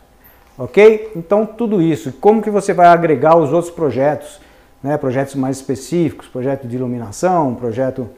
Ok? 0.57 1.11
Então 1.15 1.45
tudo 1.45 1.81
isso, 1.81 2.13
como 2.13 2.41
que 2.41 2.49
você 2.49 2.73
vai 2.73 2.87
agregar 2.87 3.35
os 3.35 3.51
outros 3.51 3.73
projetos, 3.73 4.39
né? 4.81 4.97
projetos 4.97 5.35
mais 5.35 5.57
específicos, 5.57 6.27
projeto 6.27 6.67
de 6.67 6.75
iluminação, 6.75 7.55
projeto, 7.55 8.09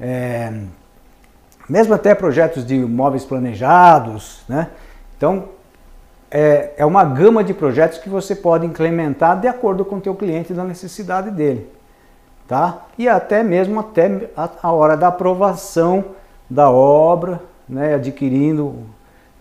é, 0.00 0.52
mesmo 1.68 1.94
até 1.94 2.14
projetos 2.14 2.66
de 2.66 2.78
móveis 2.78 3.24
planejados, 3.24 4.42
né? 4.48 4.68
Então 5.16 5.55
é, 6.38 6.74
é 6.76 6.84
uma 6.84 7.02
gama 7.02 7.42
de 7.42 7.54
projetos 7.54 7.96
que 7.96 8.10
você 8.10 8.36
pode 8.36 8.66
implementar 8.66 9.40
de 9.40 9.48
acordo 9.48 9.86
com 9.86 9.96
o 9.96 10.00
teu 10.02 10.14
cliente 10.14 10.52
e 10.52 10.54
da 10.54 10.64
necessidade 10.64 11.30
dele. 11.30 11.66
Tá? 12.46 12.84
E 12.98 13.08
até 13.08 13.42
mesmo 13.42 13.80
até 13.80 14.28
a, 14.36 14.50
a 14.64 14.70
hora 14.70 14.98
da 14.98 15.08
aprovação 15.08 16.04
da 16.48 16.70
obra, 16.70 17.40
né, 17.66 17.94
adquirindo 17.94 18.74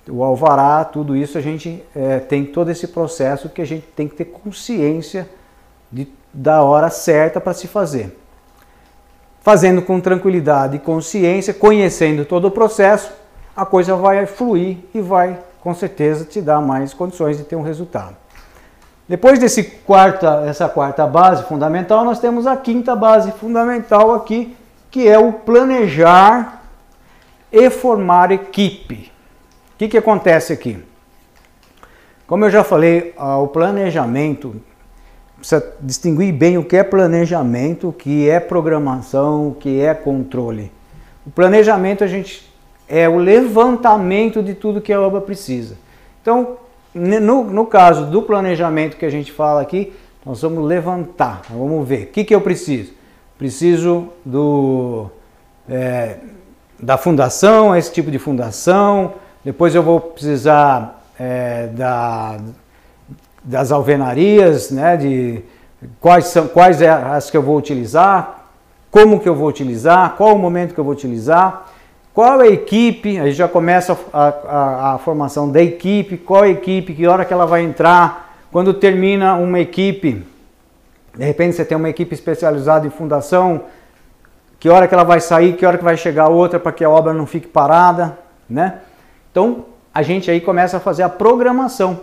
o 0.08 0.24
alvará, 0.24 0.86
tudo 0.86 1.18
isso 1.18 1.38
a 1.38 1.41
gente 1.41 1.84
é, 1.93 2.20
tem 2.20 2.46
todo 2.46 2.72
esse 2.72 2.88
processo 2.88 3.50
que 3.50 3.62
a 3.62 3.66
gente 3.66 3.86
tem 3.88 4.08
que 4.08 4.16
ter 4.16 4.26
consciência 4.26 5.30
de, 5.91 6.08
da 6.34 6.64
hora 6.64 6.89
certa 6.89 7.41
para 7.41 7.54
se 7.54 7.68
fazer. 7.68 8.18
Fazendo 9.41 9.82
com 9.82 10.00
tranquilidade 10.00 10.78
e 10.78 10.80
consciência, 10.80 11.54
conhecendo 11.54 12.24
todo 12.24 12.48
o 12.48 12.52
processo, 12.52 13.12
a 13.54 13.66
coisa 13.66 13.98
vai 13.98 14.26
fluir 14.26 14.78
e 14.93 15.02
vai 15.02 15.38
com 15.66 15.74
certeza 15.74 16.26
te 16.26 16.39
dá 16.41 16.61
mais 16.61 16.93
condições 16.93 17.39
de 17.39 17.43
ter 17.43 17.55
um 17.55 17.63
resultado. 17.63 18.16
Depois 19.09 19.39
desse 19.39 19.63
quarta, 19.63 20.43
essa 20.45 20.70
quarta 20.70 21.07
base 21.07 21.41
fundamental, 21.45 22.05
nós 22.05 22.20
temos 22.20 22.45
a 22.45 22.55
quinta 22.55 22.95
base 22.95 23.32
fundamental 23.32 24.13
aqui, 24.13 24.55
que 24.91 25.07
é 25.07 25.18
o 25.18 25.34
planejar 25.34 26.61
e 27.51 27.68
formar 27.72 28.30
equipe. 28.32 29.11
O 29.74 29.78
que, 29.80 29.88
que 29.88 29.97
acontece 29.97 30.53
aqui? 30.53 30.86
Como 32.28 32.45
eu 32.45 32.51
já 32.51 32.63
falei, 32.63 33.16
o 33.18 33.47
planejamento 33.47 34.61
precisa 35.38 35.66
distinguir 35.82 36.32
bem 36.32 36.59
o 36.59 36.63
que 36.63 36.78
é 36.78 36.84
planejamento, 36.84 37.89
o 37.89 37.93
que 37.93 38.30
é 38.30 38.39
programação, 38.39 39.47
o 39.47 39.55
que 39.55 39.82
é 39.82 39.95
controle. 39.95 40.72
O 41.26 41.32
planejamento 41.32 42.03
a 42.03 42.07
gente 42.07 42.55
é 42.88 43.07
o 43.09 43.17
levantamento 43.17 44.41
de 44.43 44.53
tudo 44.53 44.81
que 44.81 44.93
a 44.93 45.01
obra 45.01 45.21
precisa. 45.21 45.75
Então, 46.21 46.57
no, 46.93 47.43
no 47.43 47.65
caso 47.65 48.05
do 48.05 48.21
planejamento 48.21 48.97
que 48.97 49.05
a 49.05 49.09
gente 49.09 49.31
fala 49.31 49.61
aqui, 49.61 49.93
nós 50.25 50.41
vamos 50.41 50.63
levantar, 50.65 51.41
vamos 51.49 51.88
ver 51.88 52.03
o 52.03 52.07
que, 52.07 52.23
que 52.23 52.33
eu 52.33 52.41
preciso. 52.41 52.93
Preciso 53.38 54.09
do, 54.23 55.07
é, 55.69 56.17
da 56.79 56.97
fundação, 56.97 57.75
esse 57.75 57.91
tipo 57.91 58.09
de 58.09 58.17
fundação, 58.17 59.13
depois 59.43 59.75
eu 59.75 59.83
vou 59.83 59.99
precisar 59.99 61.03
é, 61.19 61.67
da, 61.67 62.38
das 63.43 63.71
alvenarias, 63.71 64.71
né, 64.71 64.97
de 64.97 65.43
quais 65.99 66.25
são 66.27 66.47
quais 66.47 66.81
é 66.81 66.89
as 66.89 67.29
que 67.29 67.38
eu 67.38 67.43
vou 67.43 67.57
utilizar, 67.57 68.45
como 68.89 69.19
que 69.19 69.29
eu 69.29 69.36
vou 69.36 69.47
utilizar, 69.47 70.15
qual 70.15 70.33
o 70.33 70.39
momento 70.39 70.73
que 70.73 70.79
eu 70.79 70.83
vou 70.83 70.93
utilizar. 70.93 71.67
Qual 72.16 72.39
a 72.39 72.47
equipe? 72.47 73.20
Aí 73.20 73.34
já 73.34 73.45
começa 73.45 73.99
a, 74.13 74.28
a, 74.28 74.93
a, 74.93 74.97
formação 74.99 75.51
da 75.51 75.61
equipe. 75.61 76.16
Qual 76.16 76.43
a 76.43 76.47
equipe? 76.47 76.93
Que 76.93 77.05
hora 77.05 77.26
que 77.26 77.34
ela 77.34 77.45
vai 77.45 77.61
entrar? 77.61 78.38
Quando 78.53 78.74
termina 78.74 79.36
uma 79.36 79.59
equipe, 79.59 80.26
de 81.13 81.26
repente 81.26 81.57
você 81.57 81.66
tem 81.66 81.78
uma 81.78 81.89
equipe 81.89 82.16
especializada 82.16 82.88
em 82.88 82.89
fundação. 82.89 83.63
Que 84.61 84.70
hora 84.70 84.88
que 84.88 84.93
ela 84.93 85.03
vai 85.03 85.20
sair? 85.20 85.57
Que 85.57 85.66
hora 85.66 85.78
que 85.78 85.84
vai 85.84 85.97
chegar 85.97 86.30
outra 86.30 86.57
para 86.57 86.72
que 86.72 86.86
a 86.86 86.89
obra 86.89 87.13
não 87.13 87.26
fique 87.26 87.47
parada, 87.47 88.18
né? 88.49 88.80
Então 89.30 89.66
a 89.93 90.01
gente 90.01 90.32
aí 90.32 90.39
começa 90.39 90.78
a 90.78 90.80
fazer 90.80 91.03
a 91.03 91.09
programação, 91.09 91.99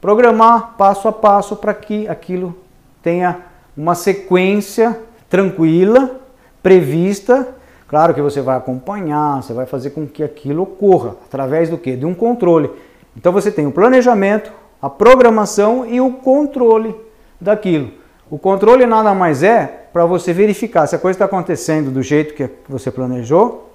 programar 0.00 0.74
passo 0.78 1.08
a 1.08 1.12
passo 1.12 1.56
para 1.56 1.74
que 1.74 2.06
aquilo 2.06 2.56
tenha 3.02 3.38
uma 3.76 3.96
sequência 3.96 4.96
tranquila, 5.28 6.20
prevista 6.62 7.48
Claro 7.88 8.14
que 8.14 8.22
você 8.22 8.40
vai 8.40 8.56
acompanhar, 8.56 9.42
você 9.42 9.52
vai 9.52 9.66
fazer 9.66 9.90
com 9.90 10.06
que 10.06 10.22
aquilo 10.22 10.62
ocorra 10.62 11.16
através 11.26 11.68
do 11.68 11.78
que? 11.78 11.96
De 11.96 12.06
um 12.06 12.14
controle. 12.14 12.70
Então 13.16 13.32
você 13.32 13.50
tem 13.50 13.66
o 13.66 13.72
planejamento, 13.72 14.52
a 14.80 14.90
programação 14.90 15.86
e 15.86 16.00
o 16.00 16.12
controle 16.12 16.94
daquilo. 17.40 17.90
O 18.30 18.38
controle 18.38 18.86
nada 18.86 19.14
mais 19.14 19.42
é 19.42 19.86
para 19.92 20.06
você 20.06 20.32
verificar 20.32 20.86
se 20.86 20.96
a 20.96 20.98
coisa 20.98 21.16
está 21.16 21.24
acontecendo 21.26 21.90
do 21.90 22.02
jeito 22.02 22.34
que 22.34 22.48
você 22.68 22.90
planejou 22.90 23.70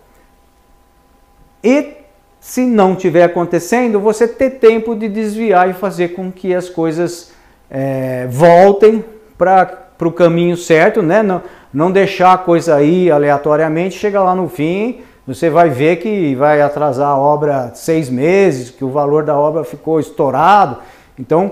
e 1.64 2.00
se 2.40 2.66
não 2.66 2.94
estiver 2.94 3.24
acontecendo, 3.24 4.00
você 4.00 4.28
ter 4.28 4.52
tempo 4.52 4.96
de 4.96 5.10
desviar 5.10 5.70
e 5.70 5.74
fazer 5.74 6.10
com 6.10 6.32
que 6.32 6.54
as 6.54 6.70
coisas 6.70 7.32
é, 7.70 8.28
voltem 8.28 9.04
para 9.38 9.88
o 10.02 10.12
caminho 10.12 10.56
certo, 10.56 11.02
né? 11.02 11.22
Não, 11.22 11.42
não 11.74 11.92
deixar 11.92 12.34
a 12.34 12.38
coisa 12.38 12.76
aí 12.76 13.12
aleatoriamente, 13.12 13.98
chega 13.98 14.22
lá 14.22 14.36
no 14.36 14.50
fim, 14.50 15.02
você 15.26 15.50
vai 15.50 15.70
ver 15.70 15.98
que 15.98 16.34
vai 16.36 16.62
atrasar 16.62 17.10
a 17.10 17.18
obra 17.18 17.72
seis 17.76 18.10
meses, 18.10 18.72
que 18.72 18.84
o 18.84 18.90
valor 18.90 19.24
da 19.24 19.38
obra 19.38 19.64
ficou 19.64 20.00
estourado. 20.00 20.78
Então, 21.20 21.52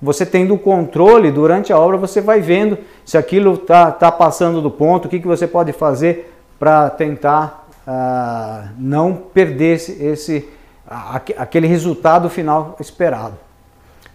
você 0.00 0.26
tendo 0.26 0.52
o 0.52 0.58
controle 0.58 1.30
durante 1.30 1.72
a 1.72 1.78
obra, 1.78 1.96
você 1.96 2.20
vai 2.20 2.40
vendo 2.40 2.76
se 3.04 3.16
aquilo 3.16 3.54
está 3.54 3.90
tá 3.90 4.12
passando 4.12 4.60
do 4.60 4.70
ponto, 4.70 5.06
o 5.06 5.08
que, 5.08 5.18
que 5.18 5.26
você 5.26 5.46
pode 5.46 5.72
fazer 5.72 6.34
para 6.58 6.90
tentar 6.90 7.66
uh, 7.86 8.68
não 8.78 9.14
perder 9.14 9.76
esse, 9.76 10.04
esse 10.04 10.48
aquele 11.38 11.66
resultado 11.66 12.28
final 12.28 12.76
esperado. 12.78 13.34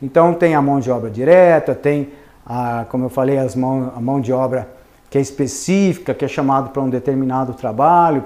Então 0.02 0.34
tem 0.34 0.54
a 0.54 0.62
mão 0.62 0.80
de 0.80 0.92
obra 0.92 1.10
direta, 1.10 1.74
tem, 1.74 2.10
a, 2.46 2.86
como 2.90 3.06
eu 3.06 3.10
falei, 3.10 3.38
as 3.38 3.56
mão, 3.56 3.92
a 3.96 4.00
mão 4.00 4.22
de 4.22 4.32
obra 4.32 4.68
que 5.10 5.18
é 5.18 5.22
específica, 5.22 6.14
que 6.14 6.24
é 6.24 6.28
chamado 6.28 6.70
para 6.70 6.82
um 6.82 6.90
determinado 6.90 7.54
trabalho. 7.54 8.24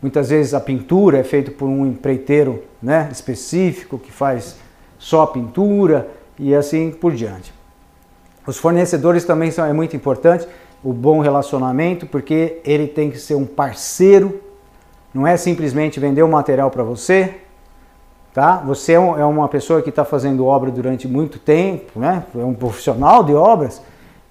Muitas 0.00 0.30
vezes 0.30 0.54
a 0.54 0.60
pintura 0.60 1.18
é 1.18 1.24
feita 1.24 1.50
por 1.50 1.68
um 1.68 1.84
empreiteiro 1.86 2.62
né, 2.82 3.08
específico 3.12 3.98
que 3.98 4.12
faz 4.12 4.56
só 4.98 5.22
a 5.22 5.26
pintura 5.26 6.08
e 6.38 6.54
assim 6.54 6.90
por 6.90 7.12
diante. 7.12 7.52
Os 8.46 8.56
fornecedores 8.58 9.24
também 9.24 9.50
são 9.50 9.64
é 9.64 9.72
muito 9.72 9.94
importante 9.94 10.46
o 10.82 10.92
bom 10.92 11.20
relacionamento 11.20 12.06
porque 12.06 12.60
ele 12.64 12.86
tem 12.86 13.10
que 13.10 13.18
ser 13.18 13.34
um 13.34 13.44
parceiro, 13.44 14.40
não 15.12 15.26
é 15.26 15.36
simplesmente 15.36 16.00
vender 16.00 16.22
o 16.22 16.28
material 16.28 16.70
para 16.70 16.82
você, 16.82 17.34
tá? 18.32 18.56
Você 18.66 18.92
é, 18.92 18.96
é 18.96 19.24
uma 19.24 19.48
pessoa 19.48 19.82
que 19.82 19.90
está 19.90 20.04
fazendo 20.04 20.46
obra 20.46 20.70
durante 20.70 21.06
muito 21.06 21.38
tempo, 21.38 21.98
né? 22.00 22.24
É 22.34 22.44
um 22.44 22.54
profissional 22.54 23.22
de 23.22 23.34
obras, 23.34 23.82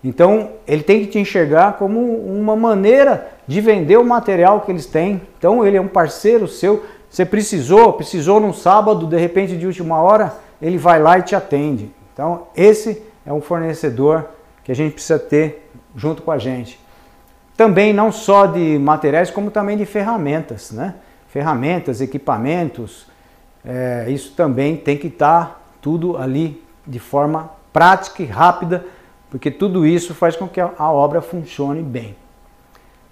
então 0.04 0.52
ele 0.68 0.84
tem 0.84 1.02
que 1.02 1.08
te 1.08 1.20
enxergar 1.20 1.74
como 1.74 2.00
uma 2.00 2.56
maneira 2.56 3.28
de 3.46 3.60
vender 3.60 3.98
o 3.98 4.06
material 4.06 4.62
que 4.62 4.72
eles 4.72 4.86
têm. 4.86 5.22
Então 5.38 5.66
ele 5.66 5.78
é 5.78 5.82
um 5.82 5.88
parceiro 5.88 6.48
seu. 6.48 6.86
Você 7.10 7.26
precisou, 7.26 7.94
precisou 7.94 8.40
num 8.40 8.54
sábado, 8.54 9.08
de 9.08 9.18
repente 9.18 9.58
de 9.58 9.66
última 9.66 10.02
hora, 10.02 10.34
ele 10.62 10.78
vai 10.78 11.02
lá 11.02 11.20
e 11.20 11.24
te 11.24 11.36
atende. 11.36 11.92
Então 12.14 12.48
esse 12.56 13.02
é 13.26 13.34
um 13.34 13.42
fornecedor 13.42 14.26
que 14.64 14.72
a 14.72 14.76
gente 14.76 14.94
precisa 14.94 15.20
ter 15.20 15.70
junto 15.96 16.22
com 16.22 16.32
a 16.32 16.38
gente. 16.38 16.80
Também 17.58 17.92
não 17.92 18.12
só 18.12 18.46
de 18.46 18.80
materiais, 18.80 19.30
como 19.30 19.52
também 19.52 19.76
de 19.76 19.86
ferramentas, 19.86 20.72
né? 20.72 20.96
Ferramentas, 21.28 22.00
equipamentos, 22.00 23.06
é, 23.66 24.06
isso 24.10 24.34
também 24.34 24.78
tem 24.78 24.98
que 24.98 25.08
estar 25.08 25.46
tá 25.46 25.60
tudo 25.82 26.18
ali 26.18 26.64
de 26.88 27.00
forma 27.00 27.52
prática 27.74 28.24
e 28.24 28.26
rápida, 28.26 28.86
porque 29.30 29.52
tudo 29.52 29.86
isso 29.86 30.14
faz 30.14 30.36
com 30.36 30.48
que 30.48 30.60
a, 30.60 30.92
obra 30.92 31.22
funcione 31.22 31.82
bem. 31.82 32.16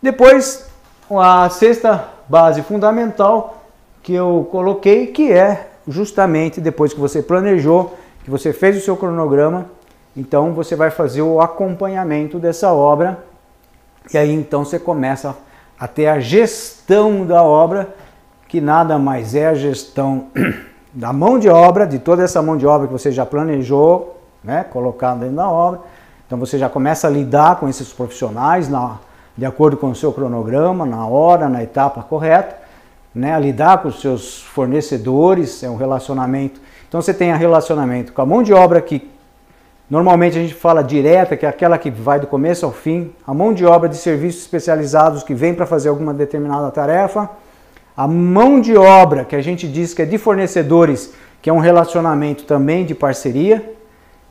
Depois, 0.01 0.70
a 1.09 1.49
sexta 1.49 2.05
base 2.28 2.61
fundamental 2.63 3.63
que 4.01 4.13
eu 4.13 4.47
coloquei, 4.51 5.07
que 5.07 5.32
é 5.32 5.70
justamente 5.88 6.59
depois 6.59 6.93
que 6.93 6.99
você 6.99 7.22
planejou, 7.22 7.95
que 8.24 8.30
você 8.30 8.51
fez 8.51 8.78
o 8.78 8.82
seu 8.82 8.97
cronograma, 8.97 9.68
então 10.15 10.53
você 10.53 10.76
vai 10.76 10.89
fazer 10.89 11.22
o 11.22 11.39
acompanhamento 11.39 12.39
dessa 12.39 12.72
obra 12.74 13.24
e 14.11 14.18
aí 14.18 14.34
então 14.34 14.65
você 14.65 14.80
começa 14.80 15.36
a 15.80 15.88
ter 15.88 16.07
a 16.07 16.20
gestão 16.20 17.26
da 17.26 17.43
obra 17.43 17.93
que 18.47 18.59
nada 18.59 18.97
mais 18.97 19.36
é 19.36 19.47
a 19.47 19.53
gestão 19.53 20.28
da 20.93 21.13
mão 21.13 21.38
de 21.38 21.49
obra, 21.49 21.86
de 21.86 21.99
toda 21.99 22.24
essa 22.24 22.41
mão 22.41 22.57
de 22.57 22.65
obra 22.65 22.88
que 22.88 22.93
você 22.93 23.11
já 23.11 23.26
planejou, 23.26 24.20
né, 24.43 24.63
colocar 24.63 25.13
dentro 25.15 25.36
da 25.36 25.49
obra. 25.49 25.82
Então 26.28 26.38
você 26.38 26.59
já 26.59 26.69
começa 26.69 27.07
a 27.07 27.09
lidar 27.09 27.55
com 27.55 27.67
esses 27.67 27.91
profissionais 27.91 28.69
na, 28.69 28.97
de 29.36 29.45
acordo 29.45 29.78
com 29.78 29.89
o 29.89 29.95
seu 29.95 30.13
cronograma, 30.13 30.86
na 30.86 31.07
hora, 31.07 31.49
na 31.49 31.63
etapa 31.63 32.03
correta, 32.03 32.55
né, 33.15 33.34
a 33.34 33.39
lidar 33.39 33.80
com 33.80 33.88
os 33.88 33.99
seus 33.99 34.43
fornecedores, 34.43 35.63
é 35.63 35.69
um 35.69 35.75
relacionamento. 35.75 36.61
Então 36.88 37.01
você 37.01 37.13
tem 37.13 37.32
a 37.32 37.36
relacionamento 37.36 38.13
com 38.13 38.21
a 38.21 38.25
mão 38.25 38.43
de 38.43 38.53
obra 38.53 38.80
que 38.82 39.09
normalmente 39.89 40.38
a 40.38 40.41
gente 40.41 40.53
fala 40.53 40.84
direta, 40.84 41.36
que 41.36 41.45
é 41.45 41.49
aquela 41.49 41.78
que 41.78 41.89
vai 41.89 42.19
do 42.19 42.28
começo 42.28 42.65
ao 42.65 42.71
fim, 42.71 43.11
a 43.25 43.34
mão 43.34 43.53
de 43.53 43.65
obra 43.65 43.89
de 43.89 43.97
serviços 43.97 44.41
especializados 44.41 45.23
que 45.23 45.34
vem 45.34 45.55
para 45.55 45.65
fazer 45.65 45.89
alguma 45.89 46.13
determinada 46.13 46.69
tarefa 46.69 47.30
a 47.97 48.07
mão 48.07 48.61
de 48.61 48.78
obra, 48.78 49.25
que 49.25 49.36
a 49.36 49.41
gente 49.41 49.67
diz 49.67 49.91
que 49.91 50.03
é 50.03 50.05
de 50.05 50.19
fornecedores, 50.19 51.11
que 51.41 51.49
é 51.49 51.53
um 51.53 51.57
relacionamento 51.57 52.43
também 52.43 52.86
de 52.86 52.93
parceria, 52.93 53.73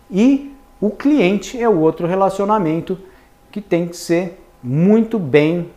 e 0.09 0.55
o 0.81 0.91
cliente 0.91 1.61
é 1.61 1.69
o 1.69 1.79
outro 1.79 2.07
relacionamento 2.07 2.99
que 3.51 3.61
tem 3.61 3.89
que 3.89 3.97
ser 3.97 4.43
muito 4.63 5.19
bem 5.19 5.71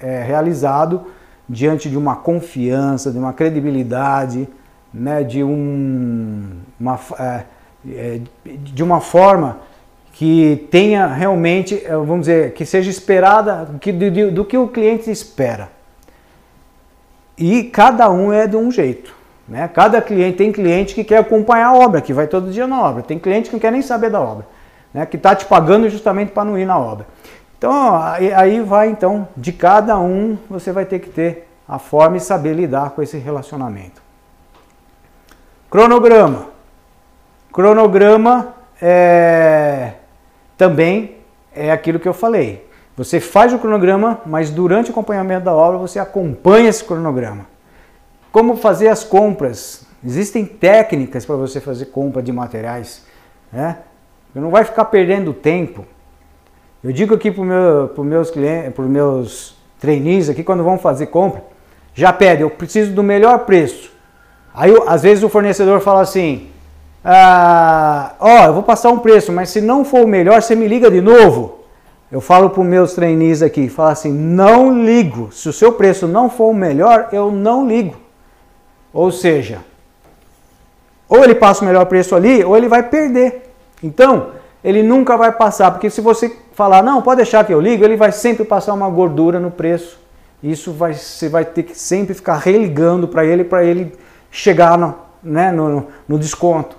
é, 0.00 0.22
realizado 0.22 1.06
diante 1.48 1.88
de 1.88 1.96
uma 1.96 2.16
confiança, 2.16 3.10
de 3.10 3.18
uma 3.18 3.32
credibilidade, 3.32 4.48
né, 4.92 5.22
de, 5.22 5.42
um, 5.44 6.50
uma, 6.78 6.98
é, 7.18 7.44
é 7.88 8.20
de 8.44 8.82
uma 8.82 9.00
forma 9.00 9.58
que 10.12 10.66
tenha 10.70 11.06
realmente, 11.06 11.82
é, 11.84 11.92
vamos 11.92 12.20
dizer, 12.20 12.52
que 12.52 12.64
seja 12.64 12.90
esperada 12.90 13.68
que, 13.80 13.92
do, 13.92 14.30
do 14.32 14.44
que 14.44 14.56
o 14.58 14.68
cliente 14.68 15.10
espera. 15.10 15.70
E 17.38 17.64
cada 17.64 18.10
um 18.10 18.32
é 18.32 18.46
de 18.46 18.56
um 18.56 18.70
jeito. 18.70 19.19
Né? 19.48 19.68
Cada 19.68 20.00
cliente 20.00 20.38
tem 20.38 20.52
cliente 20.52 20.94
que 20.94 21.04
quer 21.04 21.18
acompanhar 21.18 21.68
a 21.68 21.74
obra, 21.74 22.00
que 22.00 22.12
vai 22.12 22.26
todo 22.26 22.50
dia 22.50 22.66
na 22.66 22.80
obra. 22.82 23.02
Tem 23.02 23.18
cliente 23.18 23.48
que 23.48 23.56
não 23.56 23.60
quer 23.60 23.72
nem 23.72 23.82
saber 23.82 24.10
da 24.10 24.20
obra, 24.20 24.46
né? 24.92 25.04
que 25.06 25.16
está 25.16 25.34
te 25.34 25.44
pagando 25.44 25.88
justamente 25.88 26.32
para 26.32 26.44
não 26.44 26.58
ir 26.58 26.66
na 26.66 26.78
obra. 26.78 27.06
Então 27.58 27.94
aí 28.36 28.60
vai 28.62 28.88
então 28.88 29.28
de 29.36 29.52
cada 29.52 29.98
um 29.98 30.38
você 30.48 30.72
vai 30.72 30.86
ter 30.86 30.98
que 30.98 31.10
ter 31.10 31.46
a 31.68 31.78
forma 31.78 32.16
e 32.16 32.20
saber 32.20 32.54
lidar 32.54 32.90
com 32.90 33.02
esse 33.02 33.18
relacionamento. 33.18 34.00
Cronograma. 35.70 36.46
Cronograma 37.52 38.54
é, 38.80 39.92
também 40.56 41.16
é 41.54 41.70
aquilo 41.70 42.00
que 42.00 42.08
eu 42.08 42.14
falei. 42.14 42.66
Você 42.96 43.20
faz 43.20 43.52
o 43.52 43.58
cronograma, 43.58 44.20
mas 44.26 44.50
durante 44.50 44.88
o 44.88 44.92
acompanhamento 44.92 45.44
da 45.44 45.54
obra 45.54 45.78
você 45.78 45.98
acompanha 45.98 46.68
esse 46.68 46.82
cronograma. 46.82 47.46
Como 48.32 48.56
fazer 48.56 48.88
as 48.88 49.02
compras? 49.02 49.84
Existem 50.04 50.44
técnicas 50.44 51.24
para 51.26 51.36
você 51.36 51.60
fazer 51.60 51.86
compra 51.86 52.22
de 52.22 52.32
materiais. 52.32 53.04
Né? 53.52 53.78
Você 54.32 54.40
não 54.40 54.50
vai 54.50 54.64
ficar 54.64 54.84
perdendo 54.86 55.32
tempo. 55.32 55.84
Eu 56.82 56.92
digo 56.92 57.14
aqui 57.14 57.30
para 57.30 57.44
meu, 57.44 57.92
os 57.94 58.06
meus 58.06 58.30
clientes, 58.30 58.72
para 58.72 58.84
os 58.84 58.90
meus 58.90 59.56
trainees 59.78 60.28
aqui, 60.28 60.42
quando 60.42 60.62
vão 60.62 60.78
fazer 60.78 61.06
compra, 61.06 61.42
já 61.94 62.12
pede, 62.12 62.42
eu 62.42 62.50
preciso 62.50 62.92
do 62.92 63.02
melhor 63.02 63.40
preço. 63.40 63.92
Aí 64.54 64.72
às 64.86 65.02
vezes 65.02 65.22
o 65.22 65.28
fornecedor 65.28 65.80
fala 65.80 66.00
assim, 66.00 66.48
ah, 67.04 68.14
ó, 68.18 68.46
eu 68.46 68.54
vou 68.54 68.62
passar 68.62 68.90
um 68.90 68.98
preço, 68.98 69.32
mas 69.32 69.50
se 69.50 69.60
não 69.60 69.84
for 69.84 70.04
o 70.04 70.08
melhor, 70.08 70.40
você 70.40 70.54
me 70.54 70.68
liga 70.68 70.90
de 70.90 71.00
novo. 71.00 71.60
Eu 72.10 72.20
falo 72.20 72.50
para 72.50 72.60
os 72.60 72.66
meus 72.66 72.94
trainees 72.94 73.42
aqui, 73.42 73.68
falo 73.68 73.90
assim, 73.90 74.12
não 74.12 74.82
ligo. 74.82 75.30
Se 75.32 75.48
o 75.48 75.52
seu 75.52 75.72
preço 75.72 76.08
não 76.08 76.30
for 76.30 76.50
o 76.50 76.54
melhor, 76.54 77.08
eu 77.12 77.30
não 77.30 77.66
ligo. 77.66 77.96
Ou 78.92 79.10
seja, 79.10 79.58
ou 81.08 81.24
ele 81.24 81.34
passa 81.34 81.62
o 81.62 81.66
melhor 81.66 81.84
preço 81.86 82.14
ali, 82.14 82.44
ou 82.44 82.56
ele 82.56 82.68
vai 82.68 82.82
perder. 82.82 83.50
Então, 83.82 84.28
ele 84.62 84.82
nunca 84.82 85.16
vai 85.16 85.32
passar, 85.32 85.70
porque 85.70 85.90
se 85.90 86.00
você 86.00 86.36
falar, 86.52 86.82
não, 86.82 87.02
pode 87.02 87.16
deixar 87.16 87.44
que 87.44 87.52
eu 87.52 87.60
ligo, 87.60 87.84
ele 87.84 87.96
vai 87.96 88.12
sempre 88.12 88.44
passar 88.44 88.74
uma 88.74 88.88
gordura 88.88 89.40
no 89.40 89.50
preço. 89.50 89.98
Isso 90.42 90.72
vai, 90.72 90.94
você 90.94 91.28
vai 91.28 91.44
ter 91.44 91.64
que 91.64 91.76
sempre 91.76 92.14
ficar 92.14 92.36
religando 92.36 93.08
para 93.08 93.24
ele, 93.24 93.44
para 93.44 93.64
ele 93.64 93.92
chegar 94.30 94.78
no, 94.78 94.94
né, 95.22 95.50
no, 95.50 95.88
no 96.08 96.18
desconto. 96.18 96.76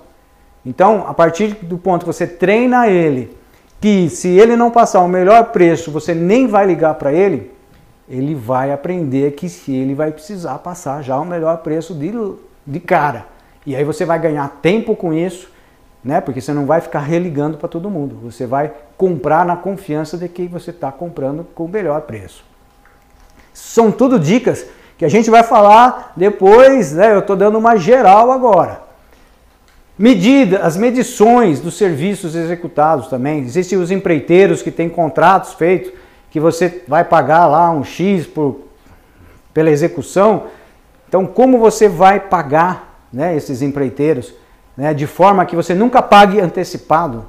Então, 0.64 1.04
a 1.06 1.14
partir 1.14 1.54
do 1.62 1.76
ponto 1.76 2.00
que 2.00 2.12
você 2.12 2.26
treina 2.26 2.88
ele 2.88 3.36
que 3.80 4.08
se 4.08 4.28
ele 4.28 4.54
não 4.54 4.70
passar 4.70 5.00
o 5.00 5.08
melhor 5.08 5.46
preço, 5.46 5.90
você 5.90 6.14
nem 6.14 6.46
vai 6.46 6.64
ligar 6.64 6.94
para 6.94 7.12
ele, 7.12 7.50
ele 8.12 8.34
vai 8.34 8.70
aprender 8.70 9.32
que 9.32 9.48
se 9.48 9.74
ele 9.74 9.94
vai 9.94 10.12
precisar 10.12 10.58
passar 10.58 11.00
já 11.00 11.18
o 11.18 11.24
melhor 11.24 11.56
preço 11.62 11.94
de, 11.94 12.12
de 12.66 12.78
cara. 12.78 13.24
E 13.64 13.74
aí 13.74 13.82
você 13.84 14.04
vai 14.04 14.18
ganhar 14.18 14.58
tempo 14.60 14.94
com 14.94 15.14
isso, 15.14 15.48
né? 16.04 16.20
Porque 16.20 16.38
você 16.38 16.52
não 16.52 16.66
vai 16.66 16.82
ficar 16.82 16.98
religando 16.98 17.56
para 17.56 17.70
todo 17.70 17.88
mundo. 17.88 18.18
Você 18.22 18.44
vai 18.44 18.70
comprar 18.98 19.46
na 19.46 19.56
confiança 19.56 20.18
de 20.18 20.28
que 20.28 20.46
você 20.46 20.68
está 20.68 20.92
comprando 20.92 21.46
com 21.54 21.64
o 21.64 21.68
melhor 21.68 22.02
preço. 22.02 22.44
São 23.54 23.90
tudo 23.90 24.20
dicas 24.20 24.66
que 24.98 25.06
a 25.06 25.08
gente 25.08 25.30
vai 25.30 25.42
falar 25.42 26.12
depois, 26.14 26.92
né? 26.92 27.14
Eu 27.14 27.20
estou 27.20 27.34
dando 27.34 27.56
uma 27.56 27.76
geral 27.76 28.30
agora. 28.30 28.82
Medida, 29.98 30.58
as 30.58 30.76
medições 30.76 31.60
dos 31.60 31.78
serviços 31.78 32.34
executados 32.34 33.08
também. 33.08 33.40
Existem 33.40 33.78
os 33.78 33.90
empreiteiros 33.90 34.60
que 34.60 34.70
têm 34.70 34.90
contratos 34.90 35.54
feitos 35.54 35.92
que 36.32 36.40
você 36.40 36.82
vai 36.88 37.04
pagar 37.04 37.46
lá 37.46 37.70
um 37.70 37.84
X 37.84 38.26
por, 38.26 38.62
pela 39.52 39.70
execução. 39.70 40.44
Então, 41.06 41.26
como 41.26 41.58
você 41.58 41.90
vai 41.90 42.18
pagar 42.18 43.06
né, 43.12 43.36
esses 43.36 43.60
empreiteiros 43.60 44.32
né, 44.74 44.94
de 44.94 45.06
forma 45.06 45.44
que 45.44 45.54
você 45.54 45.74
nunca 45.74 46.00
pague 46.00 46.40
antecipado? 46.40 47.26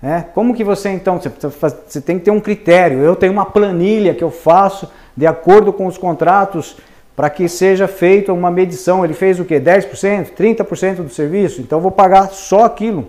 Né? 0.00 0.24
Como 0.34 0.54
que 0.54 0.64
você 0.64 0.88
então, 0.88 1.20
você, 1.20 1.28
você 1.28 2.00
tem 2.00 2.18
que 2.18 2.24
ter 2.24 2.30
um 2.30 2.40
critério. 2.40 3.00
Eu 3.00 3.14
tenho 3.14 3.30
uma 3.30 3.44
planilha 3.44 4.14
que 4.14 4.24
eu 4.24 4.30
faço 4.30 4.90
de 5.14 5.26
acordo 5.26 5.70
com 5.70 5.86
os 5.86 5.98
contratos 5.98 6.78
para 7.14 7.28
que 7.28 7.46
seja 7.46 7.86
feita 7.86 8.32
uma 8.32 8.50
medição. 8.50 9.04
Ele 9.04 9.12
fez 9.12 9.38
o 9.38 9.44
que? 9.44 9.60
10%, 9.60 10.30
30% 10.34 10.94
do 11.02 11.10
serviço? 11.10 11.60
Então 11.60 11.78
vou 11.78 11.90
pagar 11.90 12.30
só 12.30 12.64
aquilo. 12.64 13.06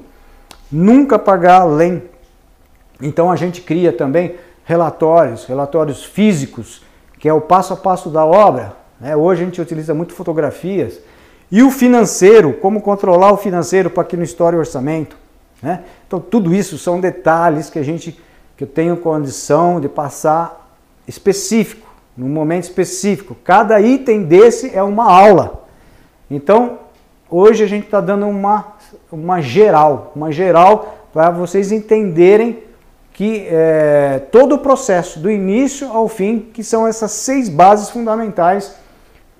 Nunca 0.69 1.17
pagar 1.17 1.61
além. 1.61 2.03
Então 3.01 3.32
a 3.32 3.38
gente 3.38 3.61
cria 3.61 3.93
também 3.93 4.36
relatórios, 4.72 5.43
relatórios 5.43 6.01
físicos, 6.01 6.82
que 7.19 7.28
é 7.28 7.34
o 7.34 7.41
passo 7.41 7.74
a 7.74 7.78
passo 7.78 8.09
da 8.09 8.26
obra. 8.26 8.74
Né? 9.01 9.13
Hoje 9.17 9.41
a 9.41 9.45
gente 9.45 9.61
utiliza 9.61 9.93
muito 9.93 10.13
fotografias. 10.13 10.97
E 11.51 11.61
o 11.61 11.69
financeiro, 11.69 12.53
como 12.53 12.82
controlar 12.82 13.34
o 13.34 13.38
financeiro 13.38 13.89
para 13.89 14.05
que 14.05 14.15
não 14.15 14.24
estoure 14.24 14.55
o 14.55 14.59
orçamento. 14.59 15.17
Né? 15.61 15.84
Então 16.07 16.22
tudo 16.22 16.55
isso 16.55 16.78
são 16.78 17.01
detalhes 17.01 17.69
que 17.69 17.78
a 17.78 17.84
gente 17.84 18.17
que 18.55 18.63
eu 18.63 18.67
tenho 18.67 18.95
condição 18.95 19.82
de 19.82 19.89
passar 19.89 20.78
específico, 21.07 21.89
num 22.15 22.30
momento 22.30 22.63
específico. 22.63 23.36
Cada 23.43 23.82
item 23.82 24.24
desse 24.24 24.74
é 24.74 24.82
uma 24.82 25.11
aula. 25.11 25.65
Então 26.30 26.80
hoje 27.30 27.61
a 27.61 27.67
gente 27.67 27.86
está 27.86 27.99
dando 27.99 28.26
uma, 28.26 28.74
uma 29.11 29.41
geral, 29.41 30.13
uma 30.15 30.32
geral 30.32 31.09
para 31.11 31.30
vocês 31.30 31.74
entenderem 31.74 32.70
que 33.14 33.47
é, 33.49 34.22
todo 34.32 34.55
o 34.55 34.59
processo, 34.59 35.20
do 35.20 35.30
início 35.30 35.89
ao 35.91 36.07
fim, 36.07 36.39
que 36.53 36.64
são 36.64 36.88
essas 36.88 37.12
seis 37.12 37.49
bases 37.49 37.89
fundamentais 37.89 38.74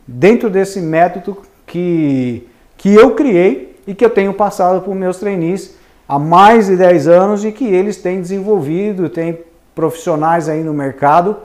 dentro 0.06 0.50
desse 0.50 0.82
método 0.82 1.38
que, 1.66 2.48
que 2.78 2.94
eu 2.94 3.16
criei 3.16 3.80
e 3.88 3.96
que 3.96 4.04
eu 4.04 4.10
tenho 4.10 4.34
passado 4.34 4.82
para 4.82 4.92
os 4.92 4.98
meus 4.98 5.18
trainees 5.18 5.76
há 6.08 6.20
mais 6.20 6.68
de 6.68 6.76
10 6.76 7.08
anos 7.08 7.46
e 7.46 7.52
que 7.52 7.66
eles 7.66 7.98
têm 7.98 8.22
desenvolvido, 8.22 9.10
tem 9.10 9.40
profissionais 9.74 10.50
aí 10.50 10.62
no 10.62 10.74
mercado 10.74 11.38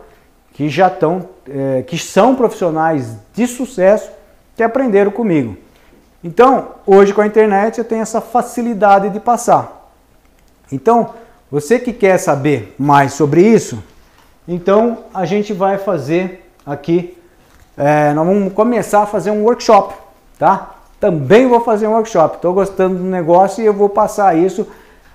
que 0.53 0.69
já 0.69 0.89
estão, 0.89 1.29
é, 1.49 1.83
que 1.83 1.97
são 1.99 2.35
profissionais 2.35 3.17
de 3.33 3.47
sucesso 3.47 4.11
que 4.57 4.63
aprenderam 4.63 5.11
comigo. 5.11 5.57
Então, 6.25 6.73
hoje 6.85 7.13
com 7.15 7.21
a 7.21 7.27
internet 7.27 7.79
eu 7.79 7.85
tenho 7.85 8.03
essa 8.03 8.21
facilidade 8.21 9.11
de 9.11 9.21
passar. 9.21 9.93
Então, 10.73 11.11
você 11.51 11.79
que 11.79 11.93
quer 11.93 12.19
saber 12.19 12.75
mais 12.77 13.13
sobre 13.13 13.41
isso, 13.43 13.83
então 14.49 15.05
a 15.15 15.25
gente 15.25 15.53
vai 15.53 15.79
fazer 15.79 16.51
aqui, 16.65 17.17
é, 17.77 18.13
nós 18.13 18.27
vamos 18.27 18.53
começar 18.53 19.03
a 19.03 19.07
fazer 19.07 19.31
um 19.31 19.45
workshop, 19.45 19.95
tá? 20.39 20.75
Também 20.99 21.47
vou 21.47 21.61
fazer 21.61 21.87
um 21.87 21.93
workshop. 21.93 22.37
Estou 22.37 22.55
gostando 22.55 22.97
do 22.97 23.05
negócio 23.05 23.63
e 23.63 23.67
eu 23.67 23.73
vou 23.73 23.89
passar 23.89 24.37
isso. 24.37 24.67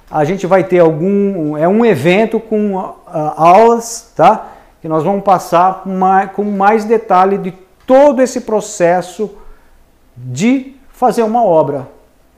A 0.09 0.23
gente 0.23 0.45
vai 0.45 0.63
ter 0.63 0.79
algum, 0.79 1.57
é 1.57 1.67
um 1.67 1.85
evento 1.85 2.39
com 2.39 2.75
uh, 2.75 2.95
aulas, 3.07 4.11
tá? 4.15 4.51
Que 4.81 4.87
nós 4.87 5.03
vamos 5.03 5.23
passar 5.23 5.85
mais, 5.85 6.31
com 6.31 6.43
mais 6.43 6.85
detalhe 6.85 7.37
de 7.37 7.51
todo 7.85 8.21
esse 8.21 8.41
processo 8.41 9.31
de 10.15 10.75
fazer 10.91 11.23
uma 11.23 11.43
obra, 11.43 11.87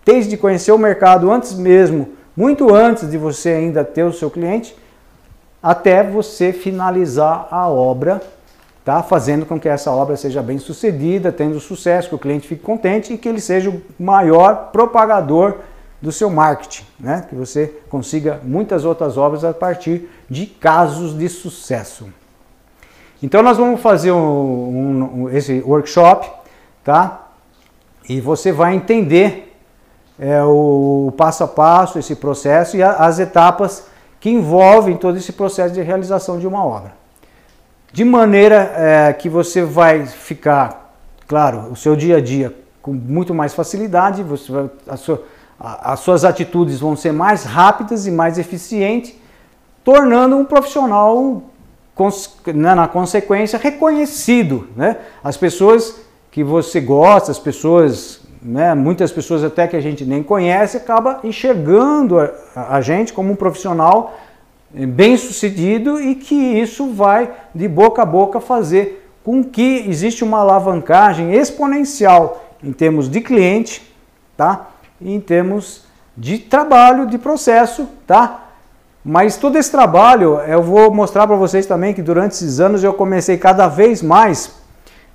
desde 0.05 0.37
conhecer 0.37 0.71
o 0.71 0.77
mercado 0.77 1.29
antes 1.29 1.53
mesmo, 1.53 2.09
muito 2.35 2.73
antes 2.73 3.09
de 3.09 3.17
você 3.17 3.49
ainda 3.49 3.83
ter 3.83 4.03
o 4.03 4.13
seu 4.13 4.29
cliente, 4.29 4.75
até 5.61 6.03
você 6.03 6.51
finalizar 6.51 7.47
a 7.49 7.69
obra 7.69 8.21
tá? 8.83 9.01
fazendo 9.01 9.45
com 9.45 9.59
que 9.59 9.69
essa 9.69 9.91
obra 9.91 10.15
seja 10.17 10.41
bem 10.41 10.57
sucedida, 10.57 11.31
tendo 11.31 11.59
sucesso, 11.59 12.09
que 12.09 12.15
o 12.15 12.19
cliente 12.19 12.47
fique 12.47 12.61
contente 12.61 13.13
e 13.13 13.17
que 13.17 13.29
ele 13.29 13.39
seja 13.39 13.69
o 13.69 13.81
maior 13.97 14.71
propagador 14.71 15.59
do 16.01 16.11
seu 16.11 16.29
marketing, 16.29 16.83
né? 16.99 17.25
que 17.29 17.35
você 17.35 17.73
consiga 17.89 18.39
muitas 18.43 18.83
outras 18.83 19.17
obras 19.17 19.43
a 19.43 19.53
partir 19.53 20.09
de 20.29 20.45
casos 20.45 21.17
de 21.17 21.29
sucesso. 21.29 22.09
Então 23.21 23.41
nós 23.41 23.57
vamos 23.57 23.79
fazer 23.79 24.11
um, 24.11 25.23
um, 25.23 25.29
esse 25.29 25.61
workshop, 25.61 26.29
tá? 26.83 27.29
E 28.09 28.19
você 28.19 28.51
vai 28.51 28.75
entender 28.75 29.52
é, 30.19 30.41
o 30.43 31.13
passo 31.17 31.43
a 31.43 31.47
passo, 31.47 31.99
esse 31.99 32.15
processo 32.15 32.77
e 32.77 32.83
a, 32.83 32.91
as 32.93 33.19
etapas 33.19 33.85
que 34.19 34.29
envolvem 34.29 34.95
todo 34.95 35.17
esse 35.17 35.33
processo 35.33 35.73
de 35.73 35.81
realização 35.81 36.39
de 36.39 36.47
uma 36.47 36.65
obra 36.65 37.03
de 37.93 38.03
maneira 38.03 38.73
é, 38.75 39.13
que 39.13 39.29
você 39.29 39.61
vai 39.61 40.07
ficar, 40.07 40.95
claro, 41.27 41.71
o 41.71 41.75
seu 41.75 41.95
dia 41.95 42.17
a 42.17 42.21
dia 42.21 42.53
com 42.81 42.91
muito 42.91 43.33
mais 43.35 43.53
facilidade, 43.53 44.23
você 44.23 44.51
vai, 44.51 44.69
a 44.87 44.97
sua, 44.97 45.23
a, 45.59 45.93
as 45.93 45.99
suas 45.99 46.25
atitudes 46.25 46.79
vão 46.79 46.95
ser 46.95 47.13
mais 47.13 47.43
rápidas 47.43 48.07
e 48.07 48.11
mais 48.11 48.39
eficientes, 48.39 49.13
tornando 49.83 50.35
um 50.35 50.43
profissional 50.43 51.43
né, 52.47 52.73
na 52.73 52.87
consequência 52.87 53.59
reconhecido, 53.59 54.67
né? 54.75 54.97
As 55.23 55.37
pessoas 55.37 56.01
que 56.31 56.43
você 56.43 56.81
gosta, 56.81 57.31
as 57.31 57.37
pessoas, 57.37 58.21
né, 58.43 58.73
muitas 58.73 59.11
pessoas 59.11 59.43
até 59.43 59.67
que 59.67 59.75
a 59.75 59.81
gente 59.81 60.03
nem 60.03 60.21
conhece, 60.21 60.77
acaba 60.77 61.19
enxergando 61.23 62.19
a, 62.19 62.31
a 62.55 62.81
gente 62.81 63.13
como 63.13 63.31
um 63.31 63.35
profissional 63.35 64.17
bem 64.73 65.15
sucedido 65.17 66.01
e 66.01 66.15
que 66.15 66.35
isso 66.35 66.91
vai 66.91 67.31
de 67.53 67.67
boca 67.67 68.01
a 68.01 68.05
boca 68.05 68.39
fazer 68.39 69.07
com 69.23 69.43
que 69.43 69.85
existe 69.87 70.23
uma 70.23 70.39
alavancagem 70.39 71.33
exponencial 71.33 72.43
em 72.63 72.73
termos 72.73 73.09
de 73.09 73.21
cliente, 73.21 73.93
tá? 74.35 74.71
Em 75.01 75.19
termos 75.19 75.83
de 76.17 76.37
trabalho, 76.37 77.05
de 77.05 77.17
processo, 77.17 77.87
tá? 78.05 78.49
Mas 79.03 79.37
todo 79.37 79.57
esse 79.57 79.69
trabalho, 79.69 80.39
eu 80.41 80.61
vou 80.61 80.93
mostrar 80.93 81.27
para 81.27 81.35
vocês 81.35 81.65
também 81.65 81.93
que 81.93 82.01
durante 82.01 82.33
esses 82.33 82.59
anos 82.59 82.83
eu 82.83 82.93
comecei 82.93 83.37
cada 83.37 83.67
vez 83.67 84.01
mais 84.01 84.55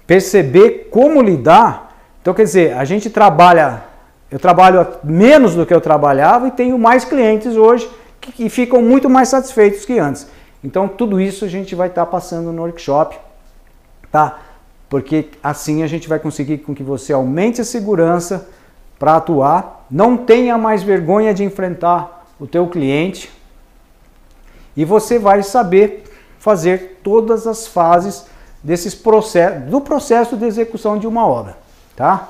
perceber 0.06 0.88
como 0.90 1.22
lidar. 1.22 1.87
Então, 2.28 2.36
quer 2.36 2.44
dizer, 2.44 2.74
a 2.74 2.84
gente 2.84 3.08
trabalha, 3.08 3.84
eu 4.30 4.38
trabalho 4.38 4.86
menos 5.02 5.54
do 5.54 5.64
que 5.64 5.72
eu 5.72 5.80
trabalhava 5.80 6.46
e 6.46 6.50
tenho 6.50 6.78
mais 6.78 7.02
clientes 7.02 7.56
hoje 7.56 7.90
e 8.38 8.50
ficam 8.50 8.82
muito 8.82 9.08
mais 9.08 9.30
satisfeitos 9.30 9.86
que 9.86 9.98
antes. 9.98 10.26
Então 10.62 10.86
tudo 10.86 11.18
isso 11.18 11.46
a 11.46 11.48
gente 11.48 11.74
vai 11.74 11.88
estar 11.88 12.04
tá 12.04 12.10
passando 12.10 12.52
no 12.52 12.60
workshop, 12.60 13.18
tá? 14.12 14.40
Porque 14.90 15.30
assim 15.42 15.82
a 15.82 15.86
gente 15.86 16.06
vai 16.06 16.18
conseguir 16.18 16.58
com 16.58 16.74
que 16.74 16.82
você 16.82 17.14
aumente 17.14 17.62
a 17.62 17.64
segurança 17.64 18.46
para 18.98 19.16
atuar, 19.16 19.86
não 19.90 20.14
tenha 20.14 20.58
mais 20.58 20.82
vergonha 20.82 21.32
de 21.32 21.44
enfrentar 21.44 22.26
o 22.38 22.46
teu 22.46 22.66
cliente 22.66 23.32
e 24.76 24.84
você 24.84 25.18
vai 25.18 25.42
saber 25.42 26.04
fazer 26.38 27.00
todas 27.02 27.46
as 27.46 27.66
fases 27.66 28.26
desses 28.62 28.94
processos, 28.94 29.62
do 29.70 29.80
processo 29.80 30.36
de 30.36 30.44
execução 30.44 30.98
de 30.98 31.06
uma 31.06 31.26
obra, 31.26 31.56
tá? 31.98 32.28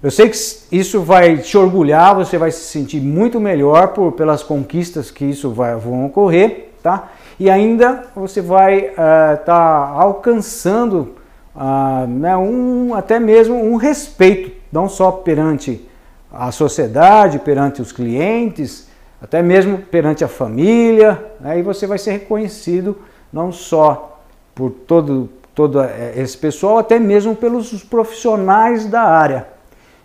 Eu 0.00 0.08
sei 0.12 0.28
que 0.28 0.36
isso 0.70 1.02
vai 1.02 1.38
te 1.38 1.58
orgulhar, 1.58 2.14
você 2.14 2.38
vai 2.38 2.52
se 2.52 2.60
sentir 2.60 3.00
muito 3.00 3.40
melhor 3.40 3.88
por, 3.88 4.12
pelas 4.12 4.44
conquistas 4.44 5.10
que 5.10 5.24
isso 5.24 5.50
vai, 5.50 5.74
vão 5.74 6.06
ocorrer, 6.06 6.70
tá? 6.80 7.08
E 7.40 7.50
ainda 7.50 8.04
você 8.14 8.40
vai 8.40 8.90
estar 8.90 9.42
uh, 9.42 9.44
tá 9.44 9.88
alcançando 9.88 11.16
uh, 11.56 12.06
né, 12.06 12.36
um, 12.36 12.94
até 12.94 13.18
mesmo 13.18 13.56
um 13.56 13.74
respeito, 13.74 14.52
não 14.70 14.88
só 14.88 15.10
perante 15.10 15.84
a 16.32 16.52
sociedade, 16.52 17.40
perante 17.40 17.82
os 17.82 17.90
clientes, 17.90 18.86
até 19.20 19.42
mesmo 19.42 19.78
perante 19.78 20.22
a 20.22 20.28
família, 20.28 21.32
né, 21.40 21.58
e 21.58 21.62
você 21.62 21.84
vai 21.84 21.98
ser 21.98 22.12
reconhecido 22.12 22.96
não 23.32 23.50
só 23.50 24.20
por 24.54 24.70
todo, 24.70 25.28
todo 25.58 25.80
eh, 25.80 26.12
esse 26.14 26.38
pessoal, 26.38 26.78
até 26.78 27.00
mesmo 27.00 27.34
pelos 27.34 27.82
profissionais 27.82 28.86
da 28.86 29.02
área. 29.02 29.48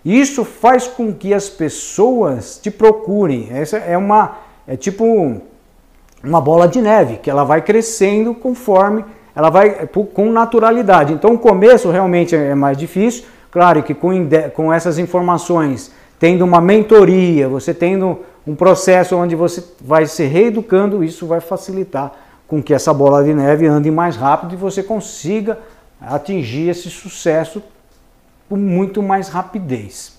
Isso 0.04 0.44
faz 0.44 0.88
com 0.88 1.14
que 1.14 1.32
as 1.32 1.48
pessoas 1.48 2.58
te 2.58 2.72
procurem. 2.72 3.50
Essa 3.52 3.78
é 3.78 3.96
uma 3.96 4.40
é 4.68 4.76
tipo 4.76 5.40
uma 6.24 6.42
bola 6.42 6.68
de 6.68 6.82
neve 6.82 7.18
que 7.18 7.30
ela 7.30 7.44
vai 7.44 7.62
crescendo 7.62 8.34
conforme 8.34 9.06
ela 9.36 9.52
vai 9.52 9.88
com 10.16 10.32
naturalidade. 10.32 11.14
Então 11.14 11.36
o 11.36 11.38
começo 11.38 11.92
realmente 11.92 12.36
é 12.36 12.56
mais 12.56 12.76
difícil. 12.76 13.26
Claro 13.52 13.84
que 13.84 13.94
com, 13.94 14.12
com 14.56 14.74
essas 14.74 14.98
informações, 14.98 15.92
tendo 16.18 16.44
uma 16.44 16.62
mentoria, 16.62 17.48
você 17.48 17.76
tendo 17.76 18.18
um 18.48 18.56
processo 18.56 19.16
onde 19.16 19.36
você 19.36 19.64
vai 19.80 20.08
se 20.08 20.24
reeducando, 20.26 21.04
isso 21.04 21.28
vai 21.28 21.40
facilitar 21.40 22.12
com 22.48 22.62
que 22.62 22.74
essa 22.74 22.94
bola 22.94 23.24
de 23.24 23.34
neve 23.34 23.66
ande 23.66 23.90
mais 23.90 24.16
rápido 24.16 24.54
e 24.54 24.58
você 24.58 24.84
consiga 24.84 25.58
atingir 26.02 26.70
esse 26.70 26.90
sucesso 26.90 27.64
com 28.50 28.56
muito 28.58 29.02
mais 29.02 29.30
rapidez. 29.30 30.14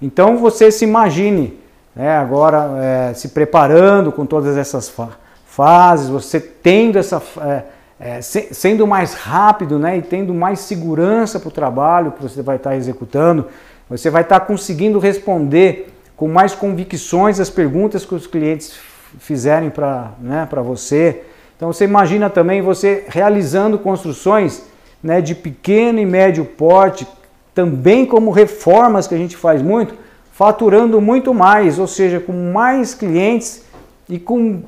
Então 0.00 0.36
você 0.36 0.70
se 0.70 0.84
imagine 0.84 1.58
né, 1.94 2.16
agora 2.16 2.70
é, 2.80 3.14
se 3.14 3.30
preparando 3.30 4.12
com 4.12 4.24
todas 4.24 4.56
essas 4.56 4.88
fa 4.88 5.08
fases, 5.46 6.08
você 6.08 6.38
tendo 6.38 6.98
essa. 6.98 7.20
É, 7.40 7.62
é, 8.00 8.20
se, 8.20 8.54
sendo 8.54 8.86
mais 8.86 9.12
rápido 9.14 9.76
né, 9.76 9.98
e 9.98 10.02
tendo 10.02 10.32
mais 10.32 10.60
segurança 10.60 11.40
para 11.40 11.48
o 11.48 11.50
trabalho 11.50 12.12
que 12.12 12.22
você 12.22 12.42
vai 12.42 12.54
estar 12.54 12.76
executando, 12.76 13.46
você 13.90 14.08
vai 14.08 14.22
estar 14.22 14.38
conseguindo 14.40 15.00
responder 15.00 15.92
com 16.16 16.28
mais 16.28 16.54
convicções 16.54 17.40
as 17.40 17.50
perguntas 17.50 18.04
que 18.04 18.14
os 18.14 18.26
clientes 18.26 18.78
fizerem 19.18 19.68
para 19.68 20.12
né, 20.20 20.46
você. 20.62 21.22
Então 21.58 21.72
você 21.72 21.84
imagina 21.84 22.30
também 22.30 22.62
você 22.62 23.04
realizando 23.08 23.80
construções 23.80 24.62
né, 25.02 25.20
de 25.20 25.34
pequeno 25.34 25.98
e 25.98 26.06
médio 26.06 26.44
porte, 26.44 27.04
também 27.52 28.06
como 28.06 28.30
reformas 28.30 29.08
que 29.08 29.14
a 29.16 29.18
gente 29.18 29.36
faz 29.36 29.60
muito, 29.60 29.92
faturando 30.32 31.00
muito 31.00 31.34
mais, 31.34 31.80
ou 31.80 31.88
seja, 31.88 32.20
com 32.20 32.52
mais 32.52 32.94
clientes 32.94 33.64
e 34.08 34.20
com 34.20 34.62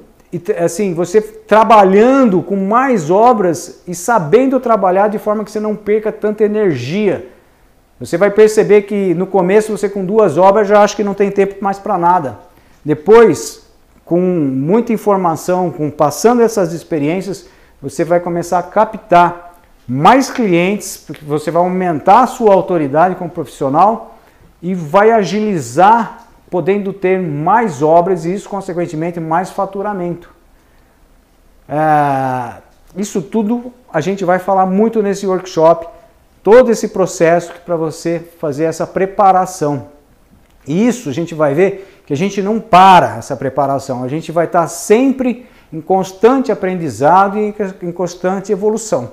assim, 0.59 0.93
você 0.93 1.21
trabalhando 1.21 2.43
com 2.43 2.57
mais 2.57 3.09
obras 3.09 3.83
e 3.87 3.95
sabendo 3.95 4.59
trabalhar 4.59 5.07
de 5.07 5.19
forma 5.19 5.45
que 5.45 5.51
você 5.53 5.61
não 5.61 5.77
perca 5.77 6.11
tanta 6.11 6.43
energia. 6.43 7.29
Você 8.01 8.17
vai 8.17 8.33
perceber 8.33 8.83
que 8.83 9.15
no 9.15 9.29
começo 9.29 9.77
você 9.77 9.89
com 9.89 10.05
duas 10.05 10.37
obras 10.37 10.67
já 10.67 10.83
acha 10.83 10.97
que 10.97 11.05
não 11.05 11.15
tem 11.15 11.31
tempo 11.31 11.57
mais 11.61 11.79
para 11.79 11.97
nada. 11.97 12.39
Depois, 12.85 13.70
com 14.11 14.19
muita 14.21 14.93
informação, 14.93 15.71
com 15.71 15.89
passando 15.89 16.43
essas 16.43 16.73
experiências, 16.73 17.47
você 17.81 18.05
vai 18.05 18.19
começar 18.19 18.59
a 18.59 18.63
captar 18.65 19.55
mais 19.87 20.29
clientes, 20.29 21.07
você 21.23 21.49
vai 21.49 21.63
aumentar 21.63 22.25
a 22.25 22.27
sua 22.27 22.53
autoridade 22.53 23.15
como 23.15 23.31
profissional 23.31 24.19
e 24.61 24.75
vai 24.75 25.13
agilizar, 25.13 26.27
podendo 26.51 26.93
ter 26.93 27.21
mais 27.21 27.83
obras 27.83 28.25
e 28.25 28.35
isso, 28.35 28.49
consequentemente, 28.49 29.21
mais 29.21 29.51
faturamento. 29.51 30.29
É, 31.69 32.55
isso 32.97 33.23
tudo 33.23 33.73
a 33.93 34.01
gente 34.01 34.25
vai 34.25 34.41
falar 34.41 34.67
muito 34.67 35.01
nesse 35.05 35.25
workshop, 35.25 35.87
todo 36.43 36.73
esse 36.73 36.89
processo 36.89 37.53
para 37.65 37.77
você 37.77 38.19
fazer 38.41 38.65
essa 38.65 38.89
preparação. 38.89 39.87
Isso 40.67 41.09
a 41.09 41.13
gente 41.13 41.33
vai 41.33 41.55
ver 41.55 41.90
que 42.11 42.15
a 42.15 42.17
gente 42.17 42.43
não 42.43 42.59
para 42.59 43.19
essa 43.19 43.37
preparação, 43.37 44.03
a 44.03 44.09
gente 44.09 44.33
vai 44.33 44.47
estar 44.47 44.67
sempre 44.67 45.47
em 45.73 45.81
constante 45.81 46.51
aprendizado 46.51 47.39
e 47.39 47.55
em 47.83 47.93
constante 47.93 48.51
evolução. 48.51 49.13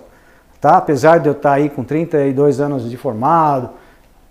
Tá? 0.60 0.78
Apesar 0.78 1.20
de 1.20 1.30
eu 1.30 1.34
estar 1.34 1.54
aí 1.54 1.70
com 1.70 1.84
32 1.84 2.60
anos 2.60 2.90
de 2.90 2.98
formado, 2.98 3.70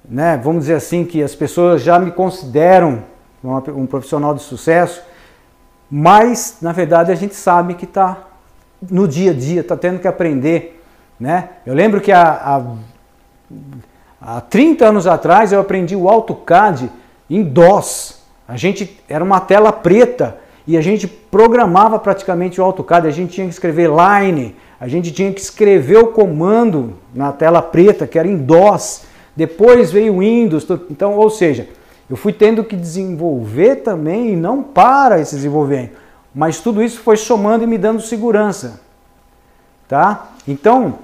né, 0.05 0.37
vamos 0.43 0.63
dizer 0.63 0.75
assim 0.75 1.05
que 1.05 1.23
as 1.23 1.33
pessoas 1.33 1.81
já 1.81 1.97
me 2.01 2.11
consideram 2.11 3.05
um 3.45 3.87
profissional 3.87 4.35
de 4.35 4.43
sucesso, 4.43 5.01
mas 5.89 6.57
na 6.61 6.73
verdade 6.73 7.13
a 7.13 7.15
gente 7.15 7.37
sabe 7.37 7.75
que 7.75 7.85
está 7.85 8.19
no 8.83 9.07
dia 9.07 9.31
a 9.31 9.35
dia, 9.35 9.61
está 9.61 9.77
tendo 9.77 10.01
que 10.01 10.09
aprender. 10.09 10.85
Né? 11.21 11.51
Eu 11.65 11.73
lembro 11.73 12.01
que 12.01 12.11
há, 12.11 12.33
há, 14.21 14.39
há 14.39 14.41
30 14.41 14.87
anos 14.87 15.07
atrás 15.07 15.53
eu 15.53 15.61
aprendi 15.61 15.95
o 15.95 16.09
AutoCAD 16.09 16.91
em 17.31 17.45
DOS. 17.45 18.26
A 18.47 18.57
gente 18.57 19.01
era 19.09 19.23
uma 19.23 19.41
tela 19.41 19.73
preta 19.73 20.39
e 20.67 20.77
a 20.77 20.81
gente 20.81 21.07
programava 21.07 21.99
praticamente 21.99 22.61
o 22.61 22.65
AutoCAD, 22.65 23.07
a 23.07 23.11
gente 23.11 23.35
tinha 23.35 23.47
que 23.47 23.53
escrever 23.53 23.89
line, 23.89 24.55
a 24.81 24.89
gente 24.89 25.13
tinha 25.13 25.33
que 25.33 25.41
escrever 25.41 25.99
o 25.99 26.09
comando 26.09 26.95
na 27.15 27.33
tela 27.33 27.63
preta, 27.63 28.07
que 28.07 28.19
era 28.19 28.29
em 28.29 28.37
DOS. 28.37 29.05
Depois 29.35 29.93
veio 29.93 30.15
o 30.15 30.19
Windows, 30.21 30.67
então, 30.91 31.15
ou 31.15 31.29
seja, 31.31 31.69
eu 32.09 32.17
fui 32.17 32.33
tendo 32.33 32.65
que 32.65 32.77
desenvolver 32.77 33.77
também 33.77 34.33
e 34.33 34.37
não 34.37 34.63
para 34.63 35.21
esse 35.21 35.35
desenvolvimento, 35.35 35.97
mas 36.35 36.61
tudo 36.61 36.83
isso 36.83 37.01
foi 37.01 37.17
somando 37.17 37.65
e 37.65 37.67
me 37.67 37.77
dando 37.77 38.01
segurança, 38.01 38.81
tá? 39.89 40.31
Então, 40.47 41.01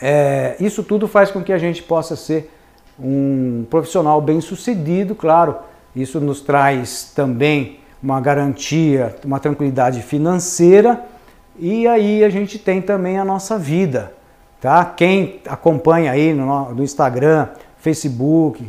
é, 0.00 0.56
isso 0.60 0.82
tudo 0.82 1.06
faz 1.08 1.30
com 1.30 1.42
que 1.42 1.52
a 1.52 1.58
gente 1.58 1.82
possa 1.82 2.16
ser 2.16 2.50
um 2.98 3.64
profissional 3.68 4.20
bem 4.20 4.40
sucedido, 4.40 5.14
claro. 5.14 5.56
Isso 5.94 6.20
nos 6.20 6.40
traz 6.40 7.12
também 7.14 7.80
uma 8.02 8.20
garantia, 8.20 9.16
uma 9.24 9.40
tranquilidade 9.40 10.02
financeira 10.02 11.04
e 11.56 11.86
aí 11.86 12.24
a 12.24 12.28
gente 12.28 12.58
tem 12.58 12.82
também 12.82 13.18
a 13.18 13.24
nossa 13.24 13.56
vida, 13.56 14.12
tá? 14.60 14.84
Quem 14.84 15.40
acompanha 15.46 16.10
aí 16.10 16.34
no, 16.34 16.74
no 16.74 16.82
Instagram, 16.82 17.48
Facebook, 17.78 18.66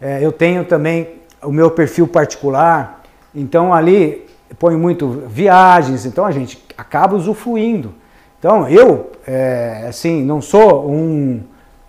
é, 0.00 0.24
eu 0.24 0.32
tenho 0.32 0.64
também 0.64 1.16
o 1.42 1.52
meu 1.52 1.70
perfil 1.70 2.08
particular, 2.08 3.02
então 3.34 3.72
ali 3.72 4.26
põe 4.58 4.76
muito 4.76 5.24
viagens, 5.26 6.06
então 6.06 6.24
a 6.24 6.30
gente 6.30 6.64
acaba 6.76 7.16
usufruindo. 7.16 7.94
Então 8.38 8.66
eu, 8.66 9.12
é, 9.26 9.84
assim, 9.88 10.24
não 10.24 10.40
sou 10.40 10.90
um, 10.90 11.42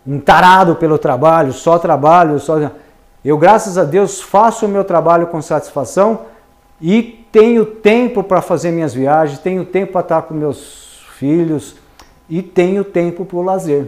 um 0.06 0.20
tarado 0.20 0.76
pelo 0.76 0.98
trabalho, 0.98 1.54
só 1.54 1.80
trabalho, 1.80 2.38
só. 2.38 2.70
Eu, 3.24 3.38
graças 3.38 3.78
a 3.78 3.86
Deus, 3.86 4.22
faço 4.22 4.66
o 4.66 4.70
meu 4.70 4.84
trabalho 4.84 5.28
com 5.28 5.42
satisfação 5.42 6.22
e 6.82 7.26
tenho 7.32 7.66
tempo 7.66 8.22
para 8.22 8.42
fazer 8.42 8.72
minhas 8.72 8.94
viagens, 8.94 9.40
tenho 9.40 9.64
tempo 9.64 9.94
para 9.94 10.02
estar 10.02 10.22
com 10.24 10.34
meus 10.34 11.06
filhos 11.18 11.78
e 12.30 12.42
tenho 12.42 12.84
tempo 12.84 13.24
para 13.24 13.38
o 13.38 13.42
lazer, 13.42 13.88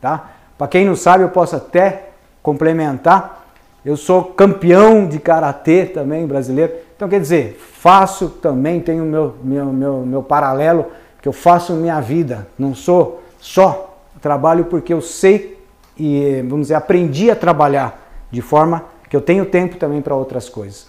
tá? 0.00 0.30
Para 0.56 0.66
quem 0.66 0.86
não 0.86 0.96
sabe, 0.96 1.24
eu 1.24 1.28
posso 1.28 1.56
até 1.56 2.08
complementar. 2.42 3.44
Eu 3.84 3.96
sou 3.96 4.24
campeão 4.24 5.06
de 5.06 5.18
karatê 5.18 5.84
também 5.84 6.26
brasileiro. 6.26 6.72
Então 6.96 7.08
quer 7.08 7.20
dizer, 7.20 7.58
faço 7.58 8.28
também, 8.28 8.80
tenho 8.80 9.04
meu 9.04 9.34
meu 9.42 9.66
meu, 9.66 10.06
meu 10.06 10.22
paralelo 10.22 10.86
que 11.20 11.28
eu 11.28 11.32
faço 11.32 11.74
minha 11.74 12.00
vida. 12.00 12.46
Não 12.58 12.74
sou 12.74 13.22
só 13.38 13.98
trabalho 14.22 14.64
porque 14.66 14.92
eu 14.92 15.02
sei 15.02 15.58
e 15.98 16.42
vamos 16.48 16.66
dizer 16.66 16.74
aprendi 16.74 17.30
a 17.30 17.36
trabalhar 17.36 18.09
de 18.30 18.40
forma 18.40 18.84
que 19.08 19.16
eu 19.16 19.20
tenho 19.20 19.44
tempo 19.44 19.76
também 19.76 20.00
para 20.00 20.14
outras 20.14 20.48
coisas. 20.48 20.88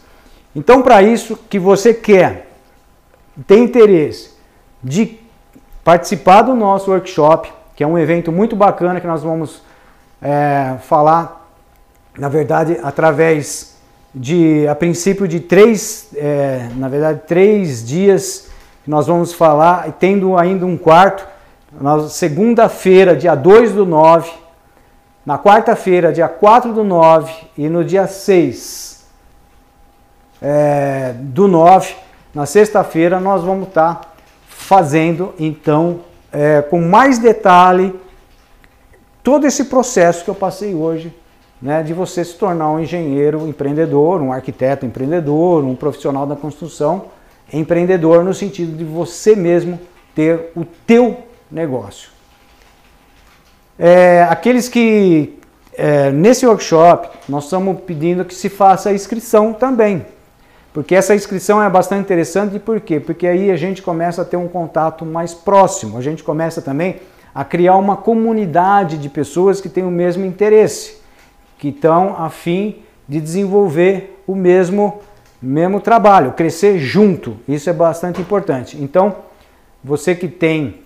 Então, 0.56 0.82
para 0.82 1.02
isso 1.02 1.38
que 1.50 1.58
você 1.58 1.94
quer, 1.94 2.52
tem 3.48 3.64
interesse 3.64 4.32
de 4.84 5.20
participar 5.84 6.44
do 6.44 6.54
nosso 6.54 6.92
workshop, 6.92 7.52
que 7.76 7.84
é 7.84 7.88
um 7.88 7.98
evento 7.98 8.32
muito 8.32 8.56
bacana 8.56 9.00
que 9.00 9.08
nós 9.08 9.24
vamos 9.24 9.62
é, 10.22 10.76
falar, 10.82 11.50
na 12.18 12.30
verdade, 12.30 12.78
através 12.84 13.78
de, 14.14 14.68
a 14.68 14.76
princípio 14.76 15.28
de 15.28 15.40
três, 15.40 16.10
é, 16.16 16.70
na 16.76 16.90
verdade, 16.90 17.22
três 17.26 17.86
dias 17.86 18.50
nós 18.86 19.08
vamos 19.08 19.32
falar, 19.32 19.88
e 19.88 19.92
tendo 19.92 20.38
ainda 20.38 20.66
um 20.66 20.78
quarto, 20.78 21.26
segunda-feira, 22.10 23.16
dia 23.16 23.36
2 23.36 23.74
do 23.74 23.86
9, 23.86 24.30
na 25.26 25.38
quarta-feira, 25.38 26.12
dia 26.12 26.28
4 26.28 26.74
do 26.74 26.84
9 26.84 27.32
e 27.58 27.70
no 27.70 27.84
dia 27.84 28.08
6 28.08 29.06
é, 30.42 31.14
do 31.16 31.48
9, 31.48 31.96
na 32.34 32.46
sexta-feira, 32.46 33.20
nós 33.20 33.44
vamos 33.44 33.68
estar 33.68 33.96
tá 33.96 34.10
fazendo, 34.48 35.34
então, 35.38 36.00
é, 36.32 36.62
com 36.62 36.82
mais 36.82 37.20
detalhe, 37.20 37.94
todo 39.22 39.46
esse 39.46 39.66
processo 39.66 40.24
que 40.24 40.30
eu 40.30 40.36
passei 40.36 40.74
hoje, 40.74 41.14
né, 41.62 41.84
de 41.84 41.94
você 41.94 42.26
se 42.26 42.34
tornar 42.36 42.72
um 42.72 42.80
engenheiro 42.80 43.48
empreendedor, 43.48 44.22
um 44.22 44.34
arquiteto 44.34 44.86
empreendedor, 44.86 45.64
um 45.64 45.76
profissional 45.76 46.26
da 46.26 46.36
construção 46.36 47.06
empreendedor 47.54 48.24
no 48.24 48.34
sentido 48.34 48.76
de 48.76 48.84
você 48.84 49.36
mesmo 49.36 49.80
ter 50.16 50.52
o 50.56 50.66
teu 50.66 51.18
negócio. 51.52 52.10
É, 53.84 54.28
aqueles 54.30 54.70
que 54.70 55.40
é, 55.74 56.12
nesse 56.12 56.46
workshop 56.46 57.18
nós 57.28 57.46
estamos 57.46 57.82
pedindo 57.82 58.24
que 58.24 58.36
se 58.36 58.48
faça 58.48 58.92
a 58.92 58.94
inscrição 58.94 59.54
também. 59.54 60.06
Porque 60.72 60.94
essa 60.94 61.16
inscrição 61.16 61.62
é 61.62 61.68
bastante 61.68 62.02
interessante, 62.02 62.60
por 62.60 62.80
quê? 62.80 63.00
Porque 63.00 63.26
aí 63.26 63.50
a 63.50 63.56
gente 63.56 63.82
começa 63.82 64.22
a 64.22 64.26
ter 64.26 64.38
um 64.38 64.48
contato 64.48 65.04
mais 65.04 65.34
próximo, 65.34 65.98
a 65.98 66.02
gente 66.02 66.24
começa 66.24 66.62
também 66.62 66.98
a 67.34 67.44
criar 67.44 67.76
uma 67.78 67.98
comunidade 67.98 69.00
de 69.00 69.10
pessoas 69.10 69.60
que 69.60 69.68
têm 69.68 69.84
o 69.84 69.90
mesmo 69.90 70.28
interesse, 70.28 70.98
que 71.58 71.70
estão 71.70 72.16
a 72.20 72.30
fim 72.30 72.84
de 73.10 73.20
desenvolver 73.20 74.22
o 74.28 74.36
mesmo, 74.36 75.00
mesmo 75.42 75.82
trabalho, 75.82 76.34
crescer 76.34 76.78
junto. 76.78 77.36
Isso 77.48 77.68
é 77.68 77.74
bastante 77.74 78.22
importante. 78.22 78.78
Então, 78.80 79.16
você 79.84 80.14
que 80.14 80.28
tem 80.28 80.82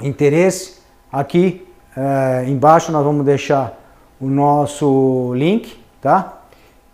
interesse, 0.00 0.78
aqui 1.12 1.63
é, 1.96 2.44
embaixo 2.48 2.90
nós 2.92 3.04
vamos 3.04 3.24
deixar 3.24 3.78
o 4.20 4.26
nosso 4.26 5.32
link, 5.34 5.78
tá? 6.00 6.44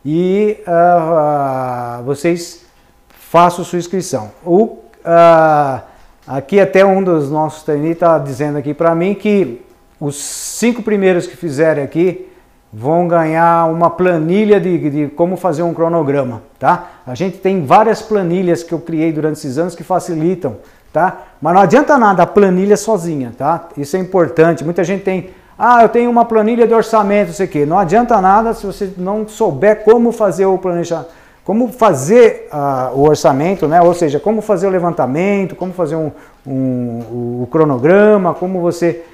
e 0.05 0.59
uh, 0.67 2.01
uh, 2.01 2.05
vocês 2.05 2.65
façam 3.11 3.65
sua 3.65 3.79
inscrição. 3.79 4.31
O, 4.45 4.65
uh, 4.65 5.81
aqui 6.27 6.59
até 6.59 6.85
um 6.85 7.03
dos 7.03 7.31
nossos 7.31 7.63
trainees 7.63 7.95
está 7.95 8.19
dizendo 8.19 8.59
aqui 8.59 8.73
para 8.73 8.95
mim 8.95 9.15
que 9.15 9.63
os 10.01 10.17
cinco 10.17 10.83
primeiros 10.83 11.27
que 11.27 11.37
fizerem 11.37 11.85
aqui 11.85 12.27
vão 12.73 13.07
ganhar 13.09 13.71
uma 13.71 13.91
planilha 13.91 14.61
de, 14.61 14.91
de, 14.91 15.09
como 15.09 15.37
fazer 15.37 15.63
um 15.63 15.75
cronograma, 15.75 16.43
tá? 16.59 16.89
A 17.05 17.17
gente 17.17 17.39
tem 17.39 17.67
várias 17.67 18.01
planilhas 18.01 18.63
que 18.63 18.73
eu 18.73 18.79
criei 18.79 19.13
durante 19.13 19.39
esses 19.39 19.59
anos 19.59 19.75
que 19.75 19.83
facilitam, 19.83 20.57
tá? 20.93 21.23
Mas 21.41 21.55
não 21.55 21.61
adianta 21.61 21.97
nada 21.99 22.23
a 22.23 22.27
planilha 22.27 22.77
sozinha, 22.77 23.33
tá? 23.37 23.69
Isso 23.77 23.97
é 23.97 24.01
importante. 24.01 24.65
Muita 24.65 24.85
gente 24.85 25.03
tem 25.03 25.31
ah, 25.63 25.83
eu 25.83 25.91
tenho 25.91 26.11
uma 26.11 26.25
planilha 26.25 26.67
de 26.67 26.73
orçamento, 26.73 27.33
isso 27.33 27.43
aqui. 27.43 27.67
Não 27.67 27.79
adianta 27.79 28.19
nada 28.19 28.55
se 28.55 28.65
você 28.65 28.91
não 28.97 29.29
souber 29.29 29.85
como 29.85 30.11
fazer 30.11 30.47
o, 30.47 30.57
planeja, 30.57 31.07
como 31.45 31.71
fazer 31.71 32.49
uh, 32.51 32.97
o 32.99 33.07
orçamento, 33.07 33.69
né? 33.69 33.79
ou 33.83 33.93
seja, 33.93 34.19
como 34.19 34.41
fazer 34.41 34.69
o 34.69 34.71
levantamento, 34.71 35.55
como 35.55 35.75
fazer 35.75 35.97
um, 35.97 36.11
um, 36.47 37.43
o 37.43 37.49
cronograma, 37.51 38.33
como 38.33 38.63
você 38.63 39.05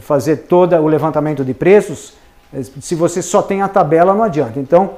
fazer 0.00 0.36
todo 0.46 0.76
o 0.76 0.86
levantamento 0.86 1.42
de 1.42 1.54
preços. 1.54 2.12
Se 2.82 2.94
você 2.94 3.22
só 3.22 3.40
tem 3.40 3.62
a 3.62 3.68
tabela, 3.68 4.12
não 4.12 4.24
adianta. 4.24 4.60
Então, 4.60 4.90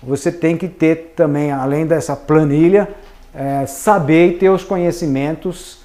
você 0.00 0.30
tem 0.30 0.56
que 0.56 0.68
ter 0.68 1.12
também, 1.16 1.50
além 1.50 1.86
dessa 1.86 2.14
planilha, 2.14 2.88
é, 3.34 3.66
saber 3.66 4.28
e 4.28 4.32
ter 4.34 4.48
os 4.48 4.62
conhecimentos 4.62 5.81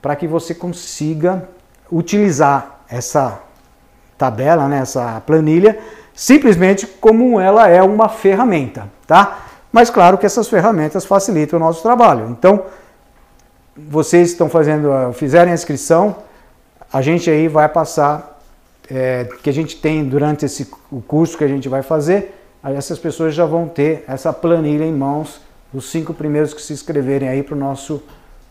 para 0.00 0.16
que 0.16 0.26
você 0.26 0.54
consiga 0.54 1.48
utilizar 1.90 2.80
essa 2.88 3.40
tabela, 4.16 4.68
né, 4.68 4.80
essa 4.80 5.22
planilha, 5.26 5.78
simplesmente 6.14 6.86
como 6.86 7.40
ela 7.40 7.68
é 7.68 7.82
uma 7.82 8.08
ferramenta, 8.08 8.88
tá? 9.06 9.46
Mas 9.72 9.88
claro 9.88 10.18
que 10.18 10.26
essas 10.26 10.48
ferramentas 10.48 11.04
facilitam 11.04 11.58
o 11.58 11.60
nosso 11.60 11.82
trabalho. 11.82 12.28
Então, 12.28 12.64
vocês 13.76 14.30
estão 14.30 14.48
fazendo, 14.48 14.90
fizerem 15.14 15.52
a 15.52 15.54
inscrição, 15.54 16.16
a 16.92 17.00
gente 17.00 17.30
aí 17.30 17.48
vai 17.48 17.68
passar, 17.68 18.40
é, 18.90 19.28
que 19.42 19.48
a 19.48 19.52
gente 19.52 19.76
tem 19.76 20.04
durante 20.04 20.44
esse, 20.44 20.70
o 20.90 21.00
curso 21.00 21.38
que 21.38 21.44
a 21.44 21.48
gente 21.48 21.68
vai 21.68 21.82
fazer, 21.82 22.34
essas 22.62 22.98
pessoas 22.98 23.34
já 23.34 23.46
vão 23.46 23.68
ter 23.68 24.04
essa 24.06 24.32
planilha 24.32 24.84
em 24.84 24.92
mãos, 24.92 25.40
os 25.72 25.90
cinco 25.90 26.12
primeiros 26.12 26.52
que 26.52 26.60
se 26.60 26.72
inscreverem 26.72 27.28
aí 27.28 27.42
para 27.42 27.54
o 27.54 27.58
nosso 27.58 28.02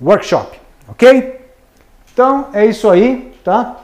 workshop, 0.01 0.59
ok? 0.87 1.38
Então 2.19 2.47
é 2.51 2.65
isso 2.65 2.89
aí, 2.89 3.33
tá? 3.45 3.77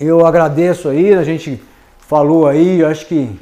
Eu 0.00 0.26
agradeço 0.26 0.88
aí, 0.88 1.14
a 1.14 1.22
gente 1.22 1.62
falou 1.96 2.48
aí, 2.48 2.84
acho 2.84 3.06
que 3.06 3.38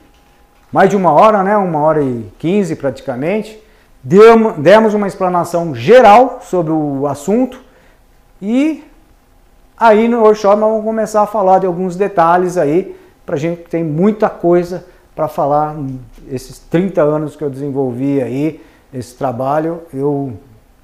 mais 0.70 0.90
de 0.90 0.96
uma 0.96 1.10
hora, 1.10 1.42
né? 1.42 1.56
Uma 1.56 1.78
hora 1.78 2.02
e 2.02 2.30
quinze 2.38 2.76
praticamente. 2.76 3.58
Demos 4.04 4.92
uma 4.92 5.06
explanação 5.06 5.74
geral 5.74 6.40
sobre 6.42 6.70
o 6.70 7.06
assunto 7.06 7.62
e 8.42 8.84
aí 9.74 10.06
no 10.06 10.20
workshop 10.20 10.60
nós 10.60 10.68
vamos 10.68 10.84
começar 10.84 11.22
a 11.22 11.26
falar 11.26 11.60
de 11.60 11.64
alguns 11.64 11.96
detalhes 11.96 12.58
aí, 12.58 12.94
para 13.24 13.38
gente 13.38 13.62
tem 13.70 13.82
muita 13.82 14.28
coisa 14.28 14.84
para 15.16 15.28
falar. 15.28 15.74
Esses 16.30 16.58
30 16.58 17.00
anos 17.00 17.36
que 17.36 17.42
eu 17.42 17.48
desenvolvi 17.48 18.20
aí 18.20 18.62
esse 18.92 19.14
trabalho, 19.14 19.80
eu 19.94 20.34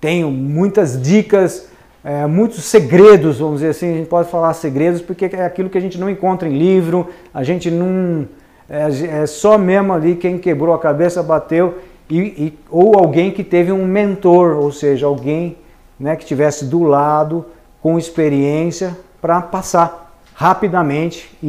tenho 0.01 0.31
muitas 0.31 0.99
dicas, 0.99 1.69
é, 2.07 2.25
muitos 2.25 2.63
segredos, 2.63 3.41
vamos 3.41 3.57
dizer 3.57 3.71
assim, 3.71 3.93
a 3.93 3.97
gente 3.97 4.09
pode 4.09 4.31
falar 4.31 4.55
segredos 4.55 5.03
porque 5.03 5.25
é 5.25 5.45
aquilo 5.45 5.69
que 5.69 5.77
a 5.77 5.81
gente 5.81 5.99
não 5.99 6.09
encontra 6.09 6.49
em 6.49 6.57
livro, 6.57 7.09
a 7.35 7.43
gente 7.43 7.69
não 7.69 8.29
é, 8.71 9.23
é 9.23 9.27
só 9.27 9.59
mesmo 9.59 9.93
ali 9.93 10.15
quem 10.15 10.39
quebrou 10.39 10.73
a 10.73 10.79
cabeça, 10.79 11.21
bateu, 11.21 11.79
e, 12.09 12.19
e, 12.19 12.59
ou 12.71 12.97
alguém 12.97 13.33
que 13.33 13.43
teve 13.43 13.73
um 13.73 13.85
mentor, 13.85 14.57
ou 14.57 14.71
seja, 14.71 15.05
alguém 15.05 15.57
né, 15.99 16.15
que 16.15 16.23
estivesse 16.23 16.67
do 16.67 16.85
lado, 16.85 17.45
com 17.83 17.99
experiência, 17.99 18.97
para 19.21 19.43
passar 19.43 20.17
rapidamente 20.33 21.37
e, 21.43 21.49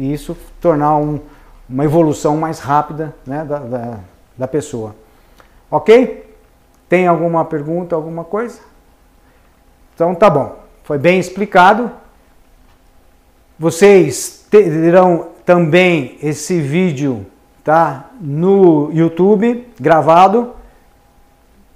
e 0.00 0.12
isso 0.14 0.34
tornar 0.58 0.96
um, 0.96 1.20
uma 1.68 1.84
evolução 1.84 2.38
mais 2.38 2.60
rápida 2.60 3.14
né, 3.26 3.44
da, 3.44 3.58
da, 3.58 3.98
da 4.38 4.48
pessoa. 4.48 4.96
Ok? 5.70 6.34
Tem 6.88 7.06
alguma 7.06 7.44
pergunta, 7.44 7.94
alguma 7.94 8.24
coisa? 8.24 8.71
Então 10.02 10.16
tá 10.16 10.28
bom. 10.28 10.58
Foi 10.82 10.98
bem 10.98 11.20
explicado. 11.20 11.88
Vocês 13.56 14.44
terão 14.50 15.28
também 15.46 16.18
esse 16.20 16.60
vídeo 16.60 17.24
tá 17.62 18.10
no 18.20 18.90
YouTube 18.92 19.64
gravado. 19.78 20.54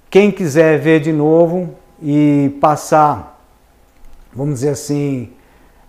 Quem 0.09 0.29
quiser 0.29 0.77
ver 0.77 0.99
de 0.99 1.13
novo 1.13 1.73
e 2.03 2.57
passar, 2.59 3.39
vamos 4.33 4.55
dizer 4.55 4.71
assim, 4.71 5.31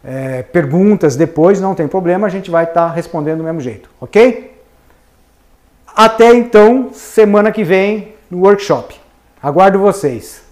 é, 0.04 0.42
perguntas 0.44 1.16
depois, 1.16 1.60
não 1.60 1.74
tem 1.74 1.88
problema, 1.88 2.28
a 2.28 2.30
gente 2.30 2.52
vai 2.52 2.62
estar 2.62 2.86
tá 2.86 2.94
respondendo 2.94 3.38
do 3.38 3.44
mesmo 3.44 3.60
jeito, 3.60 3.90
ok? 4.00 4.62
Até 5.88 6.32
então, 6.36 6.90
semana 6.92 7.50
que 7.50 7.64
vem 7.64 8.14
no 8.30 8.42
workshop. 8.42 8.94
Aguardo 9.42 9.80
vocês. 9.80 10.47